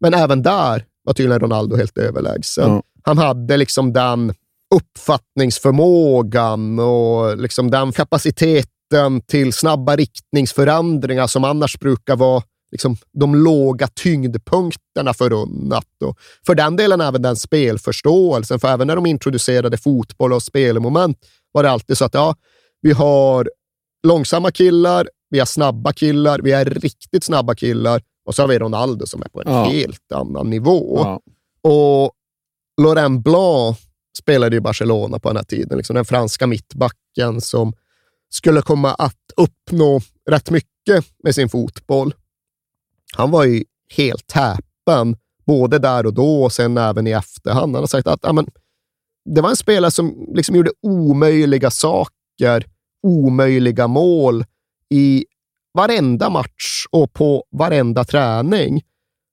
[0.00, 2.70] Men även där var tydligen Ronaldo helt överlägsen.
[2.70, 2.82] Ja.
[3.02, 4.34] Han hade liksom den
[4.74, 13.88] uppfattningsförmågan och liksom den kapaciteten till snabba riktningsförändringar som annars brukar vara liksom de låga
[13.88, 15.86] tyngdpunkterna förunnat.
[16.04, 21.18] Och för den delen även den spelförståelsen, för även när de introducerade fotboll och spelmoment
[21.52, 22.34] var det alltid så att ja,
[22.82, 23.50] vi har
[24.06, 28.58] långsamma killar, vi har snabba killar, vi har riktigt snabba killar och så har vi
[28.58, 29.64] Ronaldo som är på en Ja.
[29.64, 31.00] helt annan nivå.
[31.04, 31.20] Ja.
[31.70, 32.12] Och
[32.82, 33.78] Laurent Blanc
[34.18, 37.72] spelade i Barcelona på den här tiden, liksom den franska mittbacken som
[38.30, 42.14] skulle komma att uppnå rätt mycket med sin fotboll.
[43.16, 43.64] Han var ju
[43.96, 45.16] helt häpen,
[45.46, 47.74] både där och då och sen även i efterhand.
[47.74, 48.46] Han har sagt att amen,
[49.34, 52.66] det var en spelare som liksom gjorde omöjliga saker,
[53.02, 54.44] omöjliga mål
[54.90, 55.24] i
[55.74, 58.82] varenda match och på varenda träning.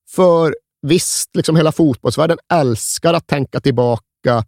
[0.09, 4.45] För visst, liksom hela fotbollsvärlden älskar att tänka tillbaka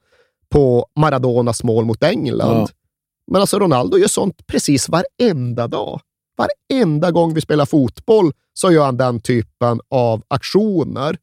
[0.49, 2.61] på Maradonas mål mot England.
[2.61, 2.67] Ja.
[3.31, 6.01] Men alltså Ronaldo gör sånt precis varenda dag.
[6.37, 11.17] Varenda gång vi spelar fotboll så gör han den typen av aktioner.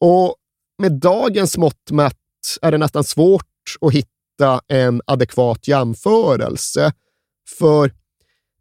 [0.00, 0.34] Och
[0.78, 2.16] med dagens mått mätt
[2.62, 3.44] är det nästan svårt
[3.80, 6.92] att hitta en adekvat jämförelse.
[7.58, 7.92] För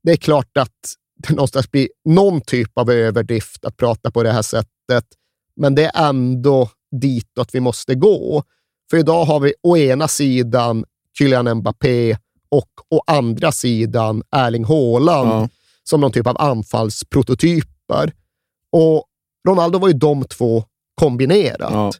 [0.03, 4.31] det är klart att det någonstans blir någon typ av överdrift att prata på det
[4.31, 5.05] här sättet,
[5.55, 6.69] men det är ändå
[7.01, 8.43] ditåt vi måste gå.
[8.89, 10.85] För idag har vi å ena sidan
[11.18, 12.18] Kylian Mbappé
[12.49, 15.49] och å andra sidan Erling Haaland Ja.
[15.84, 18.14] som någon typ av anfallsprototyper.
[18.72, 19.05] Och
[19.47, 20.64] Ronaldo var ju de två
[20.95, 21.72] kombinerat.
[21.73, 21.91] Ja.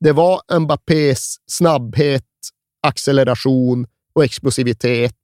[0.00, 2.24] Det var Mbappés snabbhet,
[2.86, 5.16] acceleration och explosivitet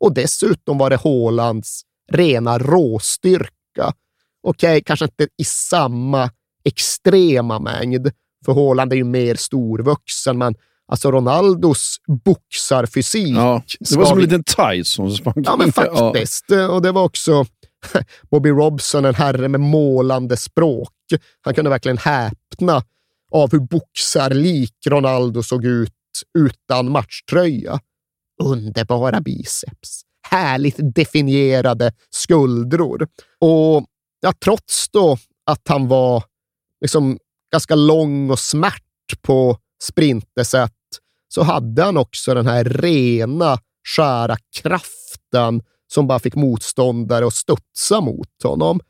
[0.00, 1.82] och dessutom var det Haalands
[2.12, 3.92] rena råstyrka.
[4.42, 6.30] Okej, okay, kanske inte i samma
[6.64, 8.10] extrema mängd,
[8.46, 10.54] för Haaland är ju mer storvuxen, men
[10.88, 13.36] alltså Ronaldos boxarfysik.
[13.36, 14.24] Ja, det var som vi...
[14.24, 16.44] en liten Tyson som sprang Ja, men faktiskt.
[16.48, 16.68] Ja.
[16.68, 17.46] Och det var också
[18.30, 20.92] Bobby Robson, en herre med målande språk.
[21.40, 22.82] Han kunde verkligen häpna
[23.32, 25.92] av hur boxarlik Ronaldo såg ut
[26.38, 27.80] utan matchtröja.
[28.42, 30.02] Underbara biceps.
[30.28, 33.08] Härligt definierade skuldror.
[33.40, 33.86] Och
[34.20, 36.24] ja, trots då att han var
[36.80, 37.18] liksom
[37.52, 40.72] ganska lång och smärt på sprintersätt
[41.28, 43.58] så hade han också den här rena,
[43.96, 45.62] skära kraften
[45.92, 48.80] som bara fick motståndare att studsa mot honom.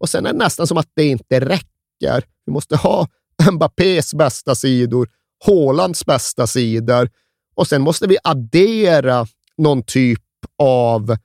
[0.00, 2.24] Och sen är det nästan som att det inte räcker.
[2.46, 3.08] Vi måste ha
[3.52, 5.08] Mbappés bästa sidor,
[5.46, 7.10] Haalands bästa sidor
[7.54, 9.26] och sen måste vi addera
[9.56, 10.20] någon typ
[10.58, 11.16] av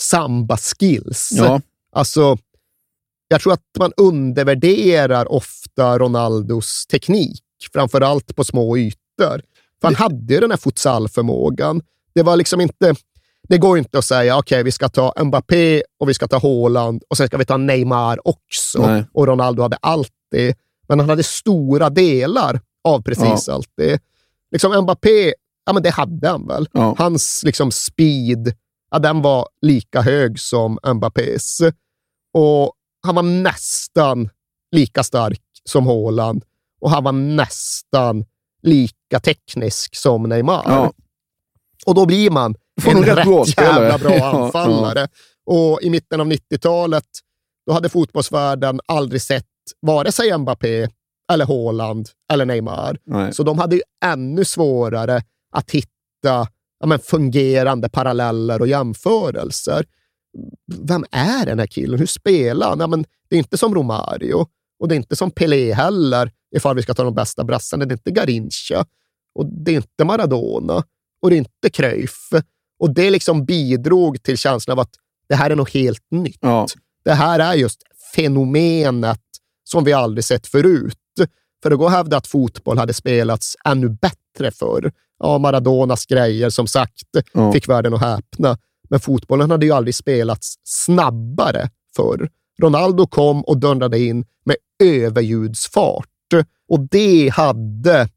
[0.00, 1.28] samba-skills.
[1.32, 1.60] Ja.
[1.92, 2.36] Alltså,
[3.28, 7.42] jag tror att man undervärderar ofta Ronaldos teknik,
[7.72, 9.42] framför allt på små ytor.
[9.80, 11.82] För han hade ju den här futsalförmågan.
[12.14, 12.94] Det var liksom inte...
[13.48, 16.38] Det går inte att säga okej, okay, vi ska ta Mbappé och vi ska ta
[16.38, 18.86] Haaland och sen ska vi ta Neymar också.
[18.86, 19.04] Nej.
[19.12, 20.58] Och Ronaldo hade allt det.
[20.88, 23.54] Men han hade stora delar av precis ja.
[23.54, 24.00] allt det.
[24.52, 25.34] Liksom Mbappé,
[25.66, 26.68] ja men det hade han väl.
[26.72, 26.94] Ja.
[26.98, 28.54] Hans liksom speed,
[28.90, 31.58] ja, den var lika hög som Mbappés.
[32.34, 34.28] Och han var nästan
[34.72, 36.44] lika stark som Haaland
[36.80, 38.24] och han var nästan
[38.62, 40.62] lika teknisk som Neymar.
[40.66, 40.92] Ja.
[41.86, 42.54] Och då blir man
[42.86, 45.08] en rätt, rätt bra jävla bra anfallare.
[45.46, 47.06] Och i mitten av 90-talet,
[47.66, 49.44] då hade fotbollsvärlden aldrig sett
[49.80, 50.88] vare sig Mbappé,
[51.32, 52.98] eller Haaland eller Neymar.
[53.04, 53.34] Nej.
[53.34, 55.88] Så de hade ju ännu svårare att hitta
[56.80, 59.84] ja, men, fungerande paralleller och jämförelser
[60.82, 61.98] vem är den här killen?
[61.98, 62.80] Hur spelar han?
[62.80, 64.46] Ja, men det är inte som Romario
[64.78, 67.84] och det är inte som Pelé heller, ifall vi ska ta de bästa brassarna.
[67.84, 68.86] Det är inte Garincha
[69.34, 70.84] och det är inte Maradona
[71.22, 72.30] och det är inte Cruyff.
[72.78, 74.94] Och det liksom bidrog till känslan av att
[75.28, 76.38] det här är något helt nytt.
[76.40, 76.66] Ja.
[77.04, 77.82] Det här är just
[78.14, 79.20] fenomenet
[79.64, 80.98] som vi aldrig sett förut.
[81.62, 84.92] För att gå och hävda att fotboll hade spelats ännu bättre förr.
[85.18, 87.52] Ja, Maradonas grejer, som sagt, ja.
[87.52, 88.58] fick världen att häpna.
[88.90, 92.28] Men fotbollen hade ju aldrig spelats snabbare förr.
[92.62, 96.06] Ronaldo kom och dundrade in med överljudsfart
[96.68, 98.08] och det hade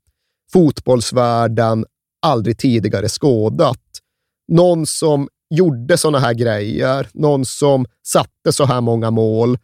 [0.54, 1.86] fotbollsvärlden
[2.22, 3.82] aldrig tidigare skådat.
[4.48, 9.58] Någon som gjorde sådana här grejer, någon som satte så här många mål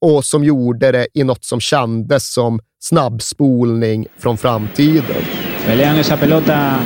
[0.00, 5.22] och som gjorde det i något som kändes som snabbspolning från framtiden.
[5.66, 6.80] Pelean esa pelota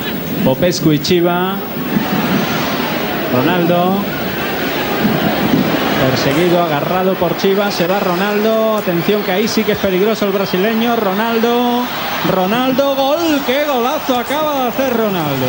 [0.45, 1.57] Popescu y Chiva.
[3.35, 3.97] Ronaldo.
[6.09, 8.77] Perseguido, agarrado por Chivas, se va Ronaldo.
[8.77, 10.95] Atención que ahí sí que es peligroso el brasileño.
[10.95, 11.83] Ronaldo.
[12.31, 13.41] Ronaldo, gol.
[13.45, 15.47] ¡Qué golazo acaba de hacer Ronaldo!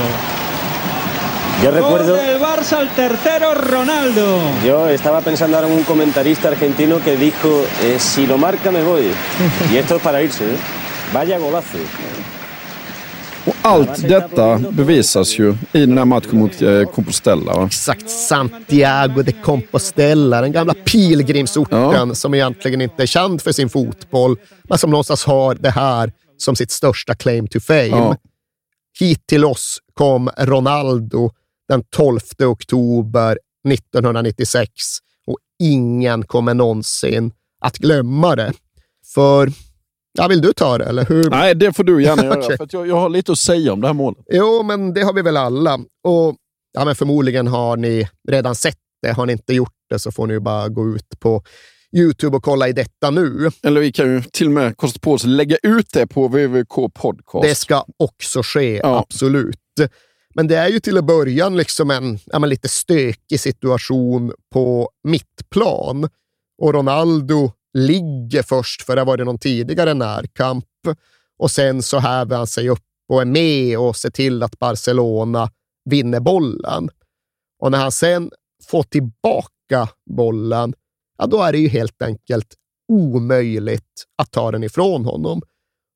[1.63, 2.15] Yo recuerdo.
[2.15, 4.41] Del Barça al tercero, Ronaldo.
[4.65, 8.83] Yo estaba pensando ahora en un comentarista argentino que dijo: eh, si lo marca, me
[8.83, 9.13] voy.
[9.73, 10.57] y esto es para irse, ¿eh?
[11.13, 11.79] Vaya golazo.
[13.47, 17.67] Och allt detta bevisas ju i den här matchen mot eh, Compostela.
[17.67, 22.15] Exakt, Santiago de Compostela, den gamla pilgrimsorten ja.
[22.15, 26.57] som egentligen inte är känd för sin fotboll, men som någonstans har det här som
[26.57, 27.87] sitt största claim to fame.
[27.87, 28.17] Ja.
[29.01, 31.31] Hit till oss kom Ronaldo
[31.69, 34.71] den 12 oktober 1996
[35.27, 38.53] och ingen kommer någonsin att glömma det.
[39.15, 39.53] För
[40.17, 41.31] Ja, vill du ta det, eller hur?
[41.31, 42.39] Nej, det får du gärna göra.
[42.45, 42.57] okay.
[42.57, 44.25] för jag, jag har lite att säga om det här målet.
[44.31, 45.75] Jo, men det har vi väl alla.
[46.05, 46.37] Och
[46.73, 49.13] ja, men Förmodligen har ni redan sett det.
[49.13, 51.43] Har ni inte gjort det så får ni bara gå ut på
[51.97, 53.51] YouTube och kolla i detta nu.
[53.63, 56.29] Eller vi kan ju till och med kosta på oss att lägga ut det på
[56.29, 57.49] VVK Podcast.
[57.49, 58.99] Det ska också ske, ja.
[58.99, 59.59] absolut.
[60.35, 66.09] Men det är ju till att början liksom en ja, lite stökig situation på mittplan.
[66.63, 70.65] Och Ronaldo ligger först, för det var det någon tidigare närkamp.
[71.39, 75.51] Och sen så häver han sig upp och är med och ser till att Barcelona
[75.85, 76.89] vinner bollen.
[77.59, 78.31] Och när han sen
[78.65, 80.75] får tillbaka bollen,
[81.19, 82.55] ja, då är det ju helt enkelt
[82.93, 85.43] omöjligt att ta den ifrån honom.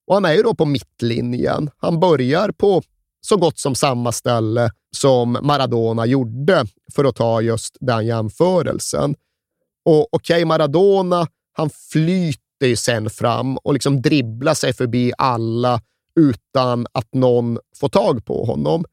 [0.07, 1.71] Och han är ju då på mittlinjen.
[1.77, 2.83] Han börjar på
[3.21, 9.15] så gott som samma ställe som Maradona gjorde, för att ta just den jämförelsen.
[9.85, 11.27] Och okej, okay, Maradona
[11.61, 15.81] han flyter ju sen fram och liksom dribblar sig förbi alla
[16.21, 18.85] utan att någon får tag på honom.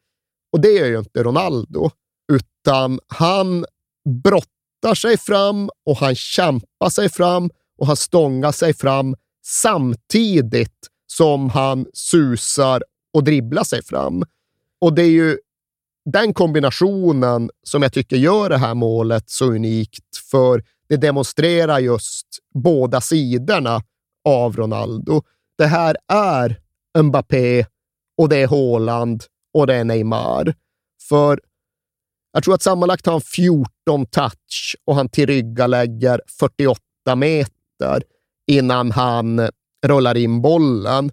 [0.51, 1.89] Och det gör ju inte Ronaldo,
[2.31, 3.65] utan han
[4.23, 9.15] brottar sig fram och han kämpar sig fram och han stångar sig fram
[9.45, 12.83] samtidigt som han susar
[13.13, 14.23] och dribblar sig fram.
[14.81, 15.37] Och det är ju
[16.11, 22.27] den kombinationen som jag tycker gör det här målet så unikt, för det demonstrerar just
[22.53, 23.81] båda sidorna
[24.25, 25.21] av Ronaldo.
[25.57, 26.59] Det här är
[27.03, 27.65] Mbappé
[28.17, 29.23] och det är Haaland
[29.53, 30.55] och det är Neymar.
[31.09, 31.39] För
[32.33, 36.81] jag tror att sammanlagt har han 14 touch och han tillryggalägger 48
[37.15, 38.03] meter
[38.47, 39.49] innan han
[39.85, 41.11] rullar in bollen.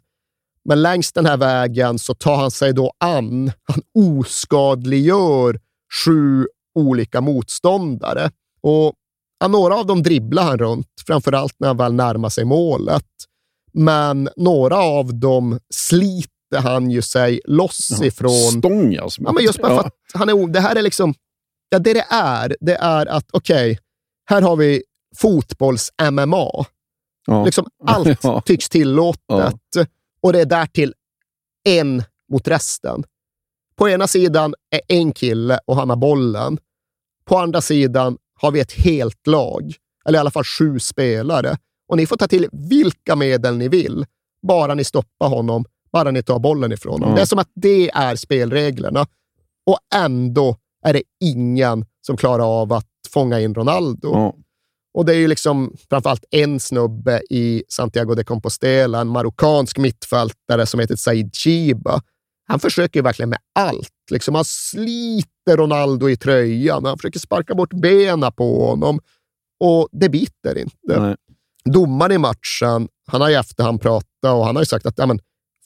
[0.64, 5.60] Men längs den här vägen så tar han sig då an, han oskadliggör
[6.04, 8.30] sju olika motståndare.
[8.60, 8.94] Och
[9.38, 13.06] ja, några av dem dribblar han runt, framförallt när han väl närmar sig målet.
[13.72, 16.30] Men några av dem sliter
[16.62, 18.30] han ju sig loss Ja, ifrån.
[18.58, 19.80] stångas Ja, men just bara Ja.
[19.80, 21.14] för att han är, det här är liksom,
[21.68, 23.78] ja, det det är, det är att okej,
[24.30, 24.82] här har vi
[25.16, 26.64] fotbolls-MMA.
[27.26, 27.44] Ja.
[27.44, 28.40] Liksom allt Ja.
[28.40, 29.60] tycks tillåtet
[30.22, 30.94] och det är därtill
[31.68, 32.02] en
[32.32, 33.04] mot resten.
[33.76, 36.58] På ena sidan är en kille och han har bollen.
[37.24, 39.74] På andra sidan har vi ett helt lag,
[40.06, 41.56] eller i alla fall sju spelare.
[41.88, 44.06] Och ni får ta till vilka medel ni vill,
[44.42, 47.08] bara ni stoppar honom, bara ni tar bollen ifrån honom.
[47.08, 47.16] Ja.
[47.16, 49.06] Det är som att det är spelreglerna.
[49.66, 50.56] Och ändå
[50.86, 54.32] är det ingen som klarar av att fånga in Ronaldo.
[54.94, 60.66] Och det är ju liksom framförallt en snubbe i Santiago de Compostela, en marockansk mittfältare
[60.66, 62.02] som heter Said Chiba.
[62.46, 63.90] Han försöker ju verkligen med allt.
[64.10, 69.00] Liksom han sliter Ronaldo i tröjan, han försöker sparka bort benen på honom
[69.60, 71.00] och det biter inte.
[71.00, 71.16] Nej.
[71.64, 75.20] Domaren i matchen, han har i efterhand pratat och han har sagt att ja, men,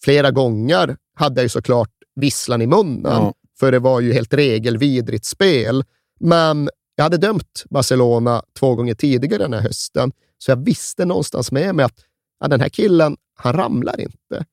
[0.05, 1.90] flera gånger hade jag ju såklart
[2.20, 3.35] visslan i munnen, Ja.
[3.60, 5.85] för det var ju helt regelvidrigt spel.
[6.20, 11.52] Men jag hade dömt Barcelona två gånger tidigare den här hösten, så jag visste någonstans
[11.52, 11.98] med mig att
[12.40, 14.44] ja, den här killen, han ramlar inte.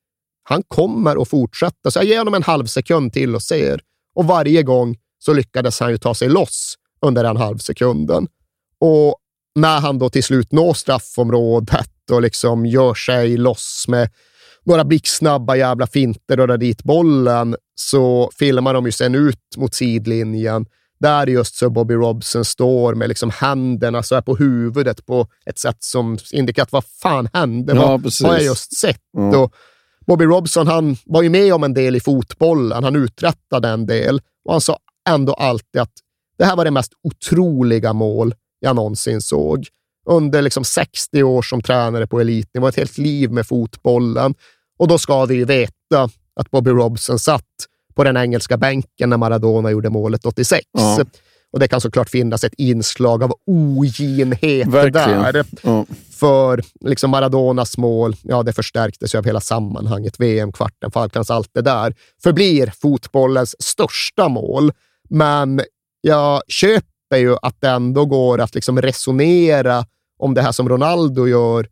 [0.47, 3.81] Han kommer att fortsätta, så jag ger honom en halv sekund till och ser.
[4.15, 8.27] Och varje gång så lyckades han ju ta sig loss under den halvsekunden.
[8.79, 9.15] Och
[9.55, 14.09] när han då till slut når straffområdet och liksom gör sig loss med
[14.63, 19.75] några blixtsnabba jävla finter och drar dit bollen, så filmar de ju sen ut mot
[19.75, 20.65] sidlinjen
[20.99, 25.59] där just så Bobby Robson står med liksom händerna så här på huvudet på ett
[25.59, 27.73] sätt som indikerar att vad fan hände?
[27.73, 29.01] Ja, vad har jag just sett?
[29.11, 29.37] Ja.
[29.37, 29.53] Och
[30.07, 32.83] Bobby Robson han var ju med om en del i fotbollen.
[32.83, 34.77] Han uträttade en del och han sa
[35.09, 35.93] ändå alltid att
[36.37, 39.67] det här var det mest otroliga mål jag någonsin såg.
[40.09, 44.35] Under liksom 60 år som tränare på elitnivå, ett helt liv med fotbollen.
[44.79, 47.43] Och då ska vi ju veta att Bobby Robson satt
[47.95, 50.65] på den engelska bänken när Maradona gjorde målet 86.
[50.71, 51.05] Ja.
[51.55, 55.21] Och det kan såklart finnas ett inslag av oginhet Verkligen.
[55.21, 55.45] där.
[55.61, 55.85] Ja.
[56.11, 60.19] För liksom Maradonas mål, ja, det förstärktes ju av hela sammanhanget.
[60.19, 61.95] VM-kvarten, Falklands, allt det där.
[62.23, 64.71] Förblir fotbollens största mål.
[65.09, 65.61] Men
[66.01, 69.85] jag köper ju att det ändå går att liksom resonera
[70.19, 71.67] om det här som Ronaldo gör.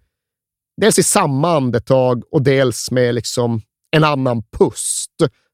[0.81, 3.61] Dels i samma andetag och dels med liksom
[3.91, 5.11] en annan pust.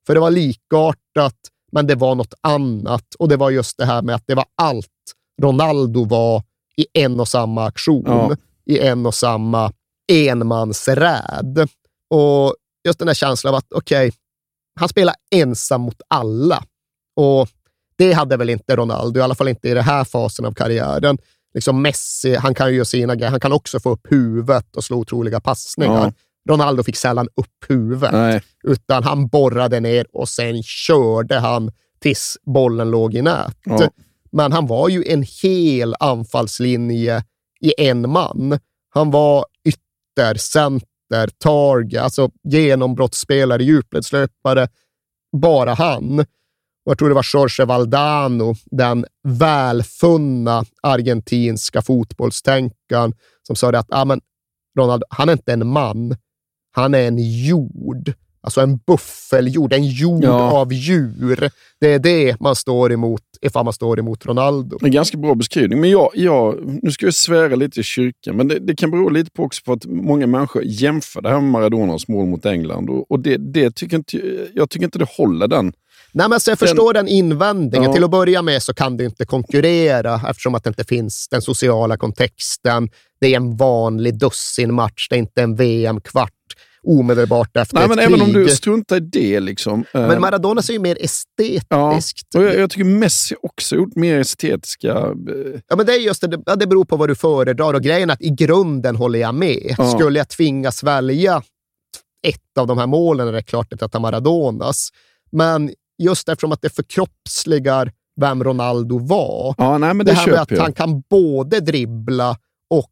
[0.07, 1.35] För det var likartat,
[1.71, 3.05] men det var något annat.
[3.19, 4.87] Och det var just det här med att det var allt
[5.41, 6.43] Ronaldo var
[6.77, 8.35] i en och samma aktion, Ja.
[8.65, 9.71] i en och samma
[10.11, 11.69] enmansräd.
[12.09, 12.55] Och
[12.85, 14.11] just den här känslan av att, okej,
[14.79, 16.63] han spelar ensam mot alla.
[17.15, 17.49] Och
[17.95, 21.17] det hade väl inte Ronaldo, i alla fall inte i den här fasen av karriären.
[21.53, 23.31] Liksom Messi, han kan ju göra sina grejer.
[23.31, 26.05] Han kan också få upp huvudet och slå otroliga passningar.
[26.05, 26.11] Ja.
[26.49, 28.41] Ronaldo fick sällan upp huvudet, Nej.
[28.63, 33.57] utan han borrade ner och sen körde han tills bollen låg i nät.
[33.65, 33.89] Ja.
[34.31, 37.23] Men han var ju en hel anfallslinje
[37.61, 38.59] i en man.
[38.89, 44.67] Han var ytter, center, target, alltså genombrottsspelare, djupledslöpare.
[45.37, 46.19] Bara han.
[46.85, 53.13] Och jag tror det var Jorge Valdano, den välfunna argentinska fotbollstänkaren,
[53.47, 54.21] som sa att ah, men
[54.79, 56.15] Ronaldo, han är inte en man,
[56.79, 58.13] han är en jord.
[58.41, 60.51] Alltså en buffeljord, en jord Ja.
[60.51, 61.49] av djur.
[61.81, 64.77] Det är det man står emot ifall man står emot Ronaldo.
[64.81, 65.81] En ganska bra beskrivning.
[65.81, 69.09] Men jag, jag, nu ska jag svära lite i kyrkan, men det, det kan bero
[69.09, 72.89] lite på också på att många människor jämför det här med Maradonas mål mot England.
[72.89, 74.17] Och, och det, det tycker inte,
[74.53, 75.65] jag tycker inte det håller den.
[76.11, 77.83] Nej, men alltså jag förstår den invändningen.
[77.83, 77.93] Ja.
[77.93, 81.41] Till att börja med så kan det inte konkurrera eftersom att det inte finns den
[81.41, 82.89] sociala kontexten.
[83.21, 86.31] Det är en vanlig dussinmatch, det är inte en VM-kvart.
[86.87, 88.07] Omedelbart efter Nej, ett men krig.
[88.07, 89.39] även om du struntar i det.
[89.39, 92.27] Liksom, eh, Men Maradona är ju mer estetiskt.
[92.33, 94.89] ja, och jag, jag tycker Messi också gjort mer estetiska...
[94.89, 98.09] eh, Ja, men det är just det, det beror på vad du föredrar och grejen
[98.09, 99.75] är att i grunden håller jag med.
[99.77, 99.89] Ja.
[99.91, 101.41] Skulle jag tvingas välja
[102.27, 104.89] ett av de här målen är det klart att jag tar Maradonas.
[105.31, 105.71] Men
[106.03, 107.91] just eftersom att det förkroppsligar
[108.21, 109.55] vem Ronaldo var.
[109.57, 110.61] Ja, nej, men det här med att jag.
[110.61, 112.37] han kan både dribbla
[112.69, 112.89] och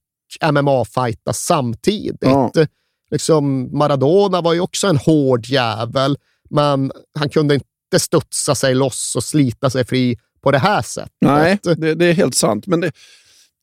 [0.53, 2.17] MMA-fighta samtidigt.
[2.19, 2.51] Ja.
[3.11, 6.17] Liksom, Maradona var ju också en hård jävel,
[6.49, 11.11] men han kunde inte studsa sig loss och slita sig fri på det här sättet.
[11.21, 12.67] Nej, det, det är helt sant.
[12.67, 12.91] Men det,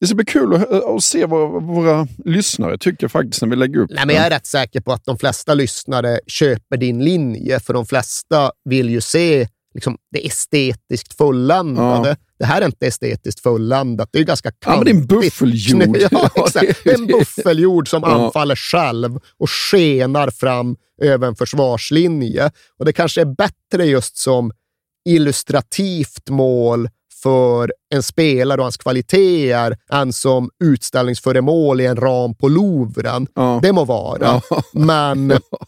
[0.00, 3.80] det ska bli kul att, att se vad våra lyssnare tycker faktiskt när vi lägger
[3.80, 7.60] upp Nej, men jag är rätt säker på att de flesta lyssnare köper din linje,
[7.60, 12.08] för de flesta vill ju se liksom, det estetiskt fulländade.
[12.08, 12.16] Ja.
[12.38, 14.08] Det här är inte estetiskt fulländat.
[14.12, 15.38] Det är ganska Ja, men det är en kantigt.
[15.38, 15.96] buffeljord.
[16.00, 16.80] Ja, Ja, exakt.
[16.84, 18.24] det är En buffeljord som Ja.
[18.24, 22.50] anfaller själv och skenar fram över en försvarslinje.
[22.78, 24.52] Och det kanske är bättre just som
[25.08, 26.88] illustrativt mål
[27.22, 33.26] för en spelare och hans kvaliteter än som utställningsföremål i en ram på Louvren.
[33.62, 34.40] Det må vara,
[34.72, 35.66] men ja,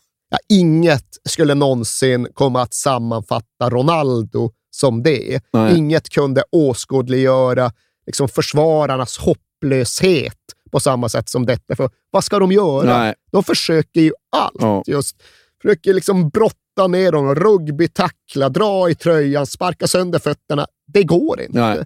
[0.49, 5.41] inget skulle någonsin komma att sammanfatta Ronaldo som det.
[5.53, 5.77] Nej.
[5.77, 7.73] Inget kunde åskådliggöra
[8.07, 10.39] liksom, försvararnas hopplöshet
[10.71, 11.77] på samma sätt som detta.
[11.77, 12.99] För vad ska de göra?
[12.99, 13.15] Nej.
[13.33, 14.57] De försöker ju allt.
[14.59, 14.83] Ja.
[14.87, 15.17] Just
[15.63, 20.67] försöker liksom brotta ner dem, rugby, tackla, dra i tröjan, sparka sönder fötterna.
[20.87, 21.61] Det går inte.
[21.61, 21.85] Nej.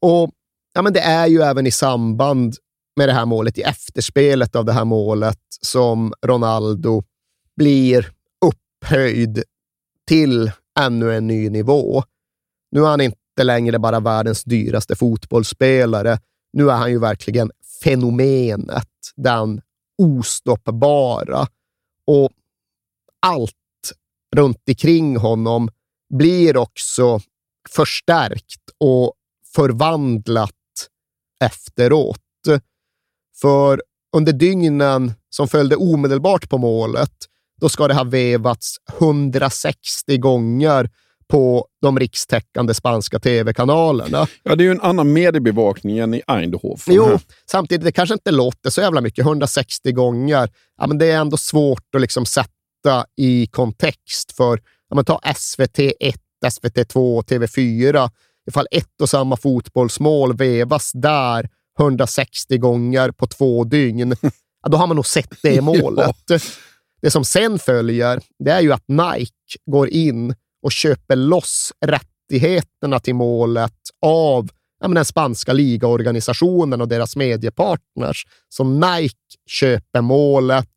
[0.00, 0.30] Och
[0.74, 2.56] ja, men Det är ju även i samband
[2.96, 7.02] med det här målet, i efterspelet av det här målet, som Ronaldo
[7.56, 9.42] blir upphöjd
[10.08, 12.02] till ännu en ny nivå.
[12.70, 16.18] Nu är han inte längre bara världens dyraste fotbollsspelare.
[16.52, 17.50] Nu är han ju verkligen
[17.82, 19.60] fenomenet, den
[19.98, 21.46] ostoppbara.
[22.04, 22.30] Och
[23.20, 23.52] allt
[24.36, 25.68] runt omkring honom
[26.14, 27.20] blir också
[27.70, 29.14] förstärkt och
[29.54, 30.54] förvandlat
[31.44, 32.18] efteråt.
[33.40, 33.82] För
[34.16, 37.12] under dygnen som följde omedelbart på målet,
[37.60, 40.90] då ska det ha vevats 160 gånger
[41.30, 44.26] på de rikstäckande spanska tv-kanalerna.
[44.42, 46.78] Ja, det är ju en annan mediebevakning än i Eindhoven.
[46.86, 47.20] Jo, här.
[47.50, 50.48] samtidigt, det kanske inte låter så jävla mycket, 160 gånger.
[50.78, 55.20] Ja, men det är ändå svårt att liksom sätta i kontext för, ja, men ta
[55.36, 56.16] SVT 1,
[56.52, 58.10] SVT 2, TV4.
[58.48, 61.48] Ifall ett och samma fotbollsmål vevas där
[61.80, 64.14] 160 gånger på två dygn,
[64.62, 66.16] ja, då har man nog sett det målet.
[67.02, 73.00] Det som sen följer, det är ju att Nike går in och köper loss rättigheterna
[73.00, 74.48] till målet av
[74.80, 78.26] ja, den spanska ligaorganisationen och deras mediepartners.
[78.48, 79.16] Så Nike
[79.46, 80.70] köper målet,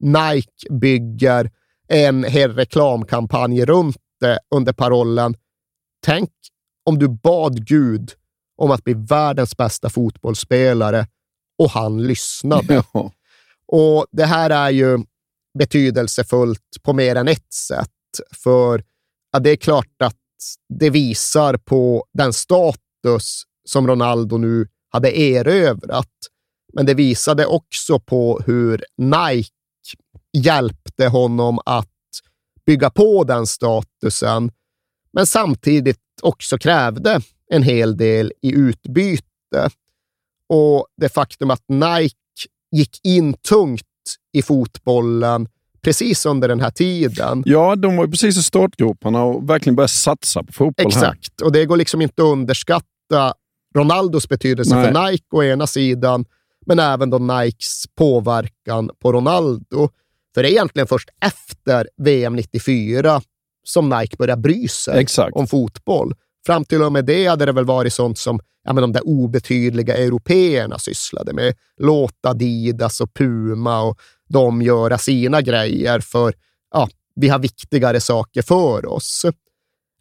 [0.00, 1.50] Nike bygger
[1.88, 5.34] en hel reklamkampanj runt det under parollen
[6.06, 6.30] Tänk
[6.84, 8.12] om du bad Gud
[8.56, 11.06] om att bli världens bästa fotbollsspelare
[11.58, 12.84] och han lyssnade.
[12.92, 13.12] Ja.
[13.72, 14.98] Och Det här är ju
[15.58, 17.88] betydelsefullt på mer än ett sätt.
[18.32, 18.84] För
[19.32, 20.16] ja, det är klart att
[20.68, 26.12] det visar på den status som Ronaldo nu hade erövrat.
[26.74, 29.50] Men det visade också på hur Nike
[30.36, 31.88] hjälpte honom att
[32.66, 34.50] bygga på den statusen,
[35.12, 37.20] men samtidigt också krävde
[37.50, 39.70] en hel del i utbyte.
[40.48, 42.16] Och det faktum att Nike
[42.70, 43.87] gick in tungt
[44.32, 45.48] i fotbollen
[45.82, 47.42] precis under den här tiden.
[47.46, 51.12] ja, de var precis i startgroparna och verkligen började satsa på fotboll här.
[51.12, 53.34] Exakt, och det går liksom inte att underskatta
[53.74, 54.92] Ronaldos betydelse Nej.
[54.92, 56.24] för Nike å ena sidan,
[56.66, 59.88] men även då Nikes påverkan på Ronaldo.
[60.34, 63.20] För det är egentligen först efter VM 94
[63.64, 65.36] som Nike börjar bry sig Exakt.
[65.36, 66.14] om fotboll.
[66.46, 69.06] Fram till och med det hade det väl varit sånt som ja, men de där
[69.08, 71.54] obetydliga européerna sysslade med.
[71.80, 73.98] Låt Adidas och Puma och
[74.28, 76.34] de göra sina grejer för
[76.74, 79.26] ja, vi har viktigare saker för oss.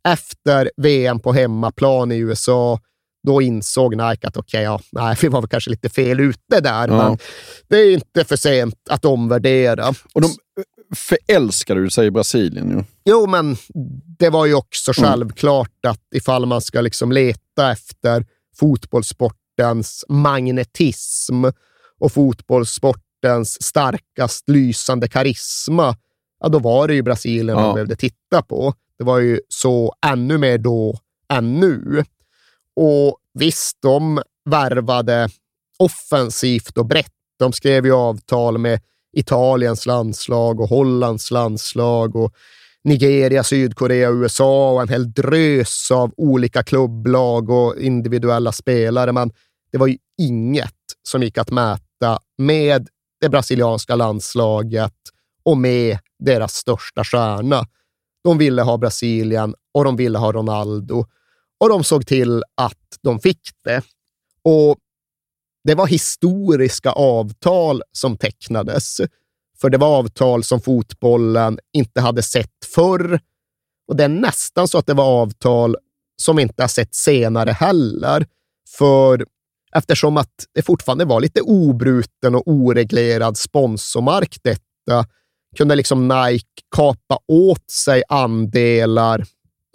[0.08, 2.80] Efter VM på hemmaplan i USA,
[3.28, 6.88] då insåg Nike att okej, ja, nej, vi var väl kanske lite fel ute där,
[6.88, 6.98] Ja.
[7.10, 7.18] men
[7.68, 9.94] det är inte för sent att omvärdera.
[10.14, 10.30] Och de
[10.96, 12.70] förälskade ju sig i Brasilien.
[12.70, 12.84] Ju.
[13.06, 13.58] Jo, men
[14.20, 15.10] det var ju också Mm.
[15.10, 18.26] självklart att ifall man ska liksom leta efter
[18.56, 21.46] fotbollssportens magnetism
[22.00, 25.96] och fotbollssportens starkast lysande karisma,
[26.40, 27.74] ja, då var det ju Brasilien man Ja.
[27.74, 28.74] behövde titta på.
[28.98, 31.00] Det var ju så ännu mer då
[31.34, 32.04] än nu.
[32.76, 35.30] Och visst, de värvade
[35.80, 37.12] offensivt och brett.
[37.40, 38.80] De skrev ju avtal med
[39.14, 42.34] Italiens landslag och Hollands landslag och
[42.88, 49.12] Nigeria, Sydkorea, USA och en hel drös av olika klubblag och individuella spelare.
[49.12, 49.32] Men
[49.72, 50.74] det var ju inget
[51.04, 52.88] som gick att mäta med
[53.22, 54.94] det brasilianska landslaget
[55.44, 57.66] och med deras största stjärna.
[58.24, 61.06] De ville ha Brasilien och de ville ha Ronaldo
[61.60, 63.82] och de såg till att de fick det.
[64.44, 64.78] Och
[65.64, 69.02] det var historiska avtal som tecknades,
[69.62, 73.20] för det var avtal som fotbollen inte hade sett förr.
[73.88, 75.76] Och det är nästan så att det var avtal
[76.22, 78.26] som vi inte har sett senare heller.
[78.78, 79.26] För
[79.76, 85.06] eftersom att det fortfarande var lite obruten och oreglerad sponsormark detta,
[85.58, 89.26] kunde liksom Nike kapa åt sig andelar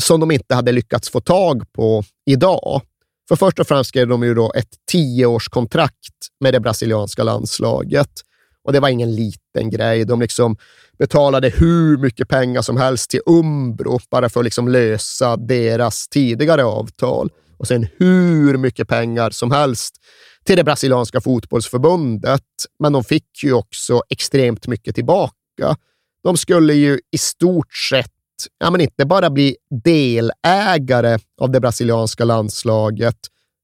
[0.03, 2.83] som de inte hade lyckats få tag på idag.
[3.29, 8.11] För först och främst skrev de ju då ett tioårskontrakt med det brasilianska landslaget.
[8.65, 10.05] Och det var ingen liten grej.
[10.05, 10.57] De liksom
[10.99, 16.65] betalade hur mycket pengar som helst till Umbro bara för att liksom lösa deras tidigare
[16.65, 17.31] avtal.
[17.57, 19.95] Och sen hur mycket pengar som helst
[20.45, 22.43] till det brasilianska fotbollsförbundet.
[22.79, 25.77] Men de fick ju också extremt mycket tillbaka.
[26.25, 28.11] De skulle ju i stort sett
[28.59, 33.17] ja, men inte bara bli delägare av det brasilianska landslaget,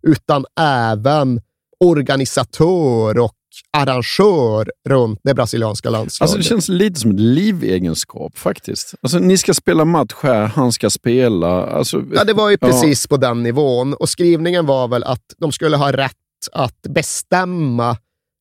[0.03, 1.41] utan även
[1.81, 3.35] organisatör och
[3.70, 6.22] arrangör runt det brasilianska landslaget.
[6.22, 8.94] Alltså det känns lite som ett livegenskap faktiskt.
[9.02, 11.66] Alltså, ni ska spela match här, han ska spela.
[11.66, 13.14] Alltså, ja, det var ju precis ja.
[13.14, 16.14] på den nivån och skrivningen var väl att de skulle ha rätt
[16.52, 17.97] att bestämma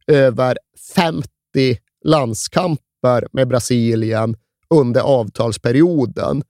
[0.08, 0.58] över
[0.96, 1.28] 50
[2.06, 4.36] landskamper med Brasilien
[4.70, 6.44] under avtalsperioden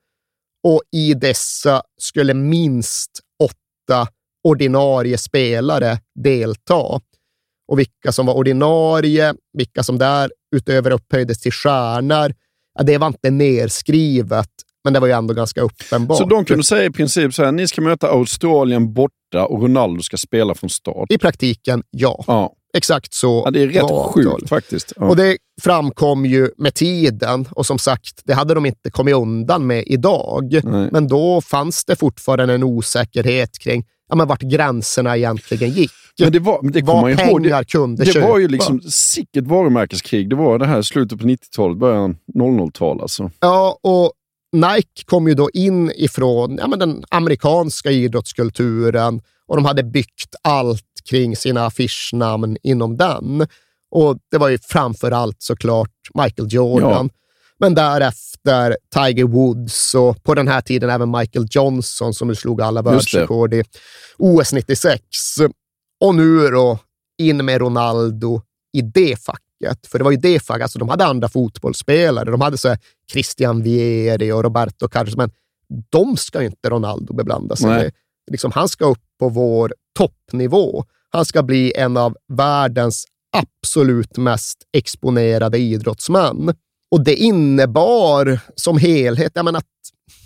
[0.63, 3.11] och i dessa skulle minst
[3.43, 4.07] åtta
[4.43, 7.01] ordinarie spelare delta.
[7.67, 12.33] Och vilka som var ordinarie, vilka som där utöver upphöjdes till stjärnor,
[12.79, 14.49] ja, det var inte nerskrivet,
[14.83, 16.17] men det var ju ändå ganska uppenbart.
[16.17, 20.03] Så de kunde säga i princip så här, ni ska möta Australien borta och Ronaldo
[20.03, 21.11] ska spela från start?
[21.11, 22.23] I praktiken, ja.
[22.27, 22.53] ja.
[22.77, 23.41] Exakt så.
[23.45, 24.93] Ja, det är rätt sjukt faktiskt.
[24.95, 25.05] Ja.
[25.05, 29.67] Och det framkom ju med tiden och som sagt, det hade de inte kommit undan
[29.67, 30.61] med idag.
[30.63, 30.89] Nej.
[30.91, 35.91] Men då fanns det fortfarande en osäkerhet kring ja, men vart gränserna egentligen gick.
[36.19, 38.27] Men det var, det Vad pengar ihåg, kunde Det köpa.
[38.27, 40.29] var ju liksom sicket varumärkeskrig.
[40.29, 43.31] Det var det här slutet på 90-talet, början 00-tal alltså.
[43.39, 44.11] Ja, och
[44.51, 50.35] Nike kom ju då in ifrån ja, men den amerikanska idrottskulturen och de hade byggt
[50.41, 53.47] allt kring sina affischnamn inom den.
[53.91, 57.09] Och det var ju framför allt såklart Michael Jordan.
[57.13, 57.26] Ja.
[57.59, 62.81] Men därefter Tiger Woods och på den här tiden även Michael Johnson som slog alla
[62.81, 63.63] världsrekord i
[64.17, 65.01] OS 96.
[66.01, 66.79] Och nu då
[67.17, 68.41] in med Ronaldo
[68.73, 69.87] i det facket.
[69.87, 72.31] För det var ju det facket, alltså de hade andra fotbollsspelare.
[72.31, 72.75] De hade så
[73.11, 75.31] Christian Vieri och Roberto Carlos, men
[75.89, 77.91] de ska inte Ronaldo beblanda sig med.
[78.31, 80.85] Liksom, han ska upp på vår toppnivå.
[81.09, 86.53] Han ska bli en av världens absolut mest exponerade idrottsmän.
[86.91, 89.65] Och det innebar som helhet jag menar, att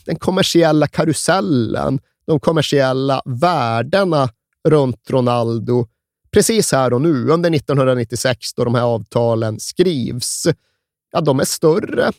[0.05, 4.29] den kommersiella karusellen, de kommersiella värdena
[4.67, 5.87] runt Ronaldo,
[6.31, 10.47] precis här och nu, under 1996 då de här avtalen skrivs,
[11.11, 12.11] ja, de är större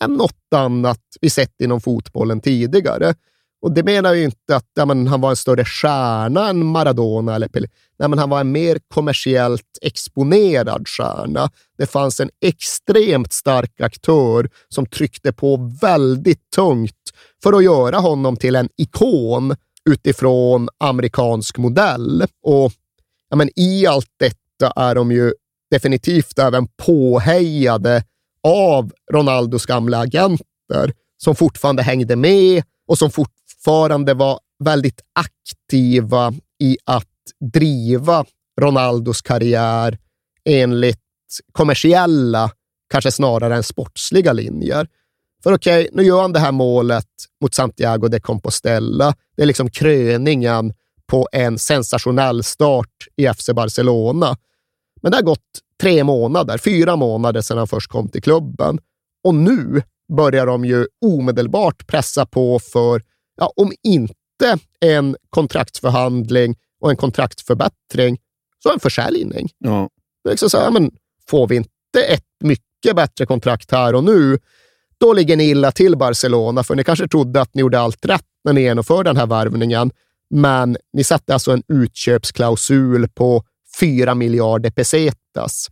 [0.00, 3.14] än något annat vi sett inom fotbollen tidigare.
[3.62, 7.34] Och det menar ju inte att ja, men, han var en större stjärna än Maradona
[7.34, 7.66] eller Pelé.
[7.98, 11.50] Nej, men han var en mer kommersiellt exponerad stjärna.
[11.78, 16.94] Det fanns en extremt stark aktör som tryckte på väldigt tungt
[17.42, 19.56] för att göra honom till en ikon
[19.90, 22.26] utifrån amerikansk modell.
[22.42, 22.72] Och
[23.30, 25.32] ja, men, i allt detta är de ju
[25.70, 28.02] definitivt även påhejade
[28.42, 36.32] av Ronaldos gamla agenter som fortfarande hängde med och som fort fortfarande var väldigt aktiva
[36.60, 37.04] i att
[37.52, 38.24] driva
[38.60, 39.98] Ronaldos karriär
[40.44, 40.98] enligt
[41.52, 42.50] kommersiella,
[42.90, 44.86] kanske snarare än sportsliga linjer.
[45.42, 47.06] För okej, okay, nu gör han det här målet
[47.40, 49.14] mot Santiago de Compostela.
[49.36, 50.72] Det är liksom kröningen
[51.06, 54.36] på en sensationell start i FC Barcelona.
[55.02, 58.78] Men det har gått tre månader, fyra månader sedan han först kom till klubben.
[59.24, 59.82] Och nu
[60.16, 63.02] börjar de ju omedelbart pressa på för
[63.38, 68.18] ja, om inte en kontraktsförhandling och en kontraktsförbättring,
[68.62, 69.48] så en försäljning.
[69.58, 69.88] Ja.
[70.24, 70.90] Det är liksom så här, men
[71.28, 74.38] får vi inte ett mycket bättre kontrakt här och nu,
[75.00, 78.24] då ligger ni illa till Barcelona, för ni kanske trodde att ni gjorde allt rätt
[78.44, 79.90] när ni genomförde den här värvningen,
[80.30, 83.44] men ni satte alltså en utköpsklausul på
[83.80, 85.66] 4 miljarder pesetas.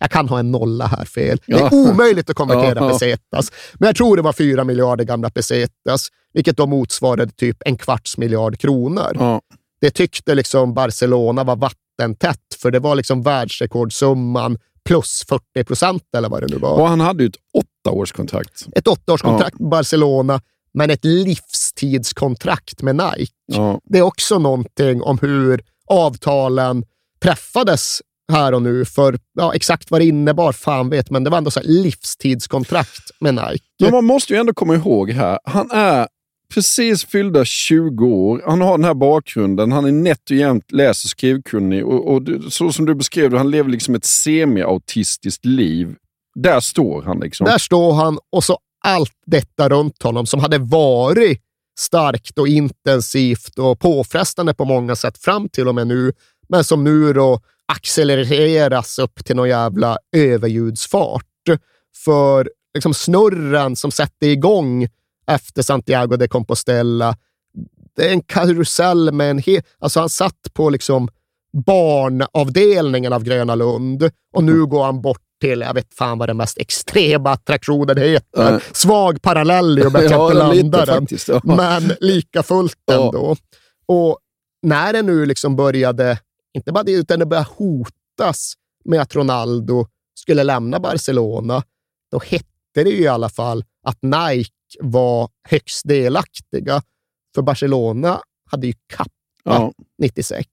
[0.00, 1.40] jag kan ha en nolla här fel.
[1.46, 1.66] Det Ja.
[1.66, 2.88] är omöjligt att konvertera Ja.
[2.90, 3.52] pesetas.
[3.74, 6.08] Men jag tror det var fyra miljarder gamla pesetas,
[6.38, 9.10] vilket då motsvarade typ en kvarts miljard kronor.
[9.14, 9.40] Ja.
[9.80, 16.28] Det tyckte liksom Barcelona var vattentätt, för det var liksom världsrekordsumman plus 40 procent eller
[16.28, 16.80] vad det nu var.
[16.80, 18.66] Och han hade ju ett åttaårskontrakt.
[18.76, 20.40] Ett åttaårskontrakt med Barcelona,
[20.72, 23.32] men ett livstidskontrakt med Nike.
[23.46, 23.80] Ja.
[23.84, 26.84] Det är också någonting om hur avtalen
[27.22, 28.02] träffades
[28.32, 28.84] här och nu.
[28.84, 33.34] För ja, exakt vad det innebar, fan vet, men det var ändå så livstidskontrakt med
[33.34, 33.64] Nike.
[33.80, 36.08] Men man måste ju ändå komma ihåg här, han är
[36.54, 38.42] precis fyllda 20 år.
[38.46, 39.72] Han har den här bakgrunden.
[39.72, 41.86] Han är nätt och jämnt läs och skrivkunnig.
[41.86, 45.94] Och, och så som du beskrev det, han lever liksom ett semi-autistiskt liv.
[46.34, 47.44] Där står han liksom.
[47.44, 51.40] Där står han och så allt detta runt honom som hade varit
[51.78, 56.12] starkt och intensivt och påfrestande på många sätt fram till och med nu,
[56.48, 57.40] men som nu då
[57.72, 61.24] accelereras upp till någon jävla överljudsfart.
[62.04, 64.88] För liksom snurren som sätter igång
[65.28, 67.16] efter Santiago de Compostela,
[67.96, 69.62] det är en karusell med en hel...
[69.78, 71.08] Alltså han satt på liksom
[71.66, 76.36] barnavdelningen av Gröna Lund och nu går han bort till, jag vet fan vad den
[76.36, 78.52] mest extrema attraktionen heter.
[78.52, 78.60] Ja.
[78.72, 80.96] Svag parallell i och med att jag Ja, inte lite landar den.
[81.00, 81.40] faktiskt, ja.
[81.44, 83.36] Men lika fullt ändå.
[83.86, 84.18] Och
[84.62, 86.18] när det nu liksom började,
[86.54, 91.62] inte bara det, utan det började hotas med att Ronaldo skulle lämna Barcelona,
[92.12, 92.44] då hette
[92.84, 96.82] det ju i alla fall att Nike var högst delaktiga.
[97.34, 99.12] För Barcelona hade ju kappa
[99.44, 99.72] Ja.
[99.98, 100.48] 96.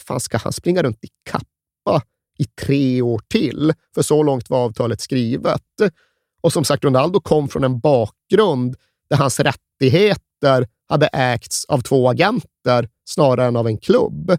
[0.00, 2.02] fan ska han springa runt i kappa
[2.38, 3.72] i tre år till?
[3.94, 5.62] För så långt var avtalet skrivet.
[6.40, 8.76] Och som sagt, Ronaldo kom från en bakgrund
[9.10, 14.38] där hans rättigheter hade ägts av två agenter snarare än av en klubb.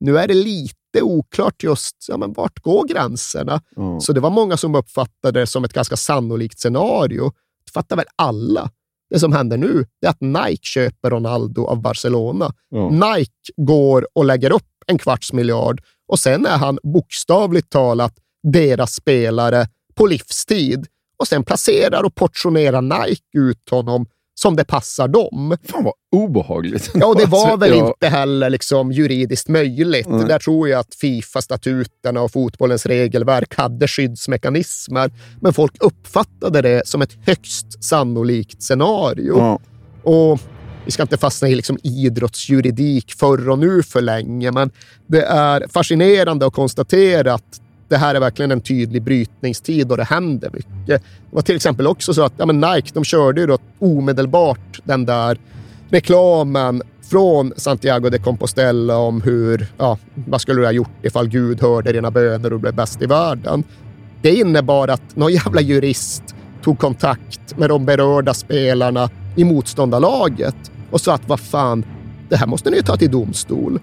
[0.00, 3.60] Nu är det lite oklart just ja, men vart går gränserna.
[3.76, 4.00] Ja.
[4.00, 7.32] Så det var många som uppfattade det som ett ganska sannolikt scenario.
[7.64, 8.70] Det fattar väl alla.
[9.10, 12.52] Det som händer nu är att Nike köper Ronaldo av Barcelona.
[12.68, 12.90] Ja.
[12.90, 18.94] Nike går och lägger upp en kvarts miljard och sen är han bokstavligt talat deras
[18.94, 20.86] spelare på livstid.
[21.18, 24.06] Och sen placerar och portionerar Nike ut honom
[24.40, 25.56] som det passar dem.
[25.64, 26.90] Fan vad obehagligt.
[26.94, 27.88] Ja, och det var väl Ja.
[27.88, 30.08] inte heller liksom juridiskt möjligt.
[30.08, 30.24] Nej.
[30.26, 35.10] Där tror jag att Fifa-statuterna och fotbollens regelverk hade skyddsmekanismer,
[35.40, 39.38] men folk uppfattade det som ett högst sannolikt scenario.
[39.38, 39.58] Ja.
[40.02, 40.40] Och
[40.84, 44.70] vi ska inte fastna i liksom idrottsjuridik förr och nu för länge, men
[45.06, 50.04] det är fascinerande att konstatera att det här är verkligen en tydlig brytningstid och det
[50.04, 50.86] händer mycket.
[50.86, 54.80] Det var till exempel också så att ja, men Nike de körde ju då omedelbart
[54.84, 55.38] den där
[55.90, 61.60] reklamen från Santiago de Compostela om hur, ja, vad skulle du ha gjort ifall Gud
[61.60, 63.64] hörde dina böner och blev bäst i världen.
[64.22, 66.22] Det innebar att någon jävla jurist
[66.62, 70.56] tog kontakt med de berörda spelarna i motståndarlaget
[70.90, 71.84] och sa att vad fan,
[72.28, 73.80] det här måste ni ta till domstol.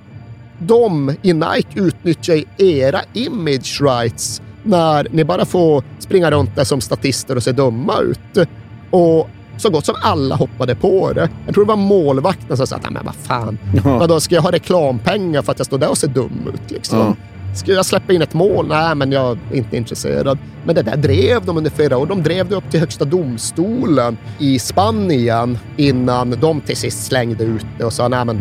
[0.60, 6.82] De i Nike utnyttjar era image rights när ni bara får springa runt där som
[6.82, 8.48] statister och se dumma ut.
[8.92, 11.30] Och så gott som alla hoppade på det.
[11.46, 13.98] Jag tror det var målvakten som sa att, "Nej, men vad fan, Ja.
[13.98, 16.72] vadå, ska jag ha reklampengar för att jag står där och ser dum ut?
[16.72, 17.00] Liksom?
[17.00, 17.16] Ja.
[17.56, 18.68] Ska jag släppa in ett mål?
[18.68, 20.38] Nej, men jag är inte intresserad.
[20.66, 22.06] Men det där drev de under flera år.
[22.06, 27.66] De drev det upp till högsta domstolen i Spanien innan de till sist slängde ut
[27.78, 28.38] det och sa nej men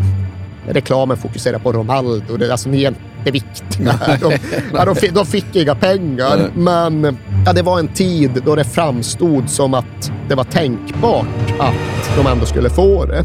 [0.68, 2.36] reklamen fokuserar på Ronaldo.
[2.36, 3.94] Det är alltså ni är inte viktiga.
[4.20, 4.32] De,
[4.72, 6.50] ja, de, fick, de fick inga pengar, Nej.
[6.54, 11.26] men ja, det var en tid då det framstod som att det var tänkbart
[11.58, 13.24] att de ändå skulle få det.